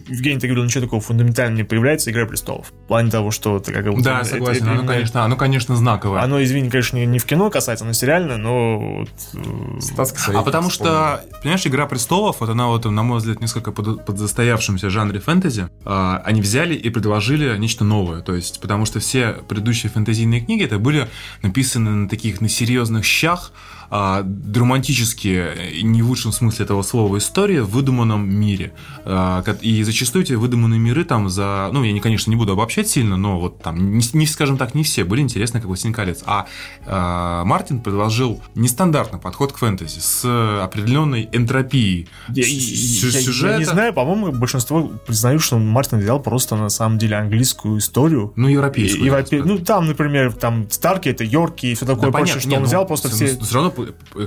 Евгений, 0.09 0.39
ты 0.41 0.47
говорил, 0.47 0.65
ничего 0.65 0.85
такого 0.85 1.01
фундаментального 1.01 1.64
не 1.65 1.69
появляется 1.69 2.11
«Игра 2.11 2.27
престолов». 2.27 2.69
В 2.85 2.87
плане 2.89 3.11
того, 3.11 3.31
что 3.31 3.57
это 3.57 3.73
как 3.73 3.85
бы... 3.87 4.03
Да, 4.03 4.21
это- 4.21 4.29
согласен. 4.31 4.63
это 4.63 4.71
Оно, 4.71 4.75
именно- 4.81 4.93
конечно, 4.93 5.25
оно, 5.25 5.37
конечно, 5.37 5.77
знаковое. 5.77 6.23
Оно, 6.23 6.43
извини, 6.43 6.69
конечно, 6.71 6.97
не, 6.97 7.07
не 7.07 7.19
в 7.19 7.25
кино 7.25 7.51
касается, 7.51 7.85
но 7.85 7.93
сериально, 7.93 8.37
но... 8.37 8.79
вот, 9.01 9.11
э, 9.35 9.81
Статский 9.81 10.33
А 10.35 10.43
потому 10.43 10.69
вспомнил. 10.69 10.93
что, 10.93 11.25
понимаешь, 11.43 11.67
«Игра 11.67 11.87
престолов», 11.87 12.37
вот 12.41 12.49
она 12.51 12.67
вот, 12.69 12.85
на 12.85 13.03
мой 13.03 13.19
взгляд, 13.19 13.41
несколько 13.41 13.73
под, 13.73 14.05
подзастоявшемся 14.05 14.91
жанре 14.91 15.21
фэнтези, 15.21 15.69
а, 15.85 16.23
они 16.25 16.41
взяли 16.41 16.75
и 16.75 16.91
предложили 16.91 17.57
нечто 17.57 17.85
новое. 17.85 18.21
То 18.21 18.35
есть, 18.35 18.61
потому 18.61 18.85
что 18.87 19.01
все 19.01 19.37
предыдущие 19.49 19.91
фэнтезийные 19.91 20.41
книги, 20.43 20.65
это 20.65 20.79
были 20.79 21.09
написаны 21.43 21.91
на 21.91 22.09
таких, 22.09 22.41
на 22.41 22.49
серьезных 22.49 23.05
щах, 23.05 23.53
а, 23.91 24.23
драматические, 24.23 25.55
э, 25.57 25.81
не 25.83 26.03
в 26.03 26.09
лучшем 26.09 26.33
смысле 26.33 26.65
этого 26.65 26.83
слова, 26.83 27.19
истории 27.19 27.59
в 27.61 27.71
выдуманном 27.71 28.29
мире. 28.29 28.73
Ко- 29.05 29.59
И 29.61 29.83
зачастую 29.83 30.25
эти 30.25 30.33
выдуманные 30.33 30.81
миры 30.81 31.05
там 31.05 31.29
за... 31.29 31.69
Ну, 31.73 31.83
я, 31.85 31.93
не, 31.93 32.01
конечно, 32.01 32.31
не 32.31 32.37
буду 32.37 32.53
обобщать 32.53 32.89
сильно, 32.89 33.17
но 33.17 33.39
вот 33.39 33.63
там, 33.63 33.99
не, 33.99 34.05
не, 34.15 34.27
скажем 34.27 34.57
так, 34.57 34.75
не 34.75 34.83
все 34.85 35.05
были 35.05 35.21
интересны, 35.21 35.61
как 35.61 35.67
«Властелин 35.69 35.95
колец». 35.95 36.23
А, 36.27 36.47
а, 36.87 37.45
Мартин 37.45 37.81
предложил 37.81 38.43
нестандартный 38.55 39.19
подход 39.21 39.53
к 39.53 39.59
фэнтези 39.59 39.99
с 40.01 40.25
определенной 40.63 41.29
энтропией 41.33 42.09
Я, 42.31 42.45
с- 42.45 42.49
я- 42.49 43.21
сюжета. 43.23 43.53
я 43.55 43.59
не 43.59 43.65
знаю, 43.65 43.93
по-моему, 43.93 44.33
большинство 44.33 44.83
признают, 45.07 45.43
что 45.43 45.59
Мартин 45.59 45.99
взял 45.99 46.21
просто 46.21 46.57
на 46.57 46.69
самом 46.71 46.99
деле 46.99 47.17
английскую 47.17 47.79
историю. 47.79 48.33
Ну, 48.37 48.49
европейскую. 48.49 49.05
и, 49.07 49.25
сказал. 49.27 49.47
ну, 49.47 49.59
там, 49.59 49.87
например, 49.87 50.33
там 50.33 50.67
Старки, 50.71 51.09
это 51.09 51.25
Йорки 51.25 51.67
и 51.67 51.75
все 51.75 51.87
такое 51.87 52.11
Да, 52.11 52.19
прочее, 52.19 52.41
что 52.41 52.49
Не, 52.49 52.57
он 52.57 52.63
ну, 52.63 52.69
взял 52.69 52.87
просто 52.87 53.09
все... 53.09 53.39
Все 53.39 53.55
равно, 53.55 53.71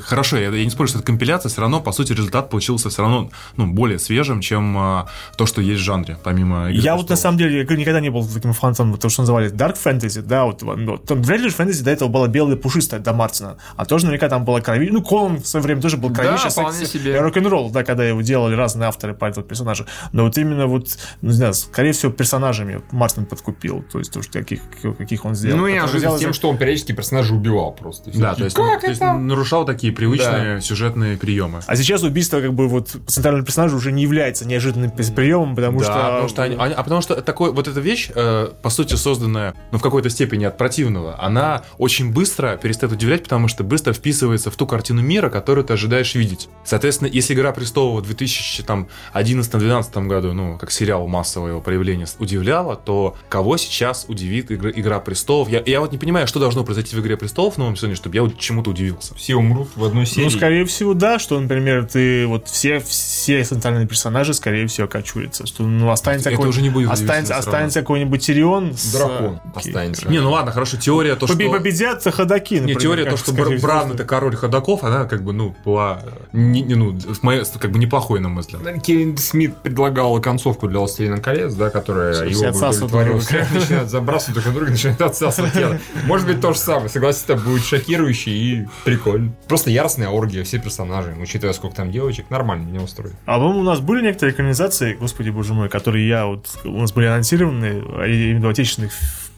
хорошо, 0.04 0.38
я, 0.38 0.50
я 0.50 0.64
не 0.64 0.70
спорю, 0.70 0.88
что 0.90 1.00
это 1.00 1.08
компиляция, 1.08 1.50
все 1.50 1.62
равно, 1.62 1.82
по 1.82 1.92
сути, 1.92 2.14
результат 2.14 2.50
получился 2.50 2.90
все 2.90 3.02
равно 3.02 3.30
ну, 3.56 3.68
более 3.68 4.00
свежим, 4.00 4.42
чем 4.42 4.78
а, 4.78 5.08
то, 5.38 5.46
что 5.46 5.62
есть 5.62 5.82
в 5.82 5.84
жанре, 5.84 6.18
помимо 6.24 6.70
«Игры 6.70 6.82
Я 6.82 6.94
вот 6.96 7.04
на 7.04 7.08
престолов». 7.08 7.20
самом 7.20 7.38
деле 7.38 7.64
никогда 7.78 8.00
не 8.00 8.10
был 8.10 8.28
таким 8.28 8.54
фанатом 8.54 8.98
то, 8.98 9.10
что 9.10 9.22
называли 9.22 9.52
Dark 9.52 9.78
Fantasy, 9.84 10.22
да, 10.22 10.46
вот, 10.46 10.62
ну, 10.62 10.98
там 10.98 11.22
вряд 11.22 11.42
ли 11.42 11.50
фэнтези 11.50 11.84
до 11.84 11.92
этого 11.92 12.10
было 12.10 12.28
белое 12.28 12.56
и 12.56 12.60
пушистое 12.60 13.00
до 13.00 13.14
Мартина, 13.14 13.58
а 13.76 13.86
тоже 13.86 14.06
наверняка 14.06 14.30
там 14.30 14.46
было 14.46 14.60
крови, 14.62 14.90
ну, 14.92 15.02
Конан 15.02 15.38
в 15.42 15.48
свое 15.48 15.64
время 15.64 15.82
тоже 15.82 15.98
был 15.98 16.14
кровища, 16.14 16.50
вполне 16.50 16.78
секс 16.80 16.92
себе. 16.92 17.16
и 17.16 17.18
рок-н-ролл, 17.18 17.70
да, 17.72 17.84
когда 17.84 18.04
его 18.06 18.22
делали 18.22 18.56
разные 18.56 18.88
авторы 18.88 19.14
по 19.14 19.26
этому 19.26 19.46
персонажу, 19.46 19.86
но 20.12 20.24
вот 20.24 20.38
именно 20.38 20.68
вот, 20.68 20.98
ну, 21.22 21.30
не 21.30 21.36
знаю, 21.36 21.54
скорее 21.54 21.92
всего, 21.92 22.12
персонажами 22.12 22.82
Мартин 22.92 23.26
подкупил, 23.26 23.84
то 23.92 24.00
есть 24.00 24.12
то, 24.12 24.22
что 24.22 24.40
каких, 24.40 24.62
каких 24.98 25.26
он 25.26 25.36
сделал. 25.36 25.58
Ну, 25.60 25.68
неожиданно 25.68 25.98
взял 26.00 26.20
тем, 26.20 26.32
из- 26.32 26.36
что 26.36 26.50
он 26.50 26.58
периодически 26.58 26.92
персонажа 26.92 27.34
убивал 27.34 27.74
просто. 27.74 28.12
Да, 28.18 28.36
то 28.36 28.44
есть, 28.44 28.56
как 28.56 28.66
ну, 28.66 28.80
то 28.80 28.88
есть 28.88 29.02
это? 29.02 29.14
Нарушал 29.38 29.66
такие 29.66 29.94
привычные 29.94 30.62
сюжетные 30.62 31.16
приемы. 31.18 31.60
А 31.68 31.76
сейчас 31.76 32.02
убийство, 32.04 32.42
как 32.42 32.54
бы, 32.54 32.68
вот, 32.68 32.96
центрального 33.06 33.46
персонажа 33.46 33.76
уже 33.76 33.92
не 33.92 34.02
является 34.02 34.48
неожиданным 34.48 34.92
приемом, 34.92 35.56
потому 35.56 35.80
да, 35.80 35.86
что... 35.86 35.94
потому 35.94 36.28
что 36.30 36.44
они, 36.44 36.56
они- 36.56 36.74
а 36.74 36.84
потому 36.84 37.02
что 37.02 37.22
такой 37.22 37.52
вот 37.52 37.68
эта 37.68 37.80
вещь, 37.80 38.10
э, 38.14 38.50
по 38.62 38.70
сути, 38.70 38.96
созданная, 38.96 39.54
ну, 39.72 39.78
в 39.78 39.82
какой-то 39.82 40.10
степени 40.10 40.46
от 40.46 40.58
противного, 40.58 41.22
она 41.24 41.64
очень 41.78 42.12
быстро 42.12 42.58
перестает 42.58 42.94
удивлять, 42.94 43.24
потому 43.24 43.48
что 43.48 43.64
быстро 43.64 43.94
вписывается 43.94 44.50
в 44.50 44.56
ту 44.56 44.66
картину 44.66 45.02
мира, 45.02 45.30
которую 45.30 45.64
ты 45.66 45.74
ожидаешь 45.74 46.16
видеть. 46.16 46.50
Соответственно, 46.66 47.10
если 47.10 47.34
«Игра 47.36 47.52
престолов» 47.52 48.06
в 48.06 48.12
2011-2012 48.12 50.08
году, 50.08 50.34
ну, 50.34 50.58
как 50.58 50.72
сериал 50.72 51.08
массового 51.08 51.50
его 51.50 51.62
проявления, 51.62 52.08
удивляла, 52.20 52.76
то 52.76 53.16
кого 53.30 53.58
сейчас 53.58 54.06
удивит 54.08 54.52
«Игра, 54.52 54.72
«Игра 54.72 55.00
престолов»? 55.00 55.50
Я, 55.50 55.62
я 55.66 55.80
вот 55.80 55.92
не 55.92 55.98
понимаю, 55.98 56.28
что 56.28 56.40
должно 56.40 56.64
произойти 56.64 56.96
в 56.96 57.00
«Игре 57.00 57.18
престолов» 57.18 57.56
в 57.56 57.58
новом 57.58 57.76
сезоне, 57.76 57.96
чтобы 57.96 58.16
я 58.16 58.24
вот 58.24 58.38
чему-то 58.38 58.72
удивился. 58.72 59.14
Все 59.28 59.36
умрут 59.36 59.68
в 59.76 59.84
одной 59.84 60.06
серии. 60.06 60.24
Ну, 60.24 60.30
скорее 60.30 60.64
всего, 60.64 60.94
да, 60.94 61.20
что, 61.20 61.38
например, 61.38 61.86
ты 61.86 62.26
вот 62.28 62.48
все, 62.48 62.80
все 62.80 63.44
центральные 63.44 63.86
персонажи, 63.86 64.34
скорее 64.34 64.68
всего, 64.68 64.86
окочурятся. 64.86 65.46
Что, 65.46 65.64
ну, 65.64 65.92
останется, 65.92 66.32
какой- 66.32 66.48
уже 66.48 66.62
не 66.62 66.70
будет 66.70 66.90
останется, 66.90 67.36
останется 67.36 67.82
какой-нибудь 67.82 68.26
Тирион. 68.26 68.74
с- 68.74 68.94
Дракон 68.94 69.42
Окей. 69.54 69.72
останется. 69.74 70.08
Не, 70.08 70.22
ну 70.22 70.32
ладно, 70.32 70.54
хорошо, 70.54 70.78
теория 70.78 71.16
то, 71.18 71.26
Побе- 71.26 71.48
что... 71.50 71.58
Победят 71.58 72.04
ходаки, 72.06 72.60
Не, 72.62 72.76
теория 72.76 73.04
то, 73.04 73.18
что 73.18 73.34
всего, 73.34 73.50
Бран 73.62 73.88
что- 73.88 73.96
это 73.96 74.06
король 74.06 74.38
ходаков, 74.38 74.86
она 74.86 75.04
как 75.04 75.24
бы, 75.24 75.34
ну, 75.34 75.54
была 75.66 76.02
не, 76.32 76.62
не, 76.62 76.76
ну, 76.76 76.98
в 76.98 77.22
моей, 77.24 77.44
как 77.60 77.70
бы 77.70 77.80
неплохой, 77.80 78.22
на 78.22 78.30
мой 78.30 78.44
взгляд. 78.44 78.62
Кевин 78.82 79.18
Смит 79.18 79.58
предлагал 79.58 80.22
концовку 80.22 80.70
для 80.70 80.80
«Властелина 80.80 81.18
колец», 81.18 81.54
да, 81.54 81.70
которая 81.70 82.14
его 82.24 82.32
все 82.34 82.48
отсасывают 82.48 82.94
удовлетворила. 82.94 83.46
начинают 83.60 83.90
забрасывать 83.90 84.36
друг 84.36 84.46
на 84.46 84.54
друга, 84.54 84.72
начинают 84.72 85.02
отсасывать 85.02 85.52
тело. 85.52 85.78
Может 86.06 86.28
быть, 86.28 86.40
то 86.40 86.54
же 86.54 86.60
самое. 86.60 86.88
Согласен, 86.88 87.24
это 87.26 87.36
будет 87.36 87.66
шокирующе 87.66 88.32
и 88.32 88.68
прикольно. 88.86 89.17
Просто 89.48 89.70
яростная 89.70 90.10
оргия, 90.10 90.44
все 90.44 90.60
персонажи. 90.60 91.16
Учитывая, 91.20 91.54
сколько 91.54 91.76
там 91.76 91.92
девочек, 91.92 92.30
нормально 92.30 92.68
меня 92.68 92.82
устроит. 92.82 93.16
А 93.26 93.38
по-моему, 93.38 93.60
у 93.60 93.64
нас 93.64 93.80
были 93.80 94.02
некоторые 94.02 94.34
экранизации, 94.34 94.94
господи 94.94 95.30
боже 95.30 95.54
мой, 95.54 95.70
которые 95.70 96.08
я 96.08 96.26
вот, 96.26 96.48
у 96.64 96.80
нас 96.80 96.92
были 96.92 97.06
анонсированы, 97.06 97.84
а 97.98 98.06
именно 98.06 98.50
отечественных, 98.50 98.94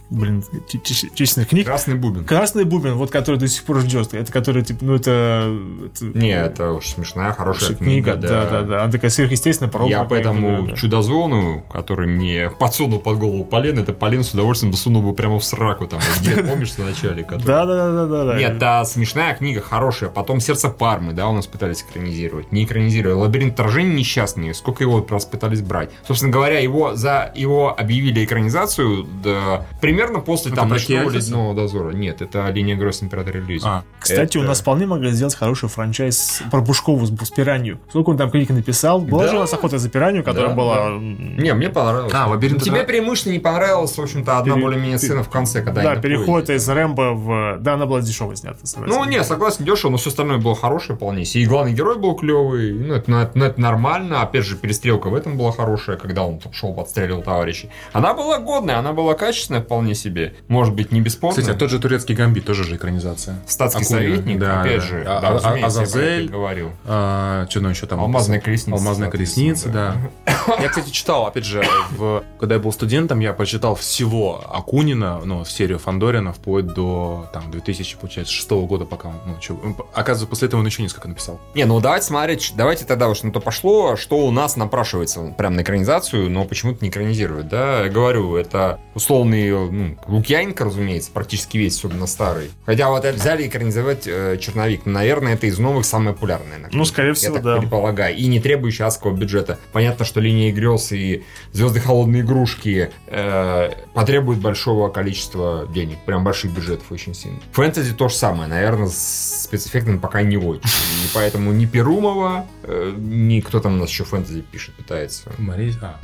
блин, 0.10 0.44
ч- 0.68 0.80
ч- 0.84 1.08
отечественных 1.08 1.50
книг. 1.50 1.66
Красный 1.66 1.96
бубен. 1.96 2.26
Красный 2.26 2.64
бубен, 2.64 2.94
вот 2.96 3.12
который 3.12 3.38
до 3.38 3.48
сих 3.48 3.64
пор 3.64 3.80
ждет. 3.82 4.14
Это 4.14 4.32
который, 4.32 4.64
типа, 4.64 4.84
ну 4.86 4.96
это... 4.96 5.54
это- 5.86 6.06
Не, 6.18 6.32
это 6.32 6.72
очень 6.72 6.94
смешная, 6.96 7.32
хорошая 7.34 7.76
книга, 7.76 8.14
книга. 8.14 8.28
да, 8.28 8.50
да, 8.50 8.62
да. 8.64 8.84
Она 8.84 8.92
такая 8.92 9.12
сверхъестественная, 9.12 9.72
порог. 9.72 9.90
Я 9.90 10.04
поэтому 10.04 10.68
да. 10.68 10.76
чудозвону, 10.76 11.64
который 11.72 12.08
мне 12.08 12.50
подсунул 12.50 13.00
под 13.00 13.18
голову 13.20 13.44
Полен, 13.46 13.78
это 13.80 13.94
Полен 13.94 14.24
с 14.24 14.34
удовольствием 14.34 14.74
засунул 14.74 15.02
бы 15.04 15.14
прямо 15.14 15.40
в 15.40 15.44
сраку 15.46 15.88
там. 15.88 16.00
Где, 16.22 16.44
помнишь, 16.44 16.72
в 16.72 16.80
начале? 16.80 17.26
Да, 17.30 17.66
да, 17.66 17.92
да, 17.92 18.06
да, 18.06 18.26
да. 18.26 18.38
Нет, 18.40 18.58
да, 18.58 18.84
смешная 18.86 19.36
книга, 19.36 19.62
хорошая. 19.62 20.10
Потом 20.10 20.40
«Сердце 20.40 20.70
Пармы», 20.70 21.14
да, 21.14 21.28
у 21.28 21.34
нас 21.34 21.46
пытались 21.48 21.82
экранизировать. 21.84 22.52
Не 22.52 22.64
экранизировали. 22.64 23.16
«Лабиринт 23.16 23.54
вторжения» 23.54 23.94
несчастный. 23.96 24.54
Сколько 24.54 24.84
его 24.84 25.06
раз 25.10 25.26
пытались 25.26 25.62
брать. 25.62 25.92
Собственно 26.08 26.32
говоря, 26.32 26.60
его 26.60 26.96
за 26.96 27.32
его 27.36 27.78
объявили 27.78 28.24
экранизацию 28.26 29.06
да, 29.24 29.66
примерно 29.82 29.99
после 30.08 30.52
Это 30.52 30.62
там 30.62 30.70
«Ночного 30.70 31.10
ледяного 31.10 31.54
дозора». 31.54 31.92
Нет, 31.92 32.22
это 32.22 32.48
«Линия 32.50 32.76
гроз 32.76 33.04
императора 33.04 33.40
иллюзий». 33.40 33.68
А, 33.68 33.84
Кстати, 34.00 34.38
у 34.38 34.42
Это- 34.42 34.50
нас 34.50 34.62
вполне 34.62 34.86
могли 34.86 35.12
сделать 35.12 35.36
хороший 35.36 35.70
франчайз 35.70 36.42
про 36.52 36.62
Пушкову 36.64 37.06
с, 37.06 37.10
с 37.12 37.30
пиранью. 37.32 37.80
Сколько 37.90 38.12
он 38.12 38.18
там 38.18 38.32
книг 38.32 38.50
написал? 38.50 39.02
Была 39.02 39.24
Да. 39.24 39.30
же 39.30 39.36
у 39.38 39.40
нас 39.40 39.54
охота 39.54 39.78
за 39.78 39.90
пиранью, 39.90 40.24
которая 40.24 40.50
Да, 40.52 40.56
была... 40.56 40.76
да. 40.90 40.98
Не, 41.00 41.54
мне 41.54 41.70
понравилось. 41.70 42.14
А, 42.16 42.28
«Лабиринт 42.28 42.64
Тебе 42.64 42.84
преимущественно 42.84 43.34
не 43.34 43.40
понравилась, 43.40 43.96
в 43.98 44.02
общем-то, 44.02 44.38
одна 44.40 44.54
Пере- 44.56 44.64
более-менее 44.66 44.98
сцена 44.98 45.24
в 45.24 45.30
конце, 45.30 45.62
когда 45.62 45.82
Да, 45.82 45.96
переход 45.98 46.50
из 46.50 46.68
Рэмбо 46.68 47.14
в... 47.14 47.58
Да, 47.60 47.74
она 47.74 47.86
была 47.86 48.02
дешево 48.02 48.36
снята. 48.36 48.58
Ну, 48.78 49.04
не, 49.06 49.24
согласен, 49.24 49.66
дешево, 49.66 49.92
но 49.92 49.98
все 49.98 50.10
остальное 50.10 50.38
было 50.38 50.56
хорошее 50.56 50.96
вполне. 50.96 51.24
И 51.24 51.46
главный 51.46 51.74
герой 51.74 51.98
был 51.98 52.16
клевый, 52.16 52.74
ну 52.74 52.94
это, 52.94 53.10
ну, 53.12 53.18
это- 53.20 53.32
ну, 53.38 53.46
это 53.46 53.60
нормально. 53.60 54.22
Опять 54.22 54.46
же, 54.46 54.56
перестрелка 54.56 55.10
в 55.10 55.16
этом 55.16 55.38
была 55.38 55.52
хорошая, 55.52 55.98
когда 55.98 56.24
он 56.24 56.40
там 56.40 56.54
шел, 56.54 56.74
подстреливал 56.74 57.22
товарищей. 57.24 57.70
Она 57.94 58.14
была 58.14 58.40
годная, 58.40 58.78
она 58.80 58.94
была 58.94 59.14
качественная 59.16 59.62
вполне 59.62 59.89
себе. 59.96 60.34
Может 60.48 60.74
быть, 60.74 60.92
не 60.92 61.02
бесспорно. 61.02 61.36
Кстати, 61.38 61.56
а 61.56 61.58
тот 61.58 61.70
же 61.70 61.80
турецкий 61.80 62.16
гамбит 62.16 62.46
тоже 62.46 62.64
же 62.64 62.76
экранизация. 62.76 63.40
Статский 63.48 63.84
Акунина. 63.84 64.02
советник, 64.16 64.40
Да, 64.40 64.62
опять 64.62 64.80
да. 64.82 64.86
же, 64.88 65.04
А- 65.08 65.22
да, 65.22 65.28
а- 65.44 65.66
Азазель. 65.66 66.30
говорил. 66.30 66.72
А, 66.86 67.48
что 67.50 67.62
ну 67.62 67.70
еще 67.70 67.86
там? 67.86 68.00
Алмазная 68.00 68.40
колесница. 68.40 68.76
Алмазная 68.78 69.10
колесница, 69.10 69.70
да. 69.70 69.96
Я, 70.62 70.70
кстати, 70.70 70.90
читал, 70.90 71.26
опять 71.28 71.46
же, 71.46 71.64
в... 71.92 72.24
когда 72.40 72.56
я 72.56 72.62
был 72.62 72.72
студентом, 72.72 73.20
я 73.20 73.34
прочитал 73.34 73.76
всего 73.76 74.44
Акунина, 74.52 75.20
ну, 75.24 75.46
серию 75.46 75.80
Фандорина, 75.80 76.34
вплоть 76.34 76.66
до, 76.68 77.30
там, 77.34 77.52
2000, 77.52 77.98
получается, 77.98 78.34
шестого 78.34 78.66
года, 78.68 78.86
пока 78.86 79.10
он, 79.10 79.16
ну, 79.26 79.38
чё, 79.40 79.58
оказывается, 79.94 80.28
после 80.28 80.48
этого 80.48 80.60
он 80.62 80.66
еще 80.66 80.82
несколько 80.82 81.08
написал. 81.08 81.40
Не, 81.56 81.66
ну 81.66 81.80
давайте 81.80 82.06
смотреть, 82.08 82.54
давайте 82.56 82.86
тогда 82.86 83.10
уж 83.10 83.24
на 83.24 83.32
то 83.32 83.40
пошло, 83.40 83.96
что 83.96 84.18
у 84.26 84.32
нас 84.32 84.56
напрашивается 84.56 85.34
прям 85.38 85.56
на 85.56 85.62
экранизацию, 85.62 86.30
но 86.30 86.46
почему-то 86.46 86.84
не 86.84 86.90
экранизируют, 86.90 87.48
да, 87.48 87.84
я 87.84 87.90
говорю, 87.90 88.36
это 88.36 88.80
условный, 88.96 89.50
ну, 89.80 89.98
Лукьяненко, 90.08 90.66
разумеется, 90.66 91.12
практически 91.12 91.58
весь, 91.58 91.78
особенно 91.78 92.08
старый. 92.08 92.52
Хотя 92.66 92.90
вот 92.90 93.06
взяли 93.06 93.48
экранизовать 93.48 94.08
э, 94.08 94.38
Черновик, 94.40 94.86
ну, 94.86 94.94
наверное, 94.94 95.34
это 95.34 95.48
из 95.48 95.58
новых 95.60 95.86
самое 95.86 96.14
популярное. 96.14 96.58
наверное, 96.58 96.78
Ну, 96.78 96.86
скорее 96.86 97.10
я 97.10 97.14
всего, 97.14 97.36
так 97.36 97.44
да. 97.44 97.58
предполагаю, 97.58 98.16
и 98.16 98.28
не 98.28 98.40
требующий 98.40 98.84
адского 98.84 99.16
бюджета. 99.16 99.58
Понятно, 99.72 100.06
что 100.06 100.20
линия 100.20 100.52
грез 100.52 100.92
и 100.92 101.24
звезды 101.52 101.80
холодные 101.80 102.22
игрушки 102.22 102.92
э, 103.08 103.72
потребуют 103.94 104.40
большого 104.40 104.90
количества 104.90 105.68
денег, 105.74 105.98
прям 106.06 106.24
больших 106.24 106.52
бюджетов 106.52 106.92
очень 106.92 107.14
сильно. 107.14 107.40
Фэнтези 107.52 107.94
то 107.94 108.10
же 108.10 108.16
самое, 108.16 108.50
наверное, 108.50 108.88
с 108.88 109.44
спецэффектами 109.44 109.98
пока 109.98 110.22
не 110.22 110.38
очень. 110.38 110.70
И 110.70 111.10
поэтому 111.14 111.52
ни 111.52 111.66
Перумова, 111.66 112.46
э, 112.64 112.94
ни 112.98 113.40
кто 113.40 113.60
там 113.60 113.76
у 113.76 113.78
нас 113.78 113.90
еще 113.90 114.04
фэнтези 114.04 114.42
пишет, 114.42 114.76
пытается. 114.76 115.32
Мария, 115.38 115.74
а, 115.82 116.00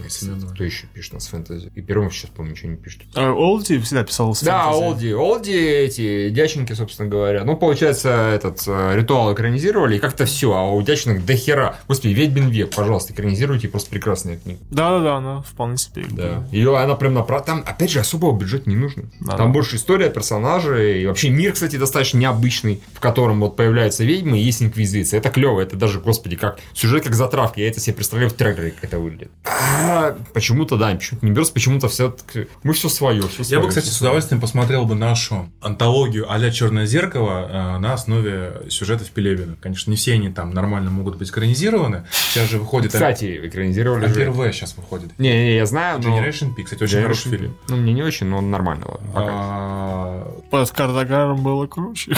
Кто 0.54 0.64
еще 0.64 0.88
пишет 0.88 1.14
у 1.14 1.16
нас 1.16 1.28
фэнтези? 1.28 1.72
И 1.76 1.82
Перумов 1.82 2.14
сейчас, 2.16 2.30
по-моему, 2.32 2.56
ничего 2.56 2.72
не 2.72 2.78
пишет. 2.78 3.02
А, 3.16 3.32
Олди 3.66 3.80
всегда 3.84 4.04
писал 4.04 4.36
с 4.36 4.42
Да. 4.42 4.70
Олди. 4.70 5.12
Олди 5.14 5.54
эти 5.54 6.30
дяченьки, 6.30 6.74
собственно 6.74 7.10
говоря. 7.10 7.44
Ну, 7.44 7.58
получается, 7.58 8.32
этот 8.34 8.64
э, 8.68 8.96
ритуал 8.96 9.34
экранизировали, 9.34 9.98
и 9.98 10.00
как-то 10.00 10.26
все. 10.26 10.54
А 10.54 10.70
у 10.72 10.82
дячных 10.82 11.26
до 11.26 11.36
хера. 11.36 11.78
Господи, 11.88 12.14
Ведьмин 12.14 12.50
век, 12.50 12.74
пожалуйста, 12.76 13.14
экранизируйте, 13.14 13.68
просто 13.68 13.90
прекрасная 13.90 14.38
книга. 14.38 14.60
Да-да-да, 14.70 15.16
она 15.16 15.42
вполне 15.42 15.78
себе. 15.78 16.06
Да. 16.12 16.48
Ее 16.52 16.78
она 16.78 16.96
прям 16.96 17.14
направ... 17.14 17.46
Там, 17.46 17.64
опять 17.66 17.92
же, 17.92 18.00
особого 18.00 18.38
бюджета 18.38 18.70
не 18.70 18.76
нужно. 18.76 19.04
Да. 19.22 19.38
Там 19.38 19.52
больше 19.52 19.78
история, 19.78 20.10
персонажей. 20.10 21.04
И 21.04 21.06
вообще 21.06 21.30
мир, 21.30 21.54
кстати, 21.54 21.78
достаточно 21.78 22.18
необычный, 22.18 22.82
в 22.94 23.00
котором 23.00 23.40
вот 23.40 23.56
появляются 23.56 24.04
ведьмы 24.04 24.40
и 24.40 24.42
есть 24.42 24.62
инквизиция. 24.62 25.20
Это 25.20 25.30
клево. 25.30 25.62
Это 25.62 25.76
даже, 25.76 26.00
господи, 26.00 26.36
как 26.36 26.60
сюжет 26.74 27.04
как 27.04 27.16
затравка. 27.16 27.60
Я 27.60 27.70
это 27.70 27.80
себе 27.80 27.96
представляю 27.96 28.30
в 28.30 28.34
трейлере, 28.34 28.72
как 28.72 28.84
это 28.84 29.00
выглядит. 29.00 29.32
А, 29.46 30.16
Почему-то, 30.34 30.78
да, 30.78 30.94
почему-то 30.94 31.26
не 31.26 31.32
берется, 31.32 31.54
почему-то 31.54 31.88
все 31.88 32.16
мы 32.64 32.74
все 32.74 32.90
свое. 32.90 33.24
Все 33.28 33.55
Я 33.56 33.62
бы, 33.62 33.70
кстати, 33.70 33.88
с 33.88 34.02
удовольствием 34.02 34.42
посмотрел 34.42 34.86
бы 34.86 34.96
нашу 34.96 35.50
антологию 35.62 36.32
а-ля 36.32 36.52
«Черное 36.52 36.86
зеркало» 36.86 37.48
э, 37.50 37.78
на 37.80 37.94
основе 37.94 38.64
сюжетов 38.70 39.10
Пелевина. 39.12 39.56
Конечно, 39.62 39.90
не 39.92 39.98
все 39.98 40.14
они 40.14 40.30
там 40.30 40.52
нормально 40.52 40.92
могут 40.92 41.18
быть 41.18 41.30
экранизированы. 41.30 42.06
Сейчас 42.12 42.50
же 42.50 42.60
выходит... 42.60 42.92
Кстати, 42.92 43.48
экранизировали 43.48 44.08
же. 44.08 44.32
В 44.32 44.52
сейчас 44.52 44.76
выходит. 44.76 45.18
Не, 45.18 45.30
не, 45.30 45.56
я 45.56 45.66
знаю, 45.66 46.02
но... 46.02 46.20
Generation 46.20 46.54
P, 46.54 46.64
кстати, 46.64 46.84
очень 46.84 47.02
хороший 47.02 47.32
фильм. 47.32 47.58
Ну, 47.70 47.78
мне 47.78 47.94
не 47.94 48.04
очень, 48.04 48.28
но 48.28 48.40
он 48.40 48.52
нормально. 48.52 48.86
ладно, 48.88 49.08
пока. 49.14 50.50
Под 50.52 50.72
Кардагаром 50.72 51.42
было 51.42 51.68
круче. 51.68 52.12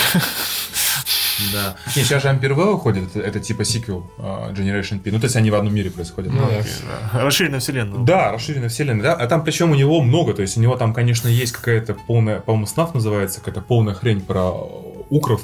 Да. 1.53 1.75
Не, 1.95 2.03
сейчас 2.03 2.23
же 2.23 2.29
В 2.29 2.53
выходит, 2.53 3.15
это, 3.15 3.25
это 3.25 3.39
типа 3.39 3.63
сиквел 3.63 4.09
а, 4.17 4.51
Generation 4.51 4.99
P. 4.99 5.11
Ну, 5.11 5.19
то 5.19 5.25
есть 5.25 5.35
они 5.35 5.51
в 5.51 5.55
одном 5.55 5.73
мире 5.73 5.91
происходят. 5.91 6.33
Ну, 6.33 6.39
да. 6.39 6.57
Окей, 6.59 6.71
да. 7.13 7.23
Расширенная 7.23 7.59
вселенная. 7.59 7.99
Да, 7.99 8.31
расширенная 8.31 8.69
вселенная, 8.69 9.03
да. 9.03 9.13
А 9.13 9.27
там 9.27 9.43
причем 9.43 9.71
у 9.71 9.75
него 9.75 10.01
много, 10.01 10.33
то 10.33 10.41
есть 10.41 10.57
у 10.57 10.61
него 10.61 10.75
там, 10.75 10.93
конечно, 10.93 11.27
есть 11.27 11.53
какая-то 11.53 11.93
полная, 11.93 12.39
по-моему, 12.39 12.65
СНАФ 12.67 12.93
называется, 12.93 13.39
какая-то 13.39 13.61
полная 13.61 13.93
хрень 13.93 14.21
про 14.21 14.51
укров. 15.09 15.41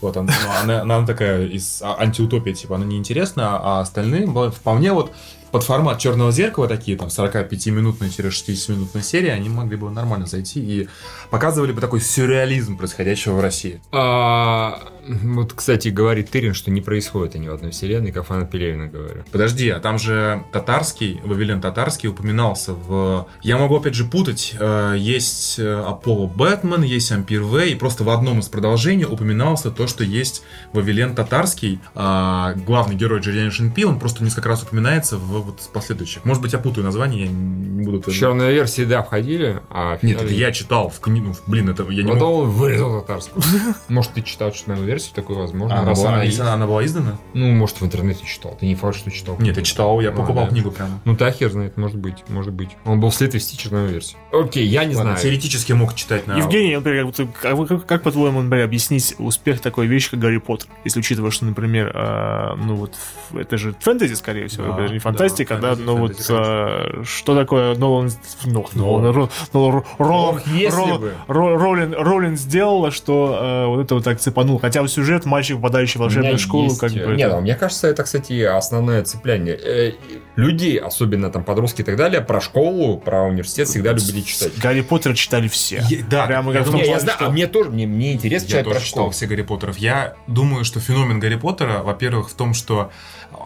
Вот 0.00 0.16
она, 0.16 0.32
ну, 0.42 0.50
она, 0.62 0.82
она 0.82 1.06
такая 1.06 1.46
из 1.46 1.80
а- 1.82 1.96
антиутопия, 2.00 2.54
типа, 2.54 2.76
она 2.76 2.84
неинтересна, 2.84 3.58
а 3.62 3.80
остальные 3.80 4.26
вполне 4.50 4.92
вот 4.92 5.12
под 5.54 5.62
формат 5.62 5.98
черного 6.00 6.32
зеркала, 6.32 6.66
такие 6.66 6.96
там 6.98 7.06
45-минутные-60-минутные 7.08 9.04
серии, 9.04 9.28
они 9.28 9.48
могли 9.48 9.76
бы 9.76 9.88
нормально 9.88 10.26
зайти 10.26 10.58
и 10.58 10.88
показывали 11.30 11.70
бы 11.70 11.80
такой 11.80 12.00
сюрреализм 12.00 12.76
происходящего 12.76 13.34
в 13.34 13.40
России. 13.40 13.80
А, 13.92 14.80
вот, 15.06 15.52
кстати, 15.52 15.88
говорит 15.88 16.30
Тырин, 16.30 16.54
что 16.54 16.70
не 16.70 16.80
происходит 16.80 17.34
они 17.34 17.48
в 17.48 17.54
одной 17.54 17.70
вселенной, 17.72 18.12
как 18.12 18.26
фанат 18.26 18.50
Пелевина 18.50 18.86
говорю. 18.86 19.24
Подожди, 19.30 19.68
а 19.68 19.80
там 19.80 19.98
же 19.98 20.44
татарский, 20.52 21.20
Вавилен 21.24 21.60
татарский 21.60 22.08
упоминался 22.08 22.72
в... 22.72 23.26
Я 23.42 23.58
могу 23.58 23.76
опять 23.76 23.94
же 23.94 24.04
путать. 24.04 24.54
э, 24.58 24.94
Есть 24.98 25.58
э, 25.58 25.82
Аполло 25.86 26.26
Бэтмен, 26.26 26.82
есть 26.82 27.12
Ампир 27.12 27.42
В, 27.42 27.58
и 27.58 27.74
просто 27.74 28.04
в 28.04 28.10
одном 28.10 28.38
из 28.40 28.48
продолжений 28.48 29.04
упоминался 29.04 29.70
то, 29.70 29.86
что 29.86 30.04
есть 30.04 30.42
Вавилен 30.72 31.14
татарский, 31.14 31.80
а 31.94 32.54
главный 32.66 32.94
герой 32.96 33.20
Generation 33.20 33.72
P, 33.74 33.84
он 33.84 33.98
просто 33.98 34.24
несколько 34.24 34.48
раз 34.48 34.62
упоминается 34.62 35.16
в 35.18 35.42
вот 35.42 35.60
последующих. 35.72 36.24
Может 36.24 36.42
быть, 36.42 36.52
я 36.52 36.58
путаю 36.58 36.84
название, 36.84 37.26
я 37.26 37.28
не 37.30 37.84
буду... 37.84 38.00
В 38.10 38.14
черной 38.14 38.52
версии, 38.52 38.84
да, 38.84 39.02
входили, 39.02 39.60
а 39.70 39.96
в 39.98 40.02
Нет, 40.02 40.18
финале- 40.20 40.24
это 40.26 40.34
я 40.34 40.52
читал 40.52 40.88
в 40.88 41.00
книгу. 41.00 41.36
Блин, 41.46 41.68
это 41.68 41.82
я 41.90 42.02
не 42.02 42.10
Потом 42.12 42.28
могу... 42.30 42.42
он 42.44 42.50
вырезал 42.50 43.00
татарскую. 43.00 43.42
Может, 43.88 44.12
ты 44.14 44.22
читал 44.22 44.50
черную 44.52 44.78
версию, 44.84 44.93
такое 45.14 45.36
возможно. 45.38 45.76
А, 45.76 45.80
она 45.82 45.94
была, 45.94 46.08
она 46.14 46.22
если 46.24 46.40
она, 46.42 46.54
она 46.54 46.66
была 46.66 46.84
издана? 46.84 47.18
Ну, 47.34 47.50
может, 47.52 47.80
в 47.80 47.84
интернете 47.84 48.24
читал. 48.26 48.56
Ты 48.58 48.66
не 48.66 48.74
факт, 48.74 48.96
что 48.96 49.10
читал. 49.10 49.36
Нет, 49.38 49.56
я 49.56 49.62
читал, 49.62 50.00
я 50.00 50.10
А, 50.10 50.12
покупал 50.12 50.44
да. 50.44 50.50
книгу 50.50 50.70
прямо. 50.70 51.00
Ну, 51.04 51.14
да, 51.16 51.30
хер 51.30 51.50
знает, 51.50 51.76
может 51.76 51.96
быть, 51.98 52.24
может 52.28 52.52
быть. 52.52 52.70
Он 52.84 53.00
был 53.00 53.10
вслед 53.10 53.34
вести 53.34 53.56
черную 53.58 53.88
версию. 53.88 54.18
Окей, 54.32 54.66
я 54.66 54.84
не 54.84 54.94
Ладно, 54.94 55.12
знаю. 55.12 55.22
теоретически 55.22 55.72
мог 55.72 55.94
читать 55.94 56.26
на... 56.26 56.36
Евгений, 56.36 56.74
например, 56.76 57.06
вот 57.06 57.16
как, 57.40 57.68
как- 57.68 57.86
как, 57.86 58.02
по-твоему, 58.02 58.42
например, 58.42 58.64
объяснить 58.64 59.14
успех 59.18 59.60
такой 59.60 59.86
вещи, 59.86 60.10
как 60.10 60.20
Гарри 60.20 60.38
Поттер? 60.38 60.68
Если 60.84 60.98
учитывая, 61.00 61.30
что, 61.30 61.44
например, 61.44 61.92
а, 61.94 62.56
ну 62.56 62.74
вот 62.76 62.94
это 63.34 63.56
же 63.58 63.74
фэнтези, 63.80 64.14
скорее 64.14 64.48
всего, 64.48 64.66
Да, 64.68 64.72
это 64.74 64.86
же 64.88 64.92
не 64.94 64.98
да, 64.98 65.02
фантастика, 65.02 65.54
да, 65.58 65.68
фэнтези, 65.74 65.86
но 65.86 65.96
вот 65.96 66.10
фэнтези, 66.16 66.32
а, 66.32 67.02
что 67.04 67.34
такое 67.34 67.74
Нолан, 67.76 68.10
ну, 68.44 68.66
Нолан, 68.74 69.28
Нолан, 69.52 69.82
Ролан, 69.98 70.34
Ох, 70.36 70.46
если 70.48 70.80
Ро- 70.94 70.98
бы. 70.98 71.12
Ро- 71.28 71.56
Ролин, 71.56 71.94
Ролин 71.96 72.36
сделала, 72.36 72.90
что 72.90 73.36
а, 73.40 73.66
вот 73.68 73.80
это 73.84 73.94
вот 73.94 74.04
так 74.04 74.18
цепанул. 74.20 74.58
Хотя 74.58 74.82
в 74.86 74.90
сюжет 74.92 75.24
мальчик, 75.24 75.56
попадающий 75.56 75.98
в 75.98 76.00
волшебную 76.02 76.38
школу, 76.38 76.64
есть, 76.64 76.78
как 76.80 76.92
бы... 76.92 76.98
Нет, 77.16 77.28
это- 77.28 77.38
а 77.38 77.40
мне 77.40 77.54
кажется, 77.54 77.88
это, 77.88 78.02
кстати, 78.04 78.42
основное 78.42 79.02
цепляние. 79.04 79.56
Э, 79.56 79.92
Людей, 80.36 80.78
особенно 80.78 81.30
там 81.30 81.44
подростки 81.44 81.82
и 81.82 81.84
так 81.84 81.96
далее, 81.96 82.20
про 82.20 82.40
школу, 82.40 82.98
про 82.98 83.22
университет 83.22 83.68
всегда 83.68 83.92
любили 83.92 84.20
читать. 84.22 84.52
Гарри 84.58 84.80
Поттера 84.80 85.14
читали 85.14 85.46
все. 85.48 85.82
Я- 85.88 85.98
да, 86.10 86.26
Прямо 86.26 86.52
я 86.52 86.58
как 86.58 86.68
в 86.68 86.70
том 86.72 86.80
я 86.80 86.86
плане, 86.86 87.00
знаю, 87.00 87.16
что- 87.18 87.26
а 87.26 87.30
мне 87.30 87.46
тоже, 87.46 87.70
мне, 87.70 87.86
мне 87.86 88.14
интересно 88.14 88.44
Я 88.46 88.50
читать 88.50 88.64
тоже 88.64 88.78
про 88.80 88.84
читал 88.84 88.98
школу. 89.02 89.10
все 89.12 89.26
Гарри 89.26 89.42
Поттеров. 89.42 89.78
Я 89.78 90.14
думаю, 90.26 90.64
что 90.64 90.80
феномен 90.80 91.20
Гарри 91.20 91.36
Поттера, 91.36 91.82
во-первых, 91.84 92.30
в 92.30 92.34
том, 92.34 92.52
что 92.54 92.90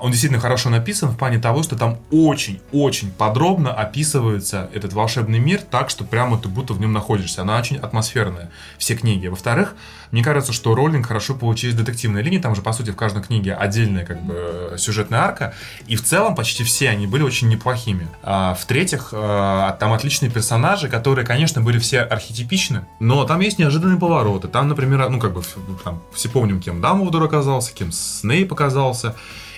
он 0.01 0.11
действительно 0.11 0.41
хорошо 0.41 0.71
написан 0.71 1.11
в 1.11 1.17
плане 1.17 1.39
того, 1.39 1.63
что 1.63 1.77
там 1.77 1.99
очень-очень 2.11 3.11
подробно 3.11 3.73
описывается 3.73 4.71
этот 4.73 4.93
волшебный 4.93 5.39
мир 5.39 5.61
так, 5.61 5.91
что 5.91 6.05
прямо 6.05 6.39
ты 6.39 6.49
будто 6.49 6.75
в 6.75 6.81
нем 6.81 6.93
находишься. 6.93 7.43
Она 7.43 7.59
очень 7.59 7.77
атмосферная, 7.77 8.51
все 8.79 8.97
книги. 8.97 9.27
Во-вторых, 9.27 9.75
мне 10.11 10.23
кажется, 10.25 10.53
что 10.53 10.75
Роллинг 10.75 11.07
хорошо 11.07 11.35
получились 11.35 11.75
детективные 11.75 12.23
линии, 12.23 12.39
там 12.39 12.55
же, 12.55 12.63
по 12.63 12.73
сути, 12.73 12.91
в 12.91 12.97
каждой 12.97 13.23
книге 13.23 13.55
отдельная 13.55 14.05
как 14.05 14.23
бы 14.23 14.75
сюжетная 14.79 15.21
арка, 15.21 15.55
и 15.87 15.97
в 15.97 16.05
целом 16.05 16.35
почти 16.35 16.65
все 16.65 16.89
они 16.89 17.07
были 17.07 17.23
очень 17.23 17.49
неплохими. 17.49 18.09
А, 18.23 18.55
в-третьих, 18.55 19.11
а, 19.13 19.73
там 19.79 19.93
отличные 19.93 20.31
персонажи, 20.31 20.89
которые, 20.89 21.27
конечно, 21.27 21.61
были 21.61 21.79
все 21.79 22.01
архетипичны, 22.01 22.87
но 23.01 23.25
там 23.25 23.41
есть 23.41 23.59
неожиданные 23.59 23.99
повороты. 23.99 24.49
Там, 24.49 24.69
например, 24.69 25.09
ну, 25.11 25.21
как 25.21 25.35
бы, 25.35 25.43
там, 25.85 26.03
все 26.15 26.29
помним, 26.29 26.61
кем 26.61 26.81
Дамблдор 26.81 27.25
оказался, 27.25 27.75
кем 27.75 27.93
Снейп 27.93 28.53
оказался 28.53 29.15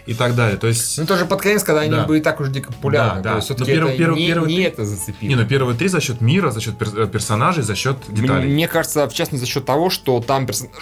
и 0.06 0.14
так 0.14 0.34
далее. 0.34 0.56
То 0.56 0.66
есть... 0.66 0.98
Ну, 0.98 1.06
тоже 1.06 1.24
под 1.26 1.40
конец, 1.42 1.62
когда 1.62 1.80
они 1.82 1.90
Да. 1.90 2.04
были 2.04 2.20
так 2.20 2.40
уж 2.40 2.48
дико 2.48 2.72
популярны. 2.72 3.22
Да, 3.22 3.34
да. 3.34 3.40
все-таки 3.40 3.70
Но 3.70 3.74
первый- 3.76 3.88
это 3.90 3.98
первый- 3.98 4.20
не, 4.20 4.26
первый 4.26 4.48
не 4.52 4.60
это 4.62 4.84
зацепило. 4.84 5.28
Не, 5.28 5.36
ну 5.36 5.46
первые 5.46 5.76
три 5.76 5.88
за 5.88 6.00
счет 6.00 6.20
мира, 6.20 6.50
за 6.50 6.60
счет 6.60 6.74
пер- 6.76 7.08
персонажей, 7.08 7.62
за 7.62 7.74
счет 7.74 7.96
деталей. 8.08 8.48
Мне 8.48 8.68
кажется, 8.68 9.08
в 9.08 9.12
частности, 9.14 9.44
за 9.44 9.50
счет 9.50 9.64
того, 9.64 9.90
что 9.90 10.20
там 10.20 10.46
персонажи 10.46 10.76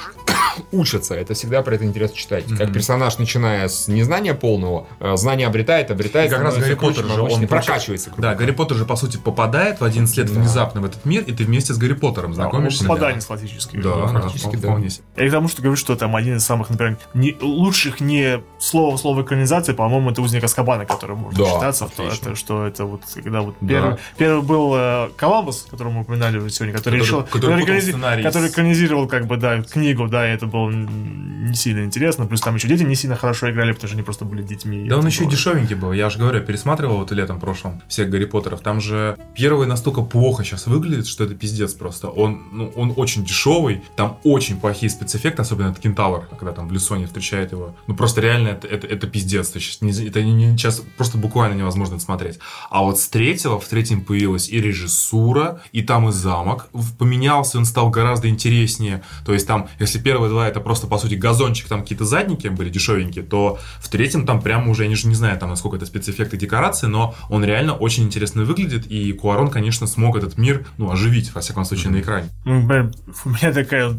учатся. 0.73 1.15
Это 1.15 1.35
всегда 1.35 1.63
про 1.63 1.75
это 1.75 1.85
интересно 1.85 2.17
читать. 2.17 2.45
Как 2.47 2.61
Мгм. 2.67 2.73
персонаж, 2.73 3.19
начиная 3.19 3.69
с 3.69 3.89
незнания 3.89 4.35
полного, 4.35 4.87
э, 5.01 5.17
знания 5.17 5.47
обретает, 5.47 5.91
обретает. 5.91 6.31
И 6.31 6.35
как 6.35 6.43
раз 6.43 6.57
Гарри 6.57 6.75
Поттер 6.75 7.05
же, 7.07 7.23
он 7.23 7.47
прокачивается. 7.47 8.11
Да. 8.17 8.35
Гарри 8.35 8.51
Поттер 8.53 8.77
же, 8.77 8.85
по 8.85 8.97
сути, 8.97 9.17
попадает 9.17 9.81
в 9.81 9.85
11 9.85 10.17
лет 10.17 10.27
Да. 10.27 10.35
внезапно 10.41 10.81
в 10.81 10.85
этот 10.85 11.05
мир, 11.05 11.23
и 11.23 11.33
ты 11.33 11.45
вместе 11.45 11.73
с 11.75 11.79
Гарри 11.79 11.95
Поттером 11.95 12.31
Да, 12.31 12.37
знакомишься. 12.43 12.85
попадание 12.85 13.21
классический. 13.21 13.79
Да, 13.79 13.95
да, 13.95 14.07
фактически, 14.09 14.57
да. 14.57 14.69
вполне 14.69 14.91
себе. 14.91 15.05
Я 15.17 15.29
к 15.29 15.33
тому, 15.33 15.49
что 15.49 15.63
говорю, 15.63 15.77
что 15.77 15.97
там 15.97 16.15
один 16.17 16.37
из 16.37 16.45
самых, 16.45 16.71
например, 16.71 16.97
не, 17.15 17.37
лучших 17.41 18.01
не 18.01 18.41
слово 18.59 18.97
в 18.97 19.01
слово 19.01 19.23
экранизаций, 19.23 19.75
по-моему, 19.75 20.11
это 20.11 20.23
«Узник 20.23 20.45
Аскабана», 20.45 20.85
который 20.87 21.17
можно 21.17 21.39
Да, 21.45 21.51
считаться, 21.51 21.85
отлично. 21.87 22.29
это, 22.31 22.35
что 22.37 22.67
это 22.67 22.85
вот, 22.85 23.03
когда 23.15 23.41
вот 23.43 23.55
Да. 23.61 23.69
первый, 23.69 23.97
первый 24.17 24.43
был 24.43 24.75
э, 24.77 25.09
Коламбус, 25.17 25.67
которого 25.71 25.93
мы 25.93 26.01
упоминали 26.03 26.39
уже 26.39 26.51
сегодня, 26.51 26.75
который, 26.77 26.99
Который- 27.01 27.05
решил, 27.05 27.23
который 27.23 27.63
который 28.23 28.49
с- 28.49 28.53
экранизировал, 28.53 29.07
как 29.09 29.27
бы, 29.27 29.37
да, 29.37 29.63
книгу, 29.63 30.09
да, 30.09 30.29
и 30.29 30.35
это 30.35 30.47
было 30.49 30.71
не 30.71 31.55
сильно 31.55 31.85
интересно, 31.85 32.27
плюс 32.27 32.41
там 32.41 32.55
еще 32.57 32.69
дети 32.69 32.83
не 32.83 32.95
сильно 32.95 33.17
хорошо 33.17 33.51
играли, 33.51 33.73
потому 33.73 33.89
что 33.89 33.97
они 33.97 34.03
просто 34.05 34.25
были 34.25 34.43
детьми. 34.43 34.89
Да 34.89 34.97
он 34.97 35.01
это 35.01 35.09
еще 35.11 35.23
было- 35.23 35.31
дешевенький 35.31 35.75
был. 35.77 35.93
Я 35.93 36.11
же 36.11 36.19
говорю, 36.19 36.39
я 36.39 36.45
пересматривал 36.45 36.99
вот 36.99 37.13
летом 37.13 37.41
прошлом 37.41 37.83
всех 37.89 38.11
Гарри 38.11 38.25
Поттеров. 38.25 38.61
Там 38.61 38.81
же 38.81 39.17
первый 39.37 39.67
настолько 39.67 40.03
плохо 40.03 40.45
сейчас 40.45 40.67
выглядит, 40.67 41.07
что 41.07 41.25
это 41.25 41.35
пиздец 41.35 41.75
просто. 41.75 42.09
Он, 42.09 42.43
ну, 42.53 42.73
он 42.77 42.93
очень 42.97 43.25
дешевый, 43.25 43.83
там 43.97 44.19
очень 44.25 44.59
плохие 44.61 44.91
спецэффекты, 44.91 45.43
особенно 45.43 45.71
от 45.71 45.79
Кентавр, 45.79 46.27
когда 46.39 46.53
там 46.53 46.69
в 46.69 46.73
Лисоне 46.73 47.07
встречает 47.07 47.53
его. 47.53 47.75
Ну 47.87 47.95
просто 47.95 48.21
реально 48.21 48.49
это, 48.49 48.67
это, 48.67 48.87
это 48.87 49.07
пиздец. 49.07 49.49
Ты 49.51 49.61
щас 49.61 49.81
не- 49.81 50.07
это 50.09 50.23
не- 50.23 50.57
сейчас 50.57 50.83
просто 50.97 51.19
буквально 51.19 51.55
невозможно 51.55 51.95
это 51.95 52.05
смотреть. 52.05 52.39
А 52.71 52.83
вот 52.83 52.99
с 52.99 53.09
третьего, 53.09 53.59
в 53.61 53.67
третьем 53.67 54.03
появилась 54.03 54.49
и 54.49 54.61
режиссура, 54.61 55.61
и 55.73 55.83
там 55.83 56.09
и 56.09 56.13
замок 56.13 56.69
поменялся, 56.99 57.59
он 57.59 57.65
стал 57.65 57.91
гораздо 57.91 58.29
интереснее. 58.29 59.03
То 59.25 59.33
есть 59.33 59.47
там, 59.47 59.69
если 59.79 59.99
первые 59.99 60.31
два 60.31 60.38
это 60.47 60.61
просто, 60.61 60.87
по 60.87 60.99
сути, 60.99 61.15
газончик, 61.15 61.69
там 61.69 61.83
какие-то 61.83 62.05
задники 62.05 62.49
были 62.49 62.69
дешевенькие, 62.69 63.25
то 63.25 63.59
в 63.81 63.89
третьем 63.89 64.27
там 64.27 64.41
прямо 64.41 64.71
уже, 64.71 64.85
я 64.85 64.89
не, 64.89 64.97
не 65.05 65.15
знаю, 65.15 65.39
там, 65.39 65.51
насколько 65.51 65.77
это 65.77 65.87
спецэффекты 65.87 66.37
декорации, 66.37 66.87
но 66.87 67.15
он 67.29 67.45
реально 67.45 67.75
очень 67.75 68.05
интересно 68.05 68.45
выглядит, 68.45 68.87
и 68.87 69.13
Куарон, 69.13 69.51
конечно, 69.51 69.87
смог 69.87 70.17
этот 70.17 70.39
мир, 70.39 70.67
ну, 70.77 70.91
оживить, 70.91 71.35
во 71.35 71.41
всяком 71.41 71.65
случае, 71.65 71.93
на 71.93 72.01
экране. 72.01 72.29
Ну, 72.45 72.61
у 73.25 73.29
меня 73.31 73.53
такая 73.53 73.99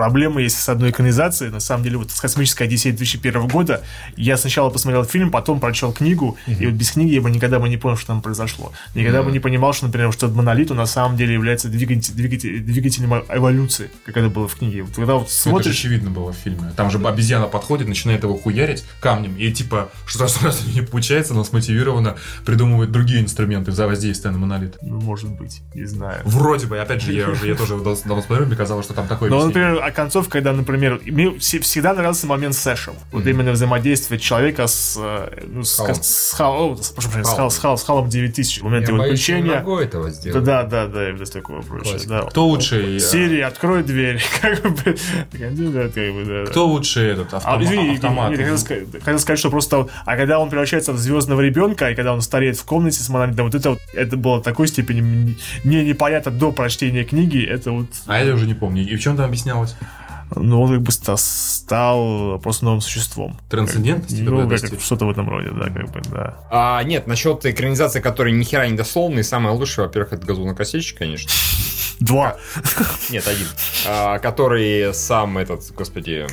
проблема 0.00 0.40
есть 0.40 0.58
с 0.58 0.66
одной 0.70 0.90
экранизацией. 0.90 1.50
На 1.50 1.60
самом 1.60 1.84
деле, 1.84 1.98
вот 1.98 2.10
с 2.10 2.18
«Космической 2.20 2.62
Одиссеей» 2.62 2.96
2001 2.96 3.48
года 3.48 3.82
я 4.16 4.38
сначала 4.38 4.70
посмотрел 4.70 5.04
фильм, 5.04 5.30
потом 5.30 5.60
прочел 5.60 5.92
книгу, 5.92 6.38
и 6.46 6.64
вот 6.66 6.74
без 6.74 6.92
книги 6.92 7.12
я 7.12 7.20
бы 7.20 7.30
никогда 7.30 7.58
бы 7.58 7.68
не 7.68 7.76
понял, 7.76 7.98
что 7.98 8.06
там 8.08 8.22
произошло. 8.22 8.72
Никогда 8.94 9.22
бы 9.22 9.30
не 9.30 9.40
понимал, 9.40 9.74
что, 9.74 9.86
например, 9.86 10.10
что 10.12 10.28
монолит 10.28 10.70
на 10.70 10.86
самом 10.86 11.18
деле 11.18 11.34
является 11.34 11.68
двигатель- 11.68 12.14
двигатель- 12.14 12.60
двигателем 12.60 13.12
эволюции, 13.28 13.90
как 14.06 14.16
это 14.16 14.30
было 14.30 14.48
в 14.48 14.54
книге. 14.56 14.84
Вот 14.84 14.94
когда 14.94 15.14
вот 15.14 15.20
Ну, 15.20 15.26
это 15.26 15.32
же 15.34 15.40
смотришь... 15.42 15.72
очевидно 15.78 16.10
было 16.10 16.32
в 16.32 16.36
фильме. 16.36 16.72
Там 16.76 16.90
же 16.90 16.98
обезьяна 16.98 17.46
подходит, 17.46 17.86
начинает 17.88 18.22
его 18.22 18.38
хуярить 18.38 18.84
камнем, 19.00 19.36
и 19.36 19.52
типа, 19.52 19.90
что 20.06 20.20
раз 20.24 20.40
не 20.74 20.80
получается, 20.80 21.34
но 21.34 21.44
смотивированно 21.44 22.16
придумывает 22.46 22.90
другие 22.90 23.20
инструменты 23.20 23.72
за 23.72 23.86
воздействие 23.86 24.32
на 24.32 24.38
монолит. 24.38 24.76
Ну, 24.80 24.98
может 25.00 25.30
быть, 25.30 25.60
не 25.74 25.84
знаю. 25.84 26.22
Вроде 26.24 26.66
бы, 26.66 26.78
опять 26.78 27.02
же, 27.02 27.12
я 27.12 27.28
уже 27.28 27.48
я 27.48 27.54
тоже 27.54 27.76
давно 27.78 28.22
смотрел, 28.22 28.46
мне 28.46 28.56
казалось, 28.56 28.84
что 28.86 28.94
там 28.94 29.06
такое 29.08 29.28
Но, 29.28 29.42
объяснение. 29.42 29.68
например, 29.68 29.89
а 29.90 29.92
концовка, 29.92 30.32
когда, 30.32 30.52
например, 30.52 31.00
мне 31.04 31.26
вс- 31.26 31.60
всегда 31.60 31.94
нравился 31.94 32.26
момент 32.26 32.54
с 32.54 32.58
Сэшем. 32.58 32.94
Вот 33.12 33.26
именно 33.26 33.52
взаимодействие 33.52 34.18
человека 34.20 34.66
с, 34.66 34.96
э, 34.98 35.42
ну, 35.46 35.64
с, 35.64 35.76
Халом. 35.76 35.94
с, 36.02 36.32
Хал- 36.36 36.76
с- 36.82 36.90
прошу 36.90 37.08
прощения, 37.10 37.24
Халом. 37.24 37.36
Хал- 37.38 37.50
с, 37.50 37.58
Хал- 37.58 37.78
с 37.78 37.82
Халом 37.84 38.08
9000. 38.08 38.60
В 38.60 38.64
момент 38.64 38.88
Я 38.88 38.94
его 38.94 38.98
боюсь, 38.98 39.28
я 39.28 39.34
не 39.36 39.40
включения. 39.42 39.60
могу 39.64 39.78
этого 39.78 40.04
Да, 40.04 40.10
сделать. 40.10 40.44
да, 40.44 40.62
да, 40.64 40.86
да, 40.86 41.08
и 41.08 41.12
вот 41.12 41.32
такого. 41.32 41.62
Классика. 41.62 42.08
Да. 42.08 42.22
Кто 42.22 42.46
лучше? 42.46 42.98
Сири, 43.00 43.40
открой 43.40 43.82
дверь. 43.82 44.22
Как 44.40 44.62
бы, 44.62 44.96
да, 45.32 45.50
да, 45.50 45.88
да. 45.88 46.50
Кто 46.50 46.66
лучше 46.66 47.00
этот 47.00 47.34
А, 47.34 47.36
автомат? 47.38 47.62
извини, 47.62 47.94
автомат? 47.94 48.30
нет, 48.30 48.38
я 48.40 48.44
хотел, 48.46 48.58
сказать, 48.58 48.84
хотел 49.02 49.18
сказать, 49.18 49.38
что 49.38 49.50
просто, 49.50 49.86
а 50.04 50.16
когда 50.16 50.38
он 50.38 50.50
превращается 50.50 50.92
в 50.92 50.98
звездного 50.98 51.40
ребенка, 51.40 51.90
и 51.90 51.94
когда 51.94 52.12
он 52.12 52.20
стареет 52.22 52.56
в 52.56 52.64
комнате 52.64 53.00
с 53.00 53.08
монолитом, 53.08 53.46
вот 53.46 53.54
это 53.54 53.70
вот, 53.70 53.78
это 53.92 54.16
было 54.16 54.38
в 54.38 54.42
такой 54.42 54.68
степени 54.68 55.36
мне 55.64 55.84
непонятно 55.84 56.30
до 56.30 56.52
прочтения 56.52 57.04
книги, 57.04 57.44
это 57.44 57.72
вот, 57.72 57.86
А 58.06 58.22
я 58.22 58.34
уже 58.34 58.46
не 58.46 58.54
помню. 58.54 58.82
И 58.86 58.96
в 58.96 59.00
чем 59.00 59.16
там 59.16 59.26
объяснялось? 59.26 59.69
Ну, 60.36 60.62
он 60.62 60.70
как 60.74 60.82
бы 60.82 60.92
ста- 60.92 61.16
стал 61.16 62.38
просто 62.40 62.64
новым 62.64 62.80
существом. 62.80 63.36
Трансцендентность 63.48 64.14
или 64.14 64.28
Ну, 64.28 64.48
как- 64.48 64.80
что-то 64.80 65.06
в 65.06 65.10
этом 65.10 65.28
роде, 65.28 65.50
да, 65.50 65.64
как 65.70 65.90
бы, 65.90 66.00
да. 66.10 66.36
А, 66.50 66.82
нет, 66.84 67.06
насчет 67.06 67.44
экранизации, 67.46 68.00
которая 68.00 68.32
ни 68.32 68.44
хера 68.44 68.66
не 68.68 68.76
дословная, 68.76 69.22
самое 69.22 69.54
лучшее, 69.56 69.86
во-первых, 69.86 70.12
это 70.12 70.26
газонокосильщик, 70.26 70.98
конечно. 70.98 71.30
Два. 72.00 72.36
Нет, 73.10 73.26
один. 73.26 73.46
А, 73.86 74.18
который 74.20 74.94
сам 74.94 75.36
этот, 75.38 75.70
господи, 75.74 76.26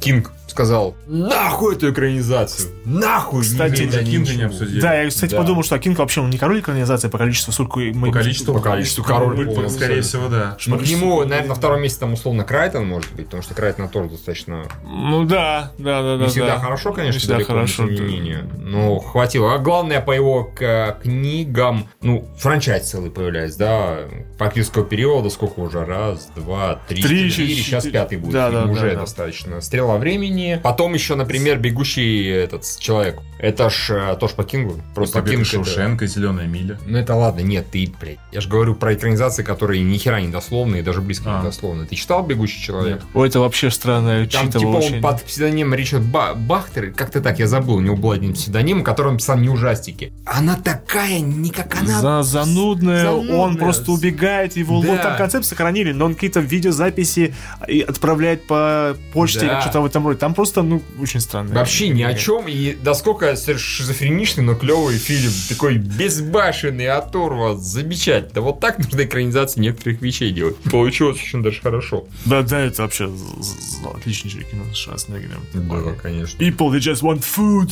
Кинг 0.00 0.32
сказал, 0.52 0.94
нахуй 1.06 1.74
эту 1.76 1.90
экранизацию, 1.90 2.70
нахуй, 2.84 3.42
Кстати, 3.42 3.82
надо 3.82 4.04
Кинга 4.04 4.30
не 4.30 4.36
ничего». 4.36 4.46
обсудили. 4.46 4.80
Да, 4.80 4.94
я, 4.94 5.08
кстати, 5.08 5.30
Да. 5.32 5.38
подумал, 5.38 5.64
что 5.64 5.78
Кинг 5.78 5.98
вообще 5.98 6.20
он 6.20 6.30
не 6.30 6.38
король 6.38 6.60
экранизации 6.60 7.08
по 7.08 7.18
количеству, 7.18 7.52
сколько 7.52 7.80
мы... 7.80 8.08
По 8.08 8.12
количеству, 8.18 8.54
По 8.54 8.60
количеству 8.60 9.02
король 9.04 9.46
По- 9.46 9.54
полный, 9.54 9.70
Скорее 9.70 10.02
всего, 10.02 10.28
да. 10.28 10.56
Ну, 10.66 10.78
к 10.78 10.82
нему, 10.82 11.24
наверное, 11.24 11.48
на 11.48 11.54
втором 11.54 11.82
месте 11.82 12.00
там 12.00 12.12
условно 12.12 12.44
Крайтон 12.44 12.86
может 12.86 13.12
быть, 13.14 13.24
потому 13.26 13.42
что 13.42 13.54
Крайтон 13.54 13.88
тоже 13.88 14.10
достаточно 14.10 14.64
Ну 14.84 15.24
да, 15.24 15.72
да, 15.78 16.02
да, 16.02 16.16
да. 16.18 16.24
не 16.24 16.28
всегда 16.28 16.54
да. 16.56 16.58
хорошо, 16.60 16.92
конечно, 16.92 17.14
Не 17.14 17.18
всегда 17.18 17.34
далеко, 17.36 17.52
хорошо. 17.54 17.86
тем 17.86 17.94
не 17.94 18.00
менее. 18.00 18.44
Но 18.58 18.98
хватило. 19.00 19.54
А 19.54 19.58
главное, 19.58 20.00
по 20.00 20.12
его 20.12 20.44
к- 20.44 20.98
книгам, 21.02 21.88
ну, 22.02 22.28
франчайз 22.38 22.90
целый 22.90 23.10
появляется, 23.10 23.58
да, 23.58 23.98
папирского 24.38 24.84
периода, 24.84 25.30
сколько 25.30 25.60
уже, 25.60 25.84
раз, 25.84 26.30
два, 26.36 26.80
три, 26.88 27.02
Три, 27.02 27.30
четыре, 27.30 27.48
четыре. 27.48 27.54
сейчас 27.62 27.86
пятый 27.86 28.18
будет, 28.18 28.32
Да, 28.32 28.50
да, 28.50 28.64
уже 28.64 28.80
да, 28.82 28.94
да. 28.94 29.00
достаточно. 29.00 29.60
Стрела 29.60 29.96
времени. 29.98 30.41
Потом 30.62 30.94
еще, 30.94 31.14
например, 31.14 31.58
бегущий 31.58 32.26
этот 32.28 32.64
человек. 32.78 33.20
Это 33.38 33.70
ж 33.70 33.90
э, 34.12 34.16
тоже 34.20 34.34
по 34.34 34.44
Кингу. 34.44 34.80
Просто 34.94 35.18
Побег 35.18 35.34
Кинг 35.48 36.02
из 36.02 36.12
это- 36.12 36.20
Зеленая 36.20 36.46
миля. 36.46 36.78
Ну 36.86 36.96
это 36.98 37.14
ладно, 37.14 37.40
нет, 37.40 37.66
ты, 37.72 37.92
блядь. 38.00 38.18
Я 38.30 38.40
же 38.40 38.48
говорю 38.48 38.74
про 38.76 38.94
экранизации, 38.94 39.42
которые 39.42 39.82
ни 39.82 39.96
хера 39.98 40.20
не 40.20 40.28
дословные, 40.28 40.82
даже 40.82 41.00
близко 41.00 41.30
А. 41.34 41.38
не 41.38 41.44
дословные. 41.44 41.86
Ты 41.88 41.96
читал 41.96 42.22
«Бегущий 42.24 42.62
человек»? 42.62 42.96
Нет. 42.96 43.04
Ой, 43.14 43.28
это 43.28 43.40
вообще 43.40 43.70
странное 43.70 44.26
Там 44.26 44.42
типа 44.46 44.52
читывал 44.52 44.70
он 44.76 44.82
очень. 44.82 45.00
под 45.00 45.22
псевдонимом 45.24 45.74
Ричард 45.74 46.02
Ба- 46.04 46.34
Бахтер, 46.36 46.92
как-то 46.92 47.20
так, 47.20 47.38
я 47.40 47.46
забыл, 47.48 47.76
у 47.76 47.80
него 47.80 47.96
был 47.96 48.12
один 48.12 48.32
псевдоним, 48.34 48.84
который 48.84 49.08
он 49.08 49.16
писал 49.16 49.36
не 49.38 49.48
ужастики. 49.48 50.12
Она 50.24 50.54
такая, 50.56 51.18
не 51.20 51.50
как 51.50 51.74
она. 51.80 52.00
За 52.00 52.22
занудная, 52.22 53.02
занудная. 53.02 53.36
он 53.36 53.56
просто 53.56 53.90
убегает, 53.90 54.56
его 54.56 54.80
Да. 54.82 54.88
вот 54.88 55.02
там 55.02 55.16
концепт 55.16 55.44
сохранили, 55.46 55.92
но 55.92 56.04
он 56.06 56.14
какие-то 56.14 56.40
видеозаписи 56.40 57.34
и 57.68 57.80
отправляет 57.80 58.46
по 58.46 58.96
почте, 59.12 59.40
Да. 59.40 59.48
как 59.54 59.62
что-то 59.62 59.80
в 59.80 59.86
этом 59.86 60.06
роде. 60.06 60.18
Там 60.18 60.31
просто, 60.32 60.62
ну, 60.62 60.82
очень 61.00 61.20
странно. 61.20 61.54
Вообще 61.54 61.88
ни 61.88 62.02
о 62.02 62.14
чем, 62.14 62.46
и 62.48 62.76
насколько 62.84 63.34
шизофреничный, 63.36 64.44
но 64.44 64.54
клевый 64.54 64.96
фильм, 64.98 65.30
такой 65.48 65.76
безбашенный, 65.78 66.88
оторва, 66.88 67.56
замечательно. 67.56 68.32
Да 68.34 68.40
вот 68.40 68.60
так 68.60 68.78
нужно 68.78 69.02
экранизации 69.04 69.60
некоторых 69.60 70.00
вещей 70.02 70.32
делать. 70.32 70.56
Получилось 70.70 71.18
очень 71.18 71.42
даже 71.42 71.60
хорошо. 71.60 72.04
Да, 72.24 72.42
да, 72.42 72.60
это 72.60 72.82
вообще 72.82 73.08
з- 73.08 73.86
отличнейшее 73.94 74.44
кино 74.44 74.64
с 74.72 74.76
Шварценеггером. 74.76 75.42
Да, 75.54 75.92
конечно. 76.02 76.38
People, 76.42 76.70
they 76.72 76.78
just 76.78 77.02
want 77.02 77.22
food. 77.22 77.70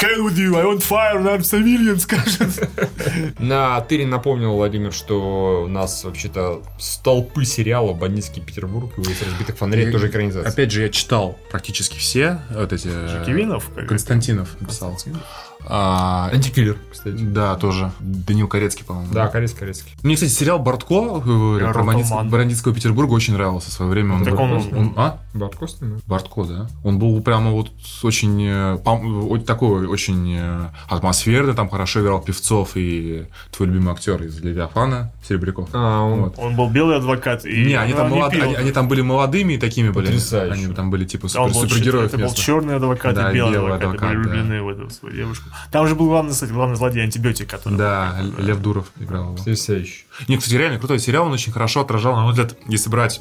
Hell 0.00 0.22
with 0.24 0.36
you, 0.38 0.56
I 0.56 0.64
want 0.64 0.82
fire, 0.82 1.22
I'm 1.22 1.40
civilian, 1.42 1.98
скажет. 1.98 2.68
На 3.38 3.80
Тыре 3.82 4.06
напомнил, 4.06 4.54
Владимир, 4.54 4.92
что 4.92 5.64
у 5.64 5.68
нас 5.68 6.04
вообще-то 6.04 6.62
столпы 6.78 7.44
сериала 7.44 7.92
«Бандитский 7.92 8.42
Петербург» 8.42 8.92
и 8.96 9.00
«Улица 9.00 9.24
разбитых 9.24 9.56
фонарей» 9.56 9.90
Тоже 9.98 10.10
экранизация. 10.10 10.50
Опять 10.52 10.70
же, 10.70 10.82
я 10.82 10.88
читал 10.88 11.38
практически 11.50 11.98
все 11.98 12.40
вот 12.50 12.72
эти... 12.72 12.88
э, 13.76 13.86
Константинов 13.86 14.54
это? 14.54 14.64
написал. 14.64 14.90
Константинов? 14.90 15.26
А, 15.68 16.30
Антикиллер, 16.32 16.76
кстати. 16.92 17.16
Да, 17.16 17.56
тоже. 17.56 17.90
Данил 18.00 18.46
Корецкий, 18.48 18.84
по-моему. 18.84 19.12
Да, 19.12 19.26
корейский, 19.28 19.58
корейский. 19.58 19.92
Мне, 20.02 20.14
кстати, 20.14 20.30
сериал 20.30 20.58
Бортко 20.60 21.22
э, 21.24 21.72
про 21.72 21.82
бандитск- 21.82 22.28
бандитского 22.28 22.72
Петербурга 22.74 23.12
очень 23.12 23.34
нравился 23.34 23.70
в 23.70 23.72
свое 23.72 23.90
время. 23.90 24.14
Он 24.14 24.24
Так 24.24 24.38
он- 24.38 24.52
он- 24.52 24.94
а? 24.96 25.18
Бартко 25.34 25.66
снимает? 25.66 26.04
Бортко, 26.06 26.44
да. 26.44 26.66
Он 26.84 26.98
был 26.98 27.20
прямо 27.20 27.50
вот 27.50 27.70
очень, 28.02 28.42
э, 28.48 28.78
такой 29.44 29.86
очень 29.86 30.36
э, 30.38 30.68
атмосферный, 30.88 31.54
там 31.54 31.68
хорошо 31.68 32.00
играл 32.00 32.20
Певцов 32.22 32.72
и 32.76 33.26
твой 33.50 33.68
любимый 33.68 33.92
актер 33.92 34.22
из 34.22 34.40
Левиафана, 34.40 35.12
Серебряков. 35.28 35.68
А, 35.72 36.00
он... 36.02 36.20
Вот. 36.20 36.38
Он 36.38 36.56
был 36.56 36.70
белый 36.70 36.96
адвокат. 36.96 37.44
И 37.44 37.66
Не, 37.66 37.74
они 37.74 37.92
там, 37.92 38.10
не 38.10 38.16
молод- 38.18 38.32
они, 38.32 38.54
они 38.54 38.70
там 38.72 38.88
были 38.88 39.00
молодыми 39.02 39.54
и 39.54 39.58
такими 39.58 39.90
были. 39.90 40.06
Потрясающе. 40.06 40.52
Они 40.64 40.74
там 40.74 40.90
были 40.90 41.04
типа 41.04 41.24
он 41.36 41.52
супер, 41.52 41.68
супергероев 41.70 42.14
Это 42.14 42.18
был 42.18 42.32
черный 42.32 42.76
адвокат 42.76 43.14
Да, 43.14 43.30
и 43.30 43.34
белый 43.34 43.52
белый 43.54 43.74
адвокат. 43.74 43.94
адвокат, 43.96 44.08
были 44.08 44.22
да. 44.24 44.30
влюблены 44.30 44.62
в 44.62 44.68
эту 44.68 44.90
свою 44.90 45.14
девушку. 45.16 45.48
Там 45.70 45.86
же 45.88 45.94
был 45.94 46.06
главный, 46.06 46.32
кстати, 46.32 46.52
главный 46.52 46.76
злодей 46.76 47.02
антибиотик, 47.02 47.48
который... 47.50 47.76
Да, 47.76 48.16
Л- 48.20 48.44
Лев 48.44 48.60
Дуров 48.60 48.86
играл 48.98 49.24
его. 49.24 49.36
Потрясающе. 49.36 50.04
Не, 50.28 50.36
кстати, 50.38 50.54
реально 50.54 50.78
крутой 50.78 50.98
сериал, 50.98 51.26
он 51.26 51.32
очень 51.32 51.52
хорошо 51.52 51.80
отражал, 51.82 52.14
на 52.16 52.22
мой 52.22 52.32
взгляд, 52.32 52.56
если 52.66 52.88
брать 52.90 53.20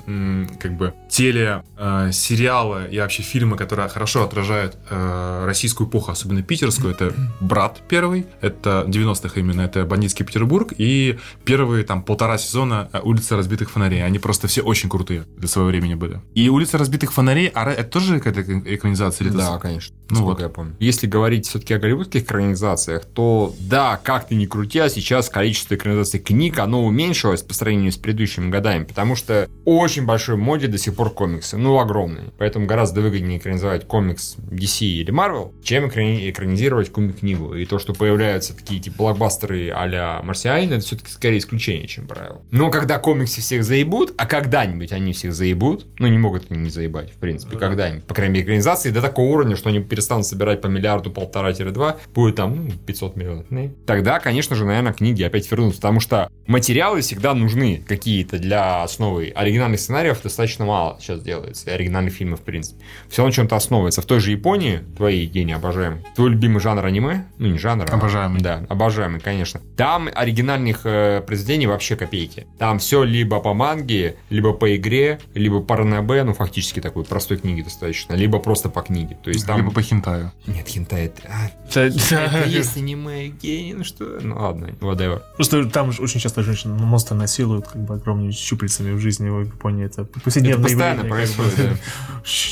как 0.60 0.78
бы 0.78 0.94
теле, 1.10 1.64
э, 1.78 2.12
сериалы 2.12 2.88
и 2.92 3.00
вообще 3.00 3.24
фильмы, 3.24 3.58
которые 3.58 3.90
хорошо 3.90 4.24
отражают 4.24 4.78
э, 4.90 5.44
российскую 5.46 5.90
эпоху, 5.90 6.12
особенно 6.12 6.42
питерскую, 6.42 6.94
это 6.94 7.14
«Брат» 7.40 7.82
первый, 7.88 8.26
это 8.42 8.86
90-х 8.88 9.40
именно, 9.40 9.62
это 9.62 9.86
«Бандитский 9.86 10.26
Петербург», 10.26 10.74
и 10.78 11.18
первые 11.44 11.84
там 11.84 12.02
полтора 12.04 12.38
сезона 12.38 12.90
э, 12.94 13.00
«Улица 13.04 13.36
разбитых 13.36 13.70
фонарей». 13.72 14.04
Они 14.06 14.20
просто 14.20 14.48
все 14.48 14.62
очень 14.62 14.90
крутые 14.90 15.26
для 15.38 15.48
своего 15.48 15.70
времени 15.70 15.96
были. 15.96 16.22
И 16.34 16.50
«Улица 16.50 16.78
разбитых 16.78 17.12
фонарей», 17.14 17.52
а 17.54 17.70
это 17.70 17.90
тоже 17.90 18.20
какая-то 18.20 18.42
экранизация? 18.76 19.28
Или 19.28 19.36
Да, 19.36 19.58
конечно. 19.60 19.96
Ну 20.10 20.24
вот. 20.24 20.40
я 20.40 20.50
помню. 20.50 20.76
Если 20.80 21.08
говорить 21.08 21.48
все-таки 21.48 21.74
о 21.74 21.80
голливудских 21.80 22.25
экранизациях, 22.26 23.06
то 23.06 23.54
да, 23.60 24.00
как 24.04 24.28
ты 24.28 24.36
ни 24.36 24.46
крути, 24.46 24.80
а 24.80 24.90
сейчас 24.90 25.30
количество 25.30 25.76
экранизаций 25.76 26.20
книг, 26.20 26.60
оно 26.60 26.84
уменьшилось 26.84 27.42
по 27.42 27.54
сравнению 27.54 27.92
с 27.92 27.98
предыдущими 27.98 28.50
годами, 28.50 28.84
потому 28.84 29.16
что 29.16 29.50
очень 29.64 30.06
большой 30.06 30.36
моде 30.36 30.68
до 30.68 30.78
сих 30.78 30.96
пор 30.96 31.12
комиксы, 31.12 31.58
ну, 31.58 31.80
огромные. 31.80 32.26
Поэтому 32.38 32.66
гораздо 32.66 33.02
выгоднее 33.02 33.40
экранизовать 33.40 33.88
комикс 33.88 34.36
DC 34.38 34.86
или 34.86 35.14
Marvel, 35.14 35.54
чем 35.64 35.88
экрани- 35.88 36.30
экранизировать 36.30 36.92
книгу. 36.92 37.56
И 37.56 37.66
то, 37.66 37.80
что 37.80 37.94
появляются 37.94 38.56
такие 38.56 38.82
типа 38.82 38.98
блокбастеры 38.98 39.70
а-ля 39.70 40.22
Марсианин, 40.24 40.74
это 40.74 40.86
все-таки 40.86 41.12
скорее 41.12 41.38
исключение, 41.38 41.88
чем 41.88 42.08
правило. 42.08 42.42
Но 42.52 42.70
когда 42.70 43.00
комиксы 43.00 43.42
всех 43.42 43.64
заебут, 43.64 44.14
а 44.18 44.26
когда-нибудь 44.26 44.92
они 44.92 45.14
всех 45.14 45.34
заебут, 45.34 45.86
ну, 46.00 46.08
не 46.08 46.18
могут 46.18 46.52
они 46.52 46.62
не 46.62 46.70
заебать, 46.70 47.12
в 47.12 47.18
принципе, 47.18 47.58
когда-нибудь. 47.58 48.06
По 48.06 48.14
крайней 48.14 48.34
мере, 48.34 48.46
экранизации 48.46 48.90
до 48.90 49.02
такого 49.02 49.32
уровня, 49.32 49.56
что 49.56 49.70
они 49.70 49.80
перестанут 49.80 50.26
собирать 50.26 50.62
по 50.62 50.68
миллиарду, 50.68 51.12
полтора-два, 51.12 51.98
будет 52.16 52.36
там 52.38 52.56
ну, 52.56 52.72
500 52.72 53.16
миллионов. 53.18 53.46
Ну, 53.50 53.72
Тогда, 53.86 54.20
конечно 54.20 54.56
же, 54.56 54.66
наверное, 54.66 54.94
книги 54.94 55.22
опять 55.22 55.50
вернутся, 55.52 55.82
потому 55.82 56.00
что 56.00 56.30
материалы 56.48 57.02
всегда 57.02 57.34
нужны 57.34 57.84
какие-то 57.86 58.40
для 58.40 58.82
основы. 58.84 59.32
Оригинальных 59.36 59.80
сценариев 59.80 60.22
достаточно 60.24 60.66
мало 60.66 60.98
сейчас 61.00 61.22
делается, 61.22 61.70
и 61.70 61.74
оригинальных 61.74 62.14
фильмов, 62.14 62.40
в 62.40 62.44
принципе. 62.44 62.84
Все 63.10 63.26
на 63.26 63.32
чем-то 63.32 63.56
основывается. 63.56 64.02
В 64.02 64.06
той 64.06 64.20
же 64.22 64.32
Японии, 64.32 64.80
твои 64.96 65.26
гении 65.26 65.54
обожаемые, 65.54 66.04
твой 66.16 66.30
любимый 66.30 66.62
жанр 66.62 66.86
аниме, 66.86 67.26
ну 67.38 67.48
не 67.48 67.58
жанр, 67.60 67.86
а- 67.90 67.94
Обожаемый. 67.96 68.42
да, 68.42 68.66
обожаемый, 68.70 69.20
конечно. 69.20 69.60
Там 69.76 70.10
оригинальных 70.14 70.82
э, 70.86 71.22
произведений 71.22 71.68
вообще 71.68 71.98
копейки. 71.98 72.48
Там 72.58 72.80
все 72.80 73.04
либо 73.04 73.42
по 73.42 73.54
манге, 73.54 74.16
либо 74.30 74.54
по 74.54 74.74
игре, 74.76 75.20
либо 75.34 75.62
по 75.62 75.76
ранобе, 75.76 76.24
ну 76.24 76.34
фактически 76.34 76.80
такой 76.80 77.04
простой 77.04 77.38
книги 77.38 77.62
достаточно, 77.62 78.14
либо 78.14 78.40
просто 78.40 78.70
по 78.70 78.82
книге. 78.82 79.18
То 79.22 79.30
есть 79.30 79.46
там... 79.46 79.58
Либо 79.58 79.72
по 79.72 79.82
хентаю. 79.82 80.32
Нет, 80.48 80.68
хентай, 80.68 81.06
это... 81.08 81.22
а, 81.28 81.50
это 82.12 82.32
да. 82.32 82.44
есть 82.44 82.78
аниме, 82.78 83.28
гений, 83.28 83.74
ну 83.74 83.84
что... 83.84 84.20
Ну 84.22 84.36
ладно, 84.38 84.66
whatever. 84.82 85.22
Просто 85.36 85.66
там 85.66 85.92
же 85.92 86.02
очень 86.02 86.20
часто 86.20 86.44
женщины 86.44 86.74
монстры 86.74 87.16
насилуют 87.16 87.68
как 87.68 87.84
бы 87.84 87.96
огромными 87.96 88.32
щупальцами 88.32 88.94
в 88.94 89.00
жизни 89.00 89.30
в 89.30 89.42
Японии. 89.42 89.86
Это 89.86 90.06
повседневное 90.06 90.60
Это 90.60 90.64
постоянно 90.64 91.00
явление, 91.06 91.28
как 91.28 91.38
бы. 91.38 91.44
происходит, 91.44 91.80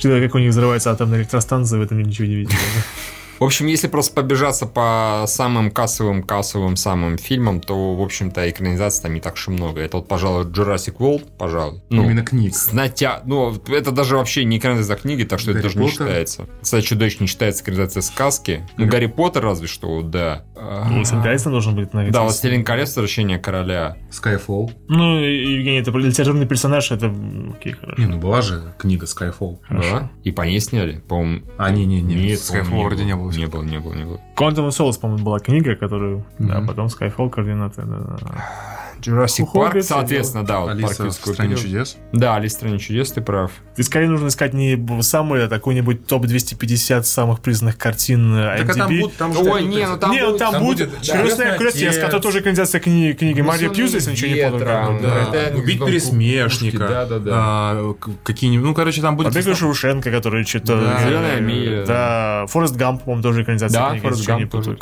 да. 0.04 0.20
Как 0.22 0.36
у 0.36 0.40
них 0.40 0.50
взрывается 0.50 0.92
атомная 0.92 1.20
электростанция, 1.20 1.80
в 1.80 1.82
этом 1.82 2.00
я 2.00 2.06
ничего 2.06 2.28
не 2.28 2.36
видел. 2.36 2.58
В 3.44 3.46
общем, 3.46 3.68
если 3.68 3.90
просто 3.90 4.14
побежаться 4.16 4.66
по 4.66 5.26
самым 5.28 5.70
кассовым, 5.70 6.24
кассовым 6.24 6.78
самым 6.78 7.18
фильмам, 7.18 7.60
то, 7.60 7.94
в 7.94 8.02
общем-то, 8.02 8.50
экранизаций 8.50 9.04
там 9.04 9.14
не 9.16 9.20
так 9.20 9.34
уж 9.34 9.50
и 9.50 9.52
много. 9.52 9.82
Это 9.82 9.98
вот, 9.98 10.08
пожалуй, 10.08 10.46
Jurassic 10.46 10.96
World, 10.96 11.28
пожалуй. 11.38 11.82
Ну, 11.90 12.06
Именно 12.06 12.24
книг. 12.24 12.56
с 12.56 12.72
натя... 12.72 13.22
Ну, 13.26 13.54
это 13.68 13.92
даже 13.92 14.16
вообще 14.16 14.46
не 14.46 14.60
экранизация 14.60 14.96
книги, 14.96 15.24
так 15.24 15.42
что 15.42 15.52
это 15.52 15.60
Гарри 15.60 15.68
даже 15.74 15.78
не 15.78 15.90
Поттер? 15.90 16.08
считается. 16.08 16.48
Кстати, 16.62 16.86
чудовищ 16.86 17.20
не 17.20 17.28
считается 17.28 17.64
экранизация 17.64 18.00
сказки. 18.00 18.66
Ну, 18.78 18.88
Гарри 18.88 19.08
Поттер 19.08 19.44
разве 19.44 19.68
что, 19.68 20.02
да. 20.04 20.46
Ну, 20.56 21.02
Индайсон 21.04 21.52
должен 21.52 21.76
быть 21.76 21.94
на 21.94 22.10
Да, 22.12 22.22
«Властелин 22.22 22.64
колец. 22.64 22.96
Возвращение 22.96 23.40
короля». 23.40 23.98
Skyfall. 24.10 24.72
Ну, 24.88 25.20
Евгений, 25.20 25.80
это 25.80 25.92
литературный 25.92 26.46
персонаж, 26.46 26.92
это 26.92 27.14
окей, 27.54 27.74
хорошо. 27.74 28.02
Не, 28.02 28.08
ну 28.08 28.20
была 28.20 28.42
же 28.42 28.74
книга 28.78 29.06
Skyfall. 29.06 29.60
Да? 29.70 30.10
И 30.24 30.32
по 30.32 30.44
ней 30.44 30.62
сняли, 30.62 31.00
по-моему. 31.00 31.42
А, 31.58 31.72
не-не-не, 31.72 32.16
Нет, 32.16 32.40
Skyfall 32.40 32.84
вроде 32.86 33.04
не 33.04 33.16
было. 33.18 33.33
Не 33.38 33.48
было, 33.48 33.64
не 33.64 33.80
было, 33.80 33.94
не 33.94 34.06
было. 34.06 34.20
Quantum 34.36 34.68
of 34.68 34.70
Solace, 34.70 35.00
по-моему, 35.00 35.24
была 35.24 35.40
книга, 35.40 35.76
которую... 35.76 36.26
Да, 36.40 36.58
Мгм. 36.60 36.68
потом 36.68 36.88
Skyfall 36.88 37.30
координаты. 37.30 37.82
Да, 37.86 37.98
да, 38.00 38.18
да. 39.06 39.12
Jurassic 39.12 39.46
Хоббит, 39.46 39.76
Park, 39.76 39.82
соответственно, 39.84 40.46
да, 40.46 40.60
вот 40.62 40.82
парк 40.82 41.00
Алиса 41.00 41.06
в 41.06 41.12
стране 41.14 41.56
чудес. 41.56 41.98
Да, 42.12 42.36
Алиса 42.36 42.56
в 42.56 42.58
стране 42.60 42.80
чудес, 42.80 43.12
ты 43.12 43.22
прав. 43.22 43.52
И 43.78 43.84
скорее 43.84 44.10
нужно 44.10 44.28
искать 44.28 44.54
не 44.54 45.02
самый, 45.02 45.46
а 45.46 45.50
какой-нибудь 45.50 46.08
топ-250 46.08 47.04
самых 47.04 47.42
признанных 47.42 47.78
картин 47.78 48.36
э, 48.36 48.58
Так 48.60 48.70
а 48.70 48.74
там 48.74 48.92
IMDb. 48.92 49.00
будут, 49.02 49.18
там 49.18 49.34
же 49.34 49.40
Ой, 49.40 49.64
не, 49.64 49.88
ну 49.88 49.98
там 49.98 50.12
не, 50.12 50.22
ну 50.22 50.28
будет- 50.28 50.40
там, 50.40 50.52
там 50.54 50.64
будет 50.64 50.84
будет 50.90 50.90
«Крестный 51.00 51.24
«Крестный 51.24 51.58
крестец», 51.58 51.90
отец». 51.90 52.04
который 52.04 52.22
тоже 52.22 52.40
экранизация 52.40 52.82
книги, 52.82 53.16
книги 53.16 53.42
Мария 53.42 53.70
Унесённые 53.70 53.76
Пьюза, 53.76 53.98
если 53.98 54.12
ничего 54.12 54.30
не 54.32 54.60
да. 54.60 54.90
да. 55.02 55.40
Это 55.40 55.58
Убить 55.58 55.80
дом 55.80 55.88
пересмешника. 55.88 56.78
Пушки, 56.78 56.94
да, 56.94 57.06
да, 57.06 57.20
да. 57.20 57.32
а, 57.34 57.94
Какие-нибудь, 58.24 58.66
ну, 58.66 58.74
короче, 58.74 59.02
там 59.02 59.16
будет... 59.16 59.34
Побег 59.34 59.48
из 59.48 59.58
Шоушенка, 59.58 60.12
который 60.12 60.44
что-то... 60.46 60.80
Да, 60.80 61.04
«Зелёная 61.04 61.40
миля». 61.40 61.86
Да, 61.86 62.46
Форест 62.48 62.76
Гамп, 62.76 63.04
по-моему, 63.04 63.24
тоже 63.24 63.44
экранизация 63.44 63.80
Да, 63.80 63.90
книги, 63.92 64.02
«Форест 64.04 64.22
ничего 64.22 64.38
не 64.38 64.46
Гамп 64.46 64.52
тоже 64.52 64.78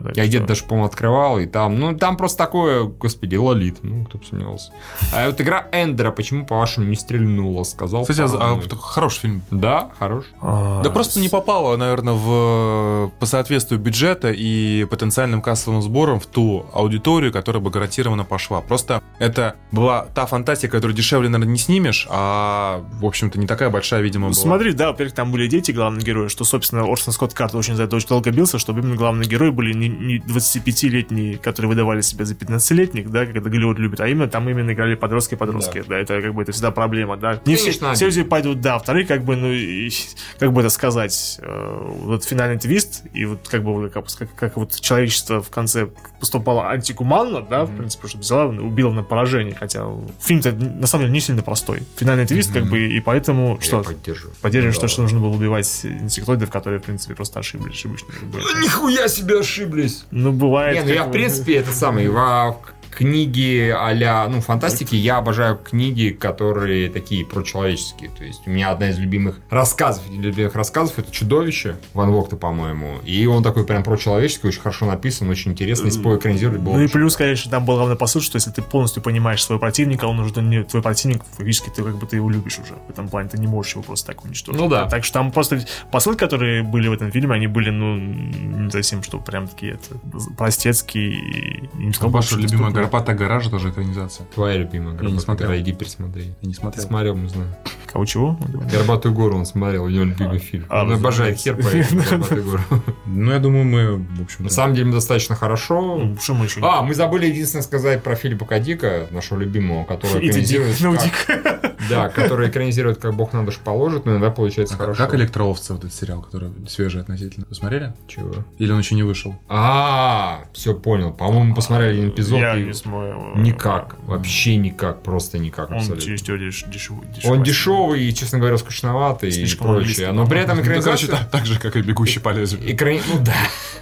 да. 0.00 0.10
Я 0.14 0.26
где-то 0.26 0.46
даже, 0.46 0.64
по-моему, 0.64 0.86
открывал, 0.86 1.38
и 1.38 1.46
там, 1.46 1.78
ну, 1.78 1.96
там 1.96 2.16
просто 2.16 2.38
такое, 2.38 2.84
господи, 2.84 3.36
лолит, 3.58 3.78
ну, 3.82 4.04
кто 4.04 4.18
бы 4.18 4.24
сомневался. 4.24 4.72
А 5.12 5.26
вот 5.26 5.40
игра 5.40 5.66
Эндера, 5.72 6.10
почему, 6.10 6.46
по-вашему, 6.46 6.86
не 6.86 6.96
стрельнула, 6.96 7.64
сказал. 7.64 8.02
Кстати, 8.02 8.20
а- 8.20 8.60
хороший 8.80 9.20
фильм. 9.20 9.42
Да, 9.50 9.90
хорош. 9.98 10.24
А, 10.40 10.82
Да 10.82 10.90
просто 10.90 11.20
не 11.20 11.28
попало, 11.28 11.76
наверное, 11.76 12.14
в, 12.14 13.12
по 13.18 13.26
соответствию 13.26 13.80
бюджета 13.80 14.30
и 14.30 14.84
потенциальным 14.84 15.42
кассовым 15.42 15.82
сборам 15.82 16.20
в 16.20 16.26
ту 16.26 16.66
аудиторию, 16.72 17.32
которая 17.32 17.62
бы 17.62 17.70
гарантированно 17.70 18.24
пошла. 18.24 18.60
Просто 18.60 19.02
это 19.18 19.56
была 19.72 20.06
та 20.14 20.26
фантастика, 20.26 20.76
которую 20.76 20.96
дешевле, 20.96 21.28
наверное, 21.28 21.52
не 21.52 21.58
снимешь, 21.58 22.06
а, 22.10 22.84
в 23.00 23.04
общем-то, 23.04 23.38
не 23.38 23.46
такая 23.46 23.70
большая, 23.70 24.00
видимо, 24.02 24.28
была. 24.28 24.34
Смотри, 24.34 24.72
да, 24.72 24.88
во-первых, 24.88 25.14
там 25.14 25.32
были 25.32 25.46
дети 25.48 25.72
главные 25.72 26.04
герои, 26.04 26.28
что, 26.28 26.44
собственно, 26.44 26.84
Орсон 26.84 27.12
Скотт 27.12 27.34
Карт 27.34 27.54
очень 27.54 27.74
за 27.74 27.84
это 27.84 27.96
очень 27.96 28.08
долго 28.08 28.30
бился, 28.30 28.58
чтобы 28.58 28.80
именно 28.80 28.96
главные 28.96 29.28
герои 29.28 29.50
были 29.50 29.72
не, 29.72 29.88
не 29.88 30.18
25-летние, 30.18 31.38
которые 31.38 31.68
выдавали 31.68 32.00
себя 32.00 32.24
за 32.24 32.34
15-летних, 32.34 33.10
да, 33.10 33.26
как 33.26 33.36
это 33.48 33.56
Голливуд 33.56 33.78
любит, 33.78 34.00
а 34.00 34.08
именно 34.08 34.28
там 34.28 34.48
именно 34.48 34.72
играли 34.72 34.94
подростки-подростки, 34.94 35.82
да. 35.88 35.98
это 35.98 36.20
как 36.20 36.34
бы 36.34 36.42
это 36.42 36.52
всегда 36.52 36.70
проблема, 36.70 37.16
да. 37.16 37.40
Не 37.44 37.56
Конечно, 37.56 37.94
все, 37.94 37.94
все 37.94 38.06
люди 38.06 38.28
пойдут, 38.28 38.60
да, 38.60 38.78
вторые, 38.78 39.06
как 39.06 39.24
бы, 39.24 39.36
ну, 39.36 39.50
и, 39.52 39.90
как 40.38 40.52
бы 40.52 40.60
это 40.60 40.70
сказать, 40.70 41.38
э, 41.42 41.86
вот 42.02 42.24
финальный 42.24 42.58
твист, 42.58 43.04
и 43.12 43.24
вот 43.24 43.48
как 43.48 43.62
бы 43.64 43.90
как, 43.90 44.06
как, 44.16 44.34
как 44.34 44.56
вот 44.56 44.80
человечество 44.80 45.42
в 45.42 45.50
конце 45.50 45.88
поступало 46.20 46.68
антигуманно, 46.68 47.42
да, 47.42 47.64
в 47.64 47.76
принципе, 47.76 48.08
что 48.08 48.18
взяла, 48.18 48.46
убила 48.46 48.92
на 48.92 49.02
поражение, 49.02 49.54
хотя 49.54 49.86
фильм-то 50.20 50.52
на 50.52 50.86
самом 50.86 51.04
деле 51.04 51.12
не 51.14 51.20
сильно 51.20 51.42
простой. 51.42 51.82
Финальный 51.96 52.26
твист, 52.26 52.52
как 52.52 52.66
бы, 52.66 52.86
и 52.86 53.00
поэтому, 53.00 53.58
что, 53.60 53.78
Я 53.78 53.82
поддерживаю. 53.84 54.34
Поддерживаем, 54.40 54.72
что, 54.74 54.82
Да. 54.82 54.88
что 54.88 55.02
нужно 55.02 55.20
было 55.20 55.28
убивать 55.34 55.80
инсектоидов, 55.84 56.50
которые, 56.50 56.80
в 56.80 56.84
принципе, 56.84 57.14
просто 57.14 57.40
ошиблись. 57.40 57.74
ошибочно, 57.74 58.08
бы. 58.22 58.38
Нихуя 58.62 59.08
себе 59.08 59.40
ошиблись. 59.40 60.04
Ну, 60.10 60.32
бывает. 60.32 60.76
Не, 60.76 60.82
ну 60.84 60.88
я, 60.90 60.96
как 60.98 61.04
в 61.04 61.08
бы. 61.08 61.12
принципе, 61.14 61.54
это 61.56 61.72
самый, 61.72 62.08
во 62.08 62.56
книги 62.90 63.72
а 63.74 64.28
ну, 64.28 64.40
фантастики, 64.40 64.94
я 64.94 65.18
обожаю 65.18 65.56
книги, 65.56 66.10
которые 66.10 66.90
такие 66.90 67.24
прочеловеческие. 67.24 68.10
То 68.10 68.24
есть 68.24 68.42
у 68.46 68.50
меня 68.50 68.70
одна 68.70 68.90
из 68.90 68.98
любимых 68.98 69.40
рассказов, 69.50 70.04
любимых 70.10 70.54
рассказов, 70.54 70.98
это 70.98 71.10
«Чудовище» 71.10 71.76
Ван 71.94 72.10
Вогта, 72.10 72.36
по-моему. 72.36 72.98
И 73.04 73.26
он 73.26 73.42
такой 73.42 73.64
прям 73.64 73.82
прочеловеческий, 73.82 74.48
очень 74.48 74.60
хорошо 74.60 74.86
написан, 74.86 75.28
очень 75.28 75.52
интересно. 75.52 75.86
Если 75.86 76.00
бы 76.00 76.10
его 76.10 76.18
экранизировали, 76.18 76.58
было 76.58 76.74
Ну 76.74 76.82
и 76.82 76.88
плюс, 76.88 77.16
конечно, 77.16 77.50
там 77.50 77.64
был 77.64 77.76
главный 77.76 77.96
посыл, 77.96 78.20
что 78.20 78.36
если 78.36 78.50
ты 78.50 78.62
полностью 78.62 79.02
понимаешь 79.02 79.42
своего 79.44 79.60
противника, 79.60 80.06
он 80.06 80.18
уже 80.20 80.40
не 80.40 80.64
твой 80.64 80.82
противник, 80.82 81.22
фактически 81.36 81.70
ты 81.70 81.82
как 81.82 81.96
бы 81.98 82.06
ты 82.06 82.16
его 82.16 82.30
любишь 82.30 82.58
уже. 82.58 82.74
В 82.86 82.90
этом 82.90 83.08
плане 83.08 83.28
ты 83.28 83.38
не 83.38 83.46
можешь 83.46 83.72
его 83.72 83.82
просто 83.82 84.08
так 84.08 84.24
уничтожить. 84.24 84.60
Ну 84.60 84.68
да. 84.68 84.86
Так 84.88 85.04
что 85.04 85.14
там 85.14 85.32
просто 85.32 85.64
посылы, 85.90 86.16
которые 86.16 86.62
были 86.62 86.88
в 86.88 86.92
этом 86.92 87.10
фильме, 87.10 87.34
они 87.34 87.46
были, 87.46 87.70
ну, 87.70 87.96
не 87.96 88.70
совсем, 88.70 89.02
что 89.02 89.18
прям 89.18 89.48
такие 89.48 89.74
это, 89.74 89.98
простецкие 90.36 91.12
и 91.12 91.68
не 91.74 91.92
сказал, 91.92 92.10
ваша 92.10 92.36
любимая 92.36 92.72
доступные. 92.90 93.16
«Горопатая 93.16 93.16
гора» 93.16 93.40
же 93.40 93.50
тоже 93.50 93.70
экранизация. 93.70 94.26
Твоя 94.34 94.56
любимая 94.58 94.88
Я 94.88 94.92
не 94.92 94.96
«Горбатая 94.98 95.20
смотрел. 95.20 95.48
гора», 95.50 95.60
иди 95.60 95.72
пересмотри. 95.72 96.22
Я 96.40 96.48
не 96.48 96.54
Ты 96.54 96.60
смотрел. 96.60 96.84
смотрел, 96.86 97.16
не 97.16 97.28
знаю. 97.28 97.56
Кого 97.92 98.04
чего? 98.04 98.38
«Горбатую 98.72 99.14
гору» 99.14 99.36
он 99.36 99.46
смотрел, 99.46 99.84
у 99.84 99.88
него 99.88 100.04
любимый 100.04 100.38
фильм. 100.38 100.66
А, 100.68 100.84
Он 100.84 100.92
обожает 100.92 101.38
хер 101.38 101.54
«Горбатую 102.10 102.44
гору». 102.44 102.60
Ну, 103.06 103.32
я 103.32 103.38
думаю, 103.38 103.64
мы, 103.64 103.96
в 103.96 104.22
общем 104.22 104.44
На 104.44 104.50
самом 104.50 104.74
деле, 104.74 104.92
достаточно 104.92 105.34
хорошо. 105.34 105.96
Ну, 105.96 106.16
что 106.18 106.34
мы 106.34 106.44
еще 106.44 106.60
А, 106.62 106.82
мы 106.82 106.94
забыли 106.94 107.26
единственное 107.26 107.62
сказать 107.62 108.02
про 108.02 108.14
Филиппа 108.14 108.44
Кадика, 108.44 109.06
нашего 109.10 109.40
любимого, 109.40 109.84
который 109.84 110.28
экранизирует... 110.28 110.80
ну. 110.80 110.96
Да, 111.88 112.08
который 112.08 112.50
экранизирует 112.50 112.98
как 112.98 113.14
бог 113.14 113.32
на 113.32 113.44
душу 113.44 113.60
положит, 113.64 114.04
но 114.04 114.12
иногда 114.12 114.30
получается 114.30 114.74
А 114.74 114.78
хорошо. 114.78 115.04
Как 115.04 115.14
электроовцы, 115.14 115.72
вот 115.72 115.84
этот 115.84 115.94
сериал, 115.94 116.20
который 116.22 116.50
свежий 116.68 117.00
относительно. 117.00 117.46
Посмотрели? 117.46 117.94
Чего? 118.06 118.44
Или 118.58 118.72
он 118.72 118.80
еще 118.80 118.94
не 118.94 119.02
вышел? 119.02 119.36
А, 119.48 120.44
все 120.52 120.74
понял. 120.74 121.12
По-моему, 121.12 121.54
посмотрели 121.54 121.98
один 121.98 122.08
эпизод. 122.10 122.40
Я 122.40 122.56
и 122.56 122.64
не 122.64 122.74
смог. 122.74 123.36
Никак. 123.36 123.96
Вообще 124.06 124.56
никак. 124.56 125.02
Просто 125.02 125.38
никак. 125.38 125.70
Он 125.70 125.80
через 125.98 126.22
дешевый. 126.22 127.06
Он 127.24 127.42
дешевый 127.42 127.77
и, 127.94 128.12
честно 128.14 128.38
говоря, 128.38 128.58
скучноватый 128.58 129.30
Слишком 129.30 129.66
и 129.66 129.84
прочее. 129.84 130.12
Но 130.12 130.26
при 130.26 130.40
этом 130.40 130.56
Ну, 130.58 130.62
короче, 130.62 130.80
экранизация... 130.80 131.08
так, 131.10 131.30
так 131.30 131.46
же, 131.46 131.58
как 131.58 131.76
и 131.76 131.82
«Бегущий 131.82 132.20
по 132.20 132.30
лезвию». 132.30 132.70
Экрани- 132.74 133.02
Ну 133.12 133.20
да. 133.24 133.34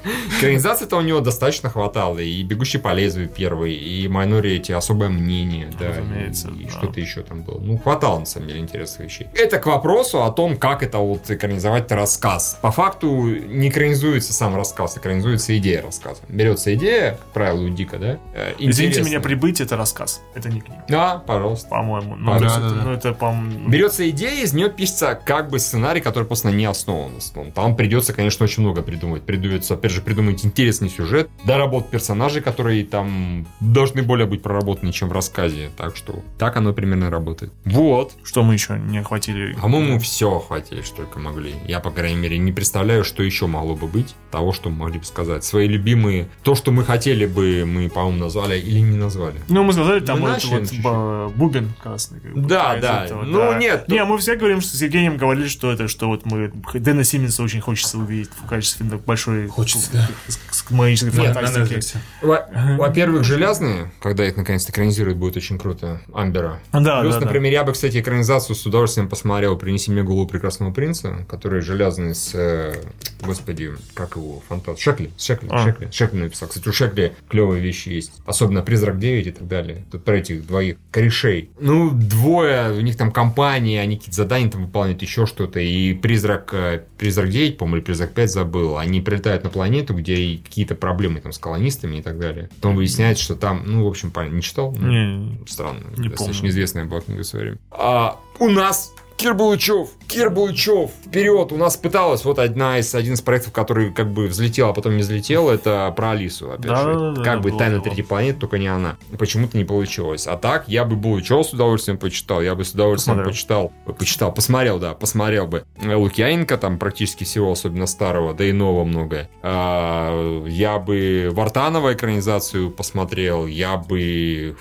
Экранизации-то 0.38 0.96
у 0.96 1.00
него 1.00 1.20
достаточно 1.20 1.70
хватало. 1.70 2.18
И 2.18 2.42
«Бегущий 2.42 2.78
по 2.78 2.92
лезвию» 2.94 3.28
первый, 3.28 3.74
и 3.74 4.08
«Майнорити. 4.08 4.72
Особое 4.72 5.08
мнение», 5.08 5.70
да. 5.78 5.88
Разумеется, 5.88 6.48
и 6.48 6.64
да. 6.64 6.70
что-то 6.70 7.00
еще 7.00 7.22
там 7.22 7.42
было. 7.42 7.58
Ну, 7.58 7.78
хватало, 7.78 8.20
на 8.20 8.26
самом 8.26 8.48
деле, 8.48 8.60
интересных 8.60 9.06
вещей. 9.06 9.28
Это 9.34 9.58
к 9.58 9.66
вопросу 9.66 10.22
о 10.24 10.30
том, 10.30 10.56
как 10.56 10.82
это 10.82 10.98
вот 10.98 11.30
экранизовать 11.30 11.90
рассказ. 11.92 12.58
По 12.62 12.70
факту 12.70 13.08
не 13.26 13.68
экранизуется 13.68 14.32
сам 14.32 14.56
рассказ, 14.56 14.96
экранизуется 14.98 15.56
идея 15.58 15.82
рассказа. 15.82 16.20
Берется 16.28 16.74
идея, 16.74 17.12
как 17.12 17.32
правило, 17.32 17.62
у 17.62 17.68
Дика, 17.68 17.98
да? 17.98 18.18
э, 18.34 18.54
Извините 18.58 19.02
меня, 19.02 19.20
прибыть 19.20 19.60
это 19.60 19.76
рассказ. 19.76 20.20
Это 20.34 20.48
не 20.48 20.60
книга. 20.60 20.84
Да, 20.88 21.22
пожалуйста. 21.26 21.68
По-моему. 21.68 22.16
Ну, 22.16 22.32
Да, 22.34 22.40
да, 22.40 22.58
да. 22.58 22.82
ну, 22.84 22.92
это, 22.92 23.12
по-моему... 23.12 23.68
Берется 23.68 23.85
идея, 23.90 24.42
из 24.44 24.52
нее 24.52 24.68
пишется 24.70 25.18
как 25.24 25.50
бы 25.50 25.58
сценарий, 25.58 26.00
который 26.00 26.24
просто 26.24 26.50
не 26.50 26.64
основан. 26.64 27.12
Там 27.54 27.76
придется, 27.76 28.12
конечно, 28.12 28.44
очень 28.44 28.62
много 28.62 28.82
придумать. 28.82 29.22
Придется, 29.22 29.74
опять 29.74 29.92
же, 29.92 30.00
придумать 30.00 30.44
интересный 30.44 30.88
сюжет, 30.88 31.28
доработать 31.44 31.90
персонажей, 31.90 32.42
которые 32.42 32.84
там 32.84 33.46
должны 33.60 34.02
более 34.02 34.26
быть 34.26 34.42
проработаны, 34.42 34.92
чем 34.92 35.08
в 35.08 35.12
рассказе. 35.12 35.70
Так 35.76 35.96
что 35.96 36.22
так 36.38 36.56
оно 36.56 36.72
примерно 36.72 37.10
работает. 37.10 37.52
Вот. 37.64 38.12
Что 38.24 38.42
мы 38.42 38.54
еще 38.54 38.78
не 38.78 38.98
охватили? 38.98 39.54
По-моему, 39.54 39.98
все 39.98 40.36
охватили, 40.36 40.82
что 40.82 40.96
только 40.96 41.18
могли. 41.18 41.54
Я, 41.66 41.80
по 41.80 41.90
крайней 41.90 42.16
мере, 42.20 42.38
не 42.38 42.52
представляю, 42.52 43.04
что 43.04 43.22
еще 43.22 43.46
могло 43.46 43.76
бы 43.76 43.86
быть 43.86 44.14
того, 44.30 44.52
что 44.52 44.70
мы 44.70 44.76
могли 44.84 44.98
бы 44.98 45.04
сказать. 45.04 45.44
Свои 45.44 45.68
любимые, 45.68 46.28
то, 46.42 46.54
что 46.54 46.72
мы 46.72 46.84
хотели 46.84 47.26
бы, 47.26 47.64
мы, 47.66 47.88
по-моему, 47.88 48.18
назвали 48.18 48.58
или 48.58 48.80
не 48.80 48.96
назвали. 48.96 49.40
Ну, 49.48 49.62
мы 49.62 49.72
сказали, 49.72 50.00
там 50.00 50.20
Мы 50.20 50.30
вот, 50.30 50.42
вот 50.82 51.32
бубен 51.34 51.72
красный. 51.82 52.20
как 52.20 52.34
бы, 52.34 52.40
Да, 52.40 52.76
да. 52.76 53.04
этого, 53.04 53.22
Ну, 53.22 53.38
да. 53.38 53.58
нет, 53.58 53.75
Не, 53.88 54.04
мы 54.04 54.18
все 54.18 54.36
говорим, 54.36 54.60
что 54.60 54.76
с 54.76 54.82
Евгением 54.82 55.16
говорили, 55.16 55.48
что 55.48 55.72
это, 55.72 55.88
что 55.88 56.08
вот 56.08 56.24
мы... 56.26 56.52
Дэна 56.74 57.04
Симмонса 57.04 57.42
очень 57.42 57.60
хочется 57.60 57.98
увидеть 57.98 58.30
в 58.42 58.46
качестве 58.48 58.86
большой... 59.04 59.46
Хочется, 59.48 59.90
да. 59.92 60.08
с- 60.28 60.38
с 60.50 60.70
магической 60.70 61.20
Нет, 61.20 61.34
фантастики. 61.34 61.98
Во-первых, 62.22 63.24
железные, 63.24 63.90
когда 64.00 64.26
их 64.26 64.36
наконец-то 64.36 64.72
экранизируют, 64.72 65.18
будет 65.18 65.36
очень 65.36 65.58
круто. 65.58 66.00
Амбера. 66.12 66.60
Да, 66.72 67.00
Плюс, 67.00 67.14
да, 67.14 67.20
да. 67.20 67.26
например, 67.26 67.52
я 67.52 67.64
бы, 67.64 67.72
кстати, 67.72 68.00
экранизацию 68.00 68.56
с 68.56 68.64
удовольствием 68.66 69.08
посмотрел 69.08 69.56
«Принеси 69.56 69.90
мне 69.90 70.02
голову 70.02 70.26
прекрасного 70.26 70.72
принца», 70.72 71.24
который 71.28 71.60
железный 71.60 72.14
с, 72.14 72.30
э, 72.34 72.74
господи, 73.20 73.72
как 73.94 74.16
его, 74.16 74.42
фантаст, 74.48 74.80
Шекли, 74.80 75.10
Шекли, 75.18 75.48
А. 75.50 75.64
Шекли, 75.64 75.88
Шекли 75.90 76.20
написал. 76.20 76.48
Кстати, 76.48 76.68
у 76.68 76.72
Шекли 76.72 77.12
клевые 77.28 77.60
вещи 77.62 77.88
есть. 77.90 78.12
Особенно 78.26 78.62
«Призрак 78.62 78.96
9» 78.96 79.22
и 79.22 79.30
так 79.30 79.46
далее. 79.48 79.84
Тут 79.90 80.04
про 80.04 80.16
этих 80.18 80.46
двоих 80.46 80.76
корешей. 80.90 81.50
Ну, 81.58 81.90
двое, 81.90 82.72
у 82.72 82.80
них 82.80 82.96
там 82.96 83.10
компания, 83.12 83.65
они 83.74 83.96
какие-то 83.96 84.16
задания 84.16 84.50
там 84.50 84.66
выполняют, 84.66 85.02
еще 85.02 85.26
что-то. 85.26 85.60
И 85.60 85.94
«Призрак», 85.94 86.50
э, 86.52 86.84
«Призрак 86.98 87.28
9», 87.28 87.56
по-моему, 87.56 87.76
или 87.78 87.84
«Призрак 87.84 88.12
5» 88.12 88.26
забыл. 88.26 88.78
Они 88.78 89.00
прилетают 89.00 89.44
на 89.44 89.50
планету, 89.50 89.94
где 89.94 90.14
и 90.14 90.36
какие-то 90.38 90.74
проблемы 90.74 91.20
там 91.20 91.32
с 91.32 91.38
колонистами 91.38 91.96
и 91.96 92.02
так 92.02 92.18
далее. 92.18 92.48
Потом 92.56 92.76
выясняется, 92.76 93.24
что 93.24 93.34
там, 93.36 93.62
ну, 93.66 93.84
в 93.84 93.88
общем, 93.88 94.10
понятно, 94.10 94.36
не 94.36 94.42
читал? 94.42 94.72
Ну, 94.72 94.86
Не, 94.86 95.38
Странно. 95.46 95.84
Не 95.96 96.08
достаточно 96.08 96.34
помню. 96.42 96.50
известная 96.50 96.84
была 96.84 97.00
книга 97.00 97.22
в 97.22 97.26
свое 97.26 97.44
время. 97.44 97.58
А 97.70 98.18
у 98.38 98.48
нас 98.48 98.92
Кир 99.16 99.32
Булычев, 99.32 99.88
Кир 100.08 100.28
Булычев, 100.28 100.90
вперед! 101.06 101.50
У 101.50 101.56
нас 101.56 101.78
пыталась 101.78 102.22
вот 102.26 102.38
одна 102.38 102.78
из, 102.78 102.94
один 102.94 103.14
из 103.14 103.22
проектов, 103.22 103.50
который 103.52 103.90
как 103.90 104.12
бы 104.12 104.26
взлетел, 104.26 104.68
а 104.68 104.72
потом 104.74 104.94
не 104.96 105.02
взлетел, 105.02 105.48
это 105.48 105.90
про 105.96 106.10
Алису, 106.10 106.50
опять 106.52 106.66
Да, 106.66 106.76
же. 106.82 106.92
да, 107.16 107.22
как 107.22 107.24
да, 107.24 107.36
бы 107.38 107.48
было 107.50 107.58
Тайна. 107.58 107.80
Третьей 107.80 108.02
планеты, 108.02 108.40
только 108.40 108.58
не 108.58 108.66
она. 108.68 108.96
Почему-то 109.18 109.56
не 109.56 109.64
получилось. 109.64 110.26
А 110.26 110.36
так, 110.36 110.68
я 110.68 110.84
бы 110.84 110.96
Булычев 110.96 111.46
с 111.46 111.52
удовольствием 111.54 111.96
почитал, 111.96 112.42
я 112.42 112.54
бы 112.54 112.62
с 112.64 112.72
удовольствием 112.72 113.16
Посмотрел. 113.16 113.32
почитал, 113.32 113.94
почитал, 113.98 114.32
посмотрел, 114.34 114.78
да, 114.78 114.92
посмотрел 114.92 115.46
бы. 115.46 115.64
Лукьяненко 115.82 116.58
там 116.58 116.78
практически 116.78 117.24
всего, 117.24 117.50
особенно 117.52 117.86
старого, 117.86 118.34
да 118.34 118.44
и 118.44 118.52
нового 118.52 118.84
многое. 118.84 119.30
А, 119.42 120.44
я 120.46 120.78
бы 120.78 121.30
Вартанова 121.32 121.94
экранизацию 121.94 122.70
посмотрел, 122.70 123.46
я 123.46 123.78
бы... 123.78 124.56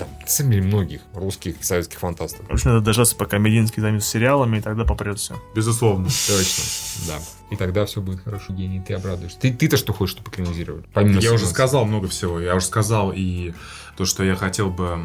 Там, 0.00 0.50
деле, 0.50 0.62
многих 0.62 1.02
русских 1.14 1.60
и 1.60 1.62
советских 1.62 1.98
фантастов. 1.98 2.48
В 2.48 2.52
общем, 2.52 2.70
надо 2.70 2.86
дождаться, 2.86 3.14
пока 3.14 3.36
Мединский 3.36 3.82
займется 3.82 4.08
сериалами, 4.08 4.56
и 4.56 4.60
тогда 4.62 4.84
попрет 4.84 5.18
все. 5.18 5.38
Безусловно. 5.54 6.06
Точно, 6.06 6.64
да. 7.06 7.18
И 7.50 7.56
тогда 7.56 7.84
все 7.84 8.00
будет 8.00 8.24
хорошо, 8.24 8.54
гений, 8.54 8.80
ты 8.80 8.94
обрадуешься. 8.94 9.38
Ты, 9.38 9.52
ты-то 9.52 9.76
что 9.76 9.92
хочешь, 9.92 10.14
чтобы 10.14 10.30
экранизировали? 10.30 10.84
Помимо 10.94 11.20
Я 11.20 11.34
уже 11.34 11.46
сказал 11.46 11.84
много 11.84 12.08
всего. 12.08 12.40
Я 12.40 12.54
уже 12.54 12.64
сказал 12.64 13.12
и 13.14 13.52
то, 14.00 14.06
что 14.06 14.24
я 14.24 14.34
хотел 14.34 14.70
бы 14.70 14.98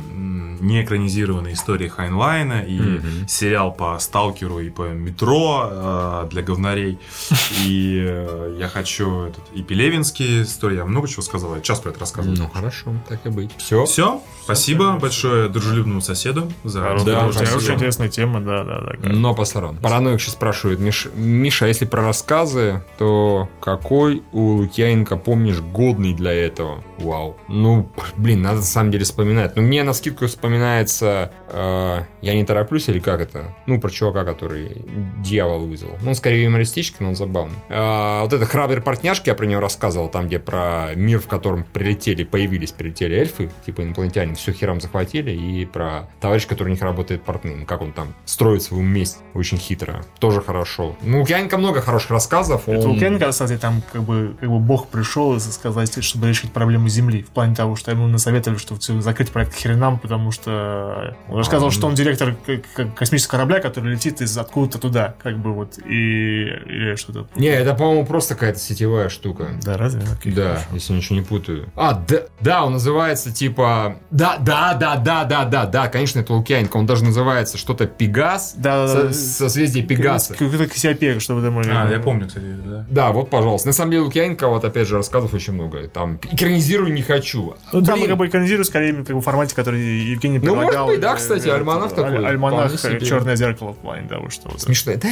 не 0.61 0.81
экранизированные 0.81 1.53
истории 1.55 1.89
Хайнлайна 1.89 2.61
и 2.65 2.79
Мгм. 2.79 3.27
сериал 3.27 3.73
по 3.73 3.99
Сталкеру 3.99 4.59
и 4.59 4.69
по 4.69 4.83
Метро 4.83 5.67
э, 5.69 6.27
для 6.31 6.41
говнарей. 6.43 6.97
И 7.65 8.01
э, 8.07 8.55
я 8.57 8.69
хочу 8.69 9.23
этот, 9.23 9.43
и 9.53 9.61
Пелевинские 9.63 10.43
истории. 10.43 10.77
Я 10.77 10.85
много 10.85 11.09
чего 11.09 11.23
сказал. 11.23 11.55
Я 11.55 11.61
час 11.61 11.81
про 11.81 11.89
это 11.89 11.99
рассказывал. 11.99 12.37
Ну, 12.37 12.47
хорошо, 12.49 12.93
так 13.09 13.25
и 13.25 13.29
быть. 13.29 13.51
Все. 13.57 13.83
Все. 13.85 14.21
Спасибо 14.45 14.93
большое 14.97 15.49
дружелюбному 15.49 15.99
соседу 16.01 16.49
за 16.63 16.79
Да, 17.05 17.29
спасибо. 17.33 17.57
очень 17.57 17.73
интересная 17.73 18.09
тема, 18.09 18.39
да, 18.39 18.63
да, 18.63 18.79
да. 18.81 19.09
Но 19.09 19.33
по 19.35 19.43
сторонам. 19.43 19.77
Параноик 19.81 20.21
сейчас 20.21 20.35
спрашивает, 20.35 20.79
Миш, 20.79 21.07
Миша, 21.15 21.65
а 21.65 21.67
если 21.67 21.83
про 21.85 22.01
рассказы, 22.03 22.81
то 22.97 23.49
какой 23.59 24.23
у 24.31 24.57
Лукьяненко 24.57 25.17
помнишь 25.17 25.59
годный 25.59 26.13
для 26.13 26.31
этого? 26.31 26.83
Вау. 26.99 27.35
Ну, 27.49 27.89
блин, 28.17 28.41
надо 28.43 28.57
на 28.57 28.63
самом 28.85 28.91
деле 28.91 29.03
вспоминать. 29.05 29.55
Ну, 29.55 29.63
мне 29.63 29.83
на 29.83 29.93
скидку 29.93 30.27
вспоминается 30.27 31.31
э, 31.49 32.01
«Я 32.21 32.33
не 32.35 32.45
тороплюсь» 32.45 32.87
или 32.87 32.99
как 32.99 33.19
это? 33.21 33.55
Ну, 33.65 33.79
про 33.81 33.89
чувака, 33.89 34.23
который 34.23 34.83
дьявол 35.23 35.65
вызвал. 35.65 35.97
Ну, 36.01 36.09
он 36.09 36.15
скорее 36.15 36.43
юмористический, 36.43 36.97
но 36.99 37.09
он 37.09 37.15
забавный. 37.15 37.55
А, 37.69 38.23
вот 38.23 38.33
это 38.33 38.45
«Храбрый 38.45 38.81
партняшки», 38.81 39.29
я 39.29 39.35
про 39.35 39.45
него 39.45 39.59
рассказывал, 39.61 40.07
там, 40.09 40.27
где 40.27 40.39
про 40.39 40.89
мир, 40.95 41.19
в 41.19 41.27
котором 41.27 41.63
прилетели, 41.63 42.23
появились, 42.23 42.71
прилетели 42.71 43.15
эльфы, 43.15 43.49
типа 43.65 43.81
инопланетяне, 43.81 44.35
все 44.35 44.51
херам 44.51 44.79
захватили, 44.79 45.31
и 45.31 45.65
про 45.65 46.09
товарища, 46.21 46.47
который 46.47 46.69
у 46.69 46.71
них 46.71 46.81
работает 46.81 47.23
портным, 47.23 47.65
как 47.65 47.81
он 47.81 47.91
там 47.91 48.13
строит 48.25 48.61
свою 48.61 48.83
месть 48.83 49.17
очень 49.33 49.57
хитро. 49.57 50.03
Тоже 50.19 50.41
хорошо. 50.41 50.95
Ну, 51.01 51.17
у 51.17 51.19
Лукьяненко 51.21 51.57
много 51.57 51.81
хороших 51.81 52.11
рассказов. 52.11 52.67
Это 52.67 52.81
он- 52.87 52.93
Лукьяненко, 52.93 53.29
кстати, 53.29 53.57
там 53.57 53.81
как 53.91 54.03
бы, 54.03 54.35
как 54.39 54.49
бы 54.49 54.59
бог 54.59 54.87
пришел 54.89 55.35
и 55.35 55.39
сказать, 55.39 56.03
чтобы 56.03 56.27
решить 56.29 56.51
проблему 56.51 56.87
Земли. 56.87 57.23
В 57.23 57.29
плане 57.29 57.55
того, 57.55 57.75
что 57.75 57.91
ему 57.91 58.07
насоветовали, 58.07 58.59
что 58.65 58.75
всё, 58.79 58.99
закрыть 59.01 59.31
проект 59.31 59.53
к 59.55 59.61
хренам, 59.61 59.99
потому 59.99 60.31
что 60.31 61.15
он 61.29 61.37
рассказывал, 61.37 61.71
что 61.71 61.87
он 61.87 61.93
директор 61.95 62.33
к- 62.33 62.61
к- 62.75 62.95
космического 62.95 63.37
корабля, 63.37 63.59
который 63.59 63.93
летит 63.93 64.21
из 64.21 64.35
откуда-то 64.37 64.79
туда, 64.79 65.15
как 65.21 65.37
бы 65.37 65.53
вот, 65.53 65.77
и 65.77 66.45
или 66.45 66.95
что-то. 66.95 67.27
Не, 67.35 67.47
это, 67.47 67.73
по-моему, 67.75 68.05
просто 68.05 68.33
какая-то 68.33 68.59
сетевая 68.59 69.09
штука. 69.09 69.47
Да, 69.63 69.77
разве? 69.77 70.01
Окей, 70.11 70.33
Да, 70.33 70.55
хорошо. 70.55 70.65
если 70.73 70.93
ничего 70.93 71.15
не 71.19 71.21
путаю. 71.25 71.69
А, 71.75 71.93
да, 72.07 72.21
да, 72.41 72.65
он 72.65 72.73
называется 72.73 73.31
типа... 73.33 73.97
Да, 74.11 74.37
да, 74.39 74.73
да, 74.73 74.95
да, 74.95 75.23
да, 75.25 75.45
да, 75.45 75.65
да, 75.65 75.87
конечно, 75.89 76.19
это 76.19 76.33
Лукьяненко. 76.33 76.77
Он 76.77 76.85
даже 76.85 77.03
называется 77.03 77.57
что-то 77.57 77.85
Пегас. 77.85 78.55
Да, 78.57 78.87
да, 78.87 78.87
со- 78.87 79.03
да. 79.07 79.13
Созвездие 79.13 79.83
Пегаса. 79.85 80.33
Какой-то 80.33 80.67
Кассиопея, 80.67 81.19
что 81.19 81.35
вы 81.35 81.41
думали. 81.41 81.69
А, 81.71 81.89
я 81.91 81.99
помню, 81.99 82.27
кстати, 82.27 82.45
да. 82.65 82.85
Да, 82.89 83.11
вот, 83.11 83.29
пожалуйста. 83.29 83.67
На 83.69 83.73
самом 83.73 83.91
деле, 83.91 84.03
Лукьяненко, 84.03 84.47
вот 84.47 84.63
опять 84.65 84.87
же, 84.87 84.95
рассказов 84.97 85.33
очень 85.33 85.53
много. 85.53 85.87
Там, 85.87 86.19
экранизирую 86.31 86.91
не 86.93 87.01
хочу. 87.01 87.55
Ну, 87.71 87.81
там 87.81 87.99
как 88.05 88.17
бы 88.17 88.25
экранизируют 88.55 88.67
скорее 88.67 88.93
в 88.93 89.21
формате, 89.21 89.55
который 89.55 89.81
Евгений 89.81 90.39
Ну, 90.39 90.55
может 90.55 90.69
предлагал. 90.69 90.87
быть, 90.87 90.99
да, 90.99 91.13
Э, 91.13 91.15
кстати, 91.15 91.47
альманах 91.47 91.93
такой, 91.93 92.25
Альманах. 92.25 92.73
«Черное 93.01 93.35
зеркало» 93.35 93.73
в 93.73 93.77
плане 93.77 94.07
того, 94.07 94.29
что... 94.29 94.57
Смешно. 94.57 94.93
Да, 94.95 95.09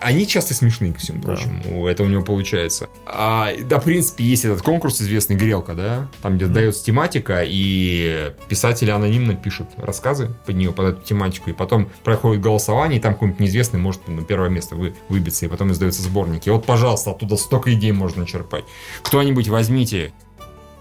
они 0.00 0.26
часто 0.26 0.54
смешные, 0.54 0.92
ко 0.92 1.00
всему 1.00 1.20
прочему. 1.22 1.86
Это 1.86 2.02
у 2.02 2.06
него 2.06 2.22
получается. 2.22 2.88
А, 3.06 3.50
да, 3.64 3.78
в 3.80 3.84
принципе, 3.84 4.24
есть 4.24 4.44
этот 4.44 4.62
конкурс 4.62 5.00
известный 5.00 5.36
«Грелка», 5.36 5.74
да? 5.74 6.08
Там, 6.22 6.36
где 6.36 6.46
дается 6.46 6.84
тематика, 6.84 7.42
и 7.44 8.32
писатели 8.48 8.90
анонимно 8.90 9.34
пишут 9.34 9.68
рассказы 9.76 10.30
под 10.46 10.56
нее, 10.56 10.72
под 10.72 10.86
эту 10.86 11.02
тематику, 11.02 11.50
и 11.50 11.52
потом 11.52 11.88
проходит 12.04 12.42
голосование, 12.42 12.98
и 12.98 13.02
там 13.02 13.14
какой-нибудь 13.14 13.40
неизвестный 13.40 13.80
может 13.80 14.06
на 14.08 14.22
первое 14.22 14.48
место 14.48 14.74
вы, 14.76 14.94
выбиться, 15.08 15.46
и 15.46 15.48
потом 15.48 15.72
издаются 15.72 16.02
сборники. 16.02 16.48
И 16.48 16.52
вот, 16.52 16.64
пожалуйста, 16.66 17.10
оттуда 17.10 17.36
столько 17.36 17.72
идей 17.72 17.92
можно 17.92 18.26
черпать. 18.26 18.64
Кто-нибудь 19.02 19.48
возьмите. 19.48 20.12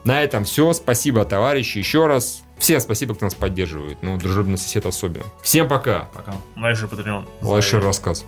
На 0.04 0.24
этом 0.24 0.44
все. 0.44 0.74
Спасибо, 0.74 1.26
товарищи, 1.26 1.78
еще 1.78 2.08
раз. 2.08 2.44
Всем 2.58 2.80
спасибо, 2.80 3.14
кто 3.14 3.26
нас 3.26 3.36
поддерживает. 3.36 3.98
Ну, 4.02 4.18
дружелюбный 4.18 4.58
сосед 4.58 4.86
особенно. 4.86 5.26
Всем 5.44 5.68
пока. 5.68 6.10
Пока. 6.14 6.34
Дальше 6.56 6.88
Патреон. 6.88 7.28
Лайшер 7.42 7.84
рассказ. 7.84 8.26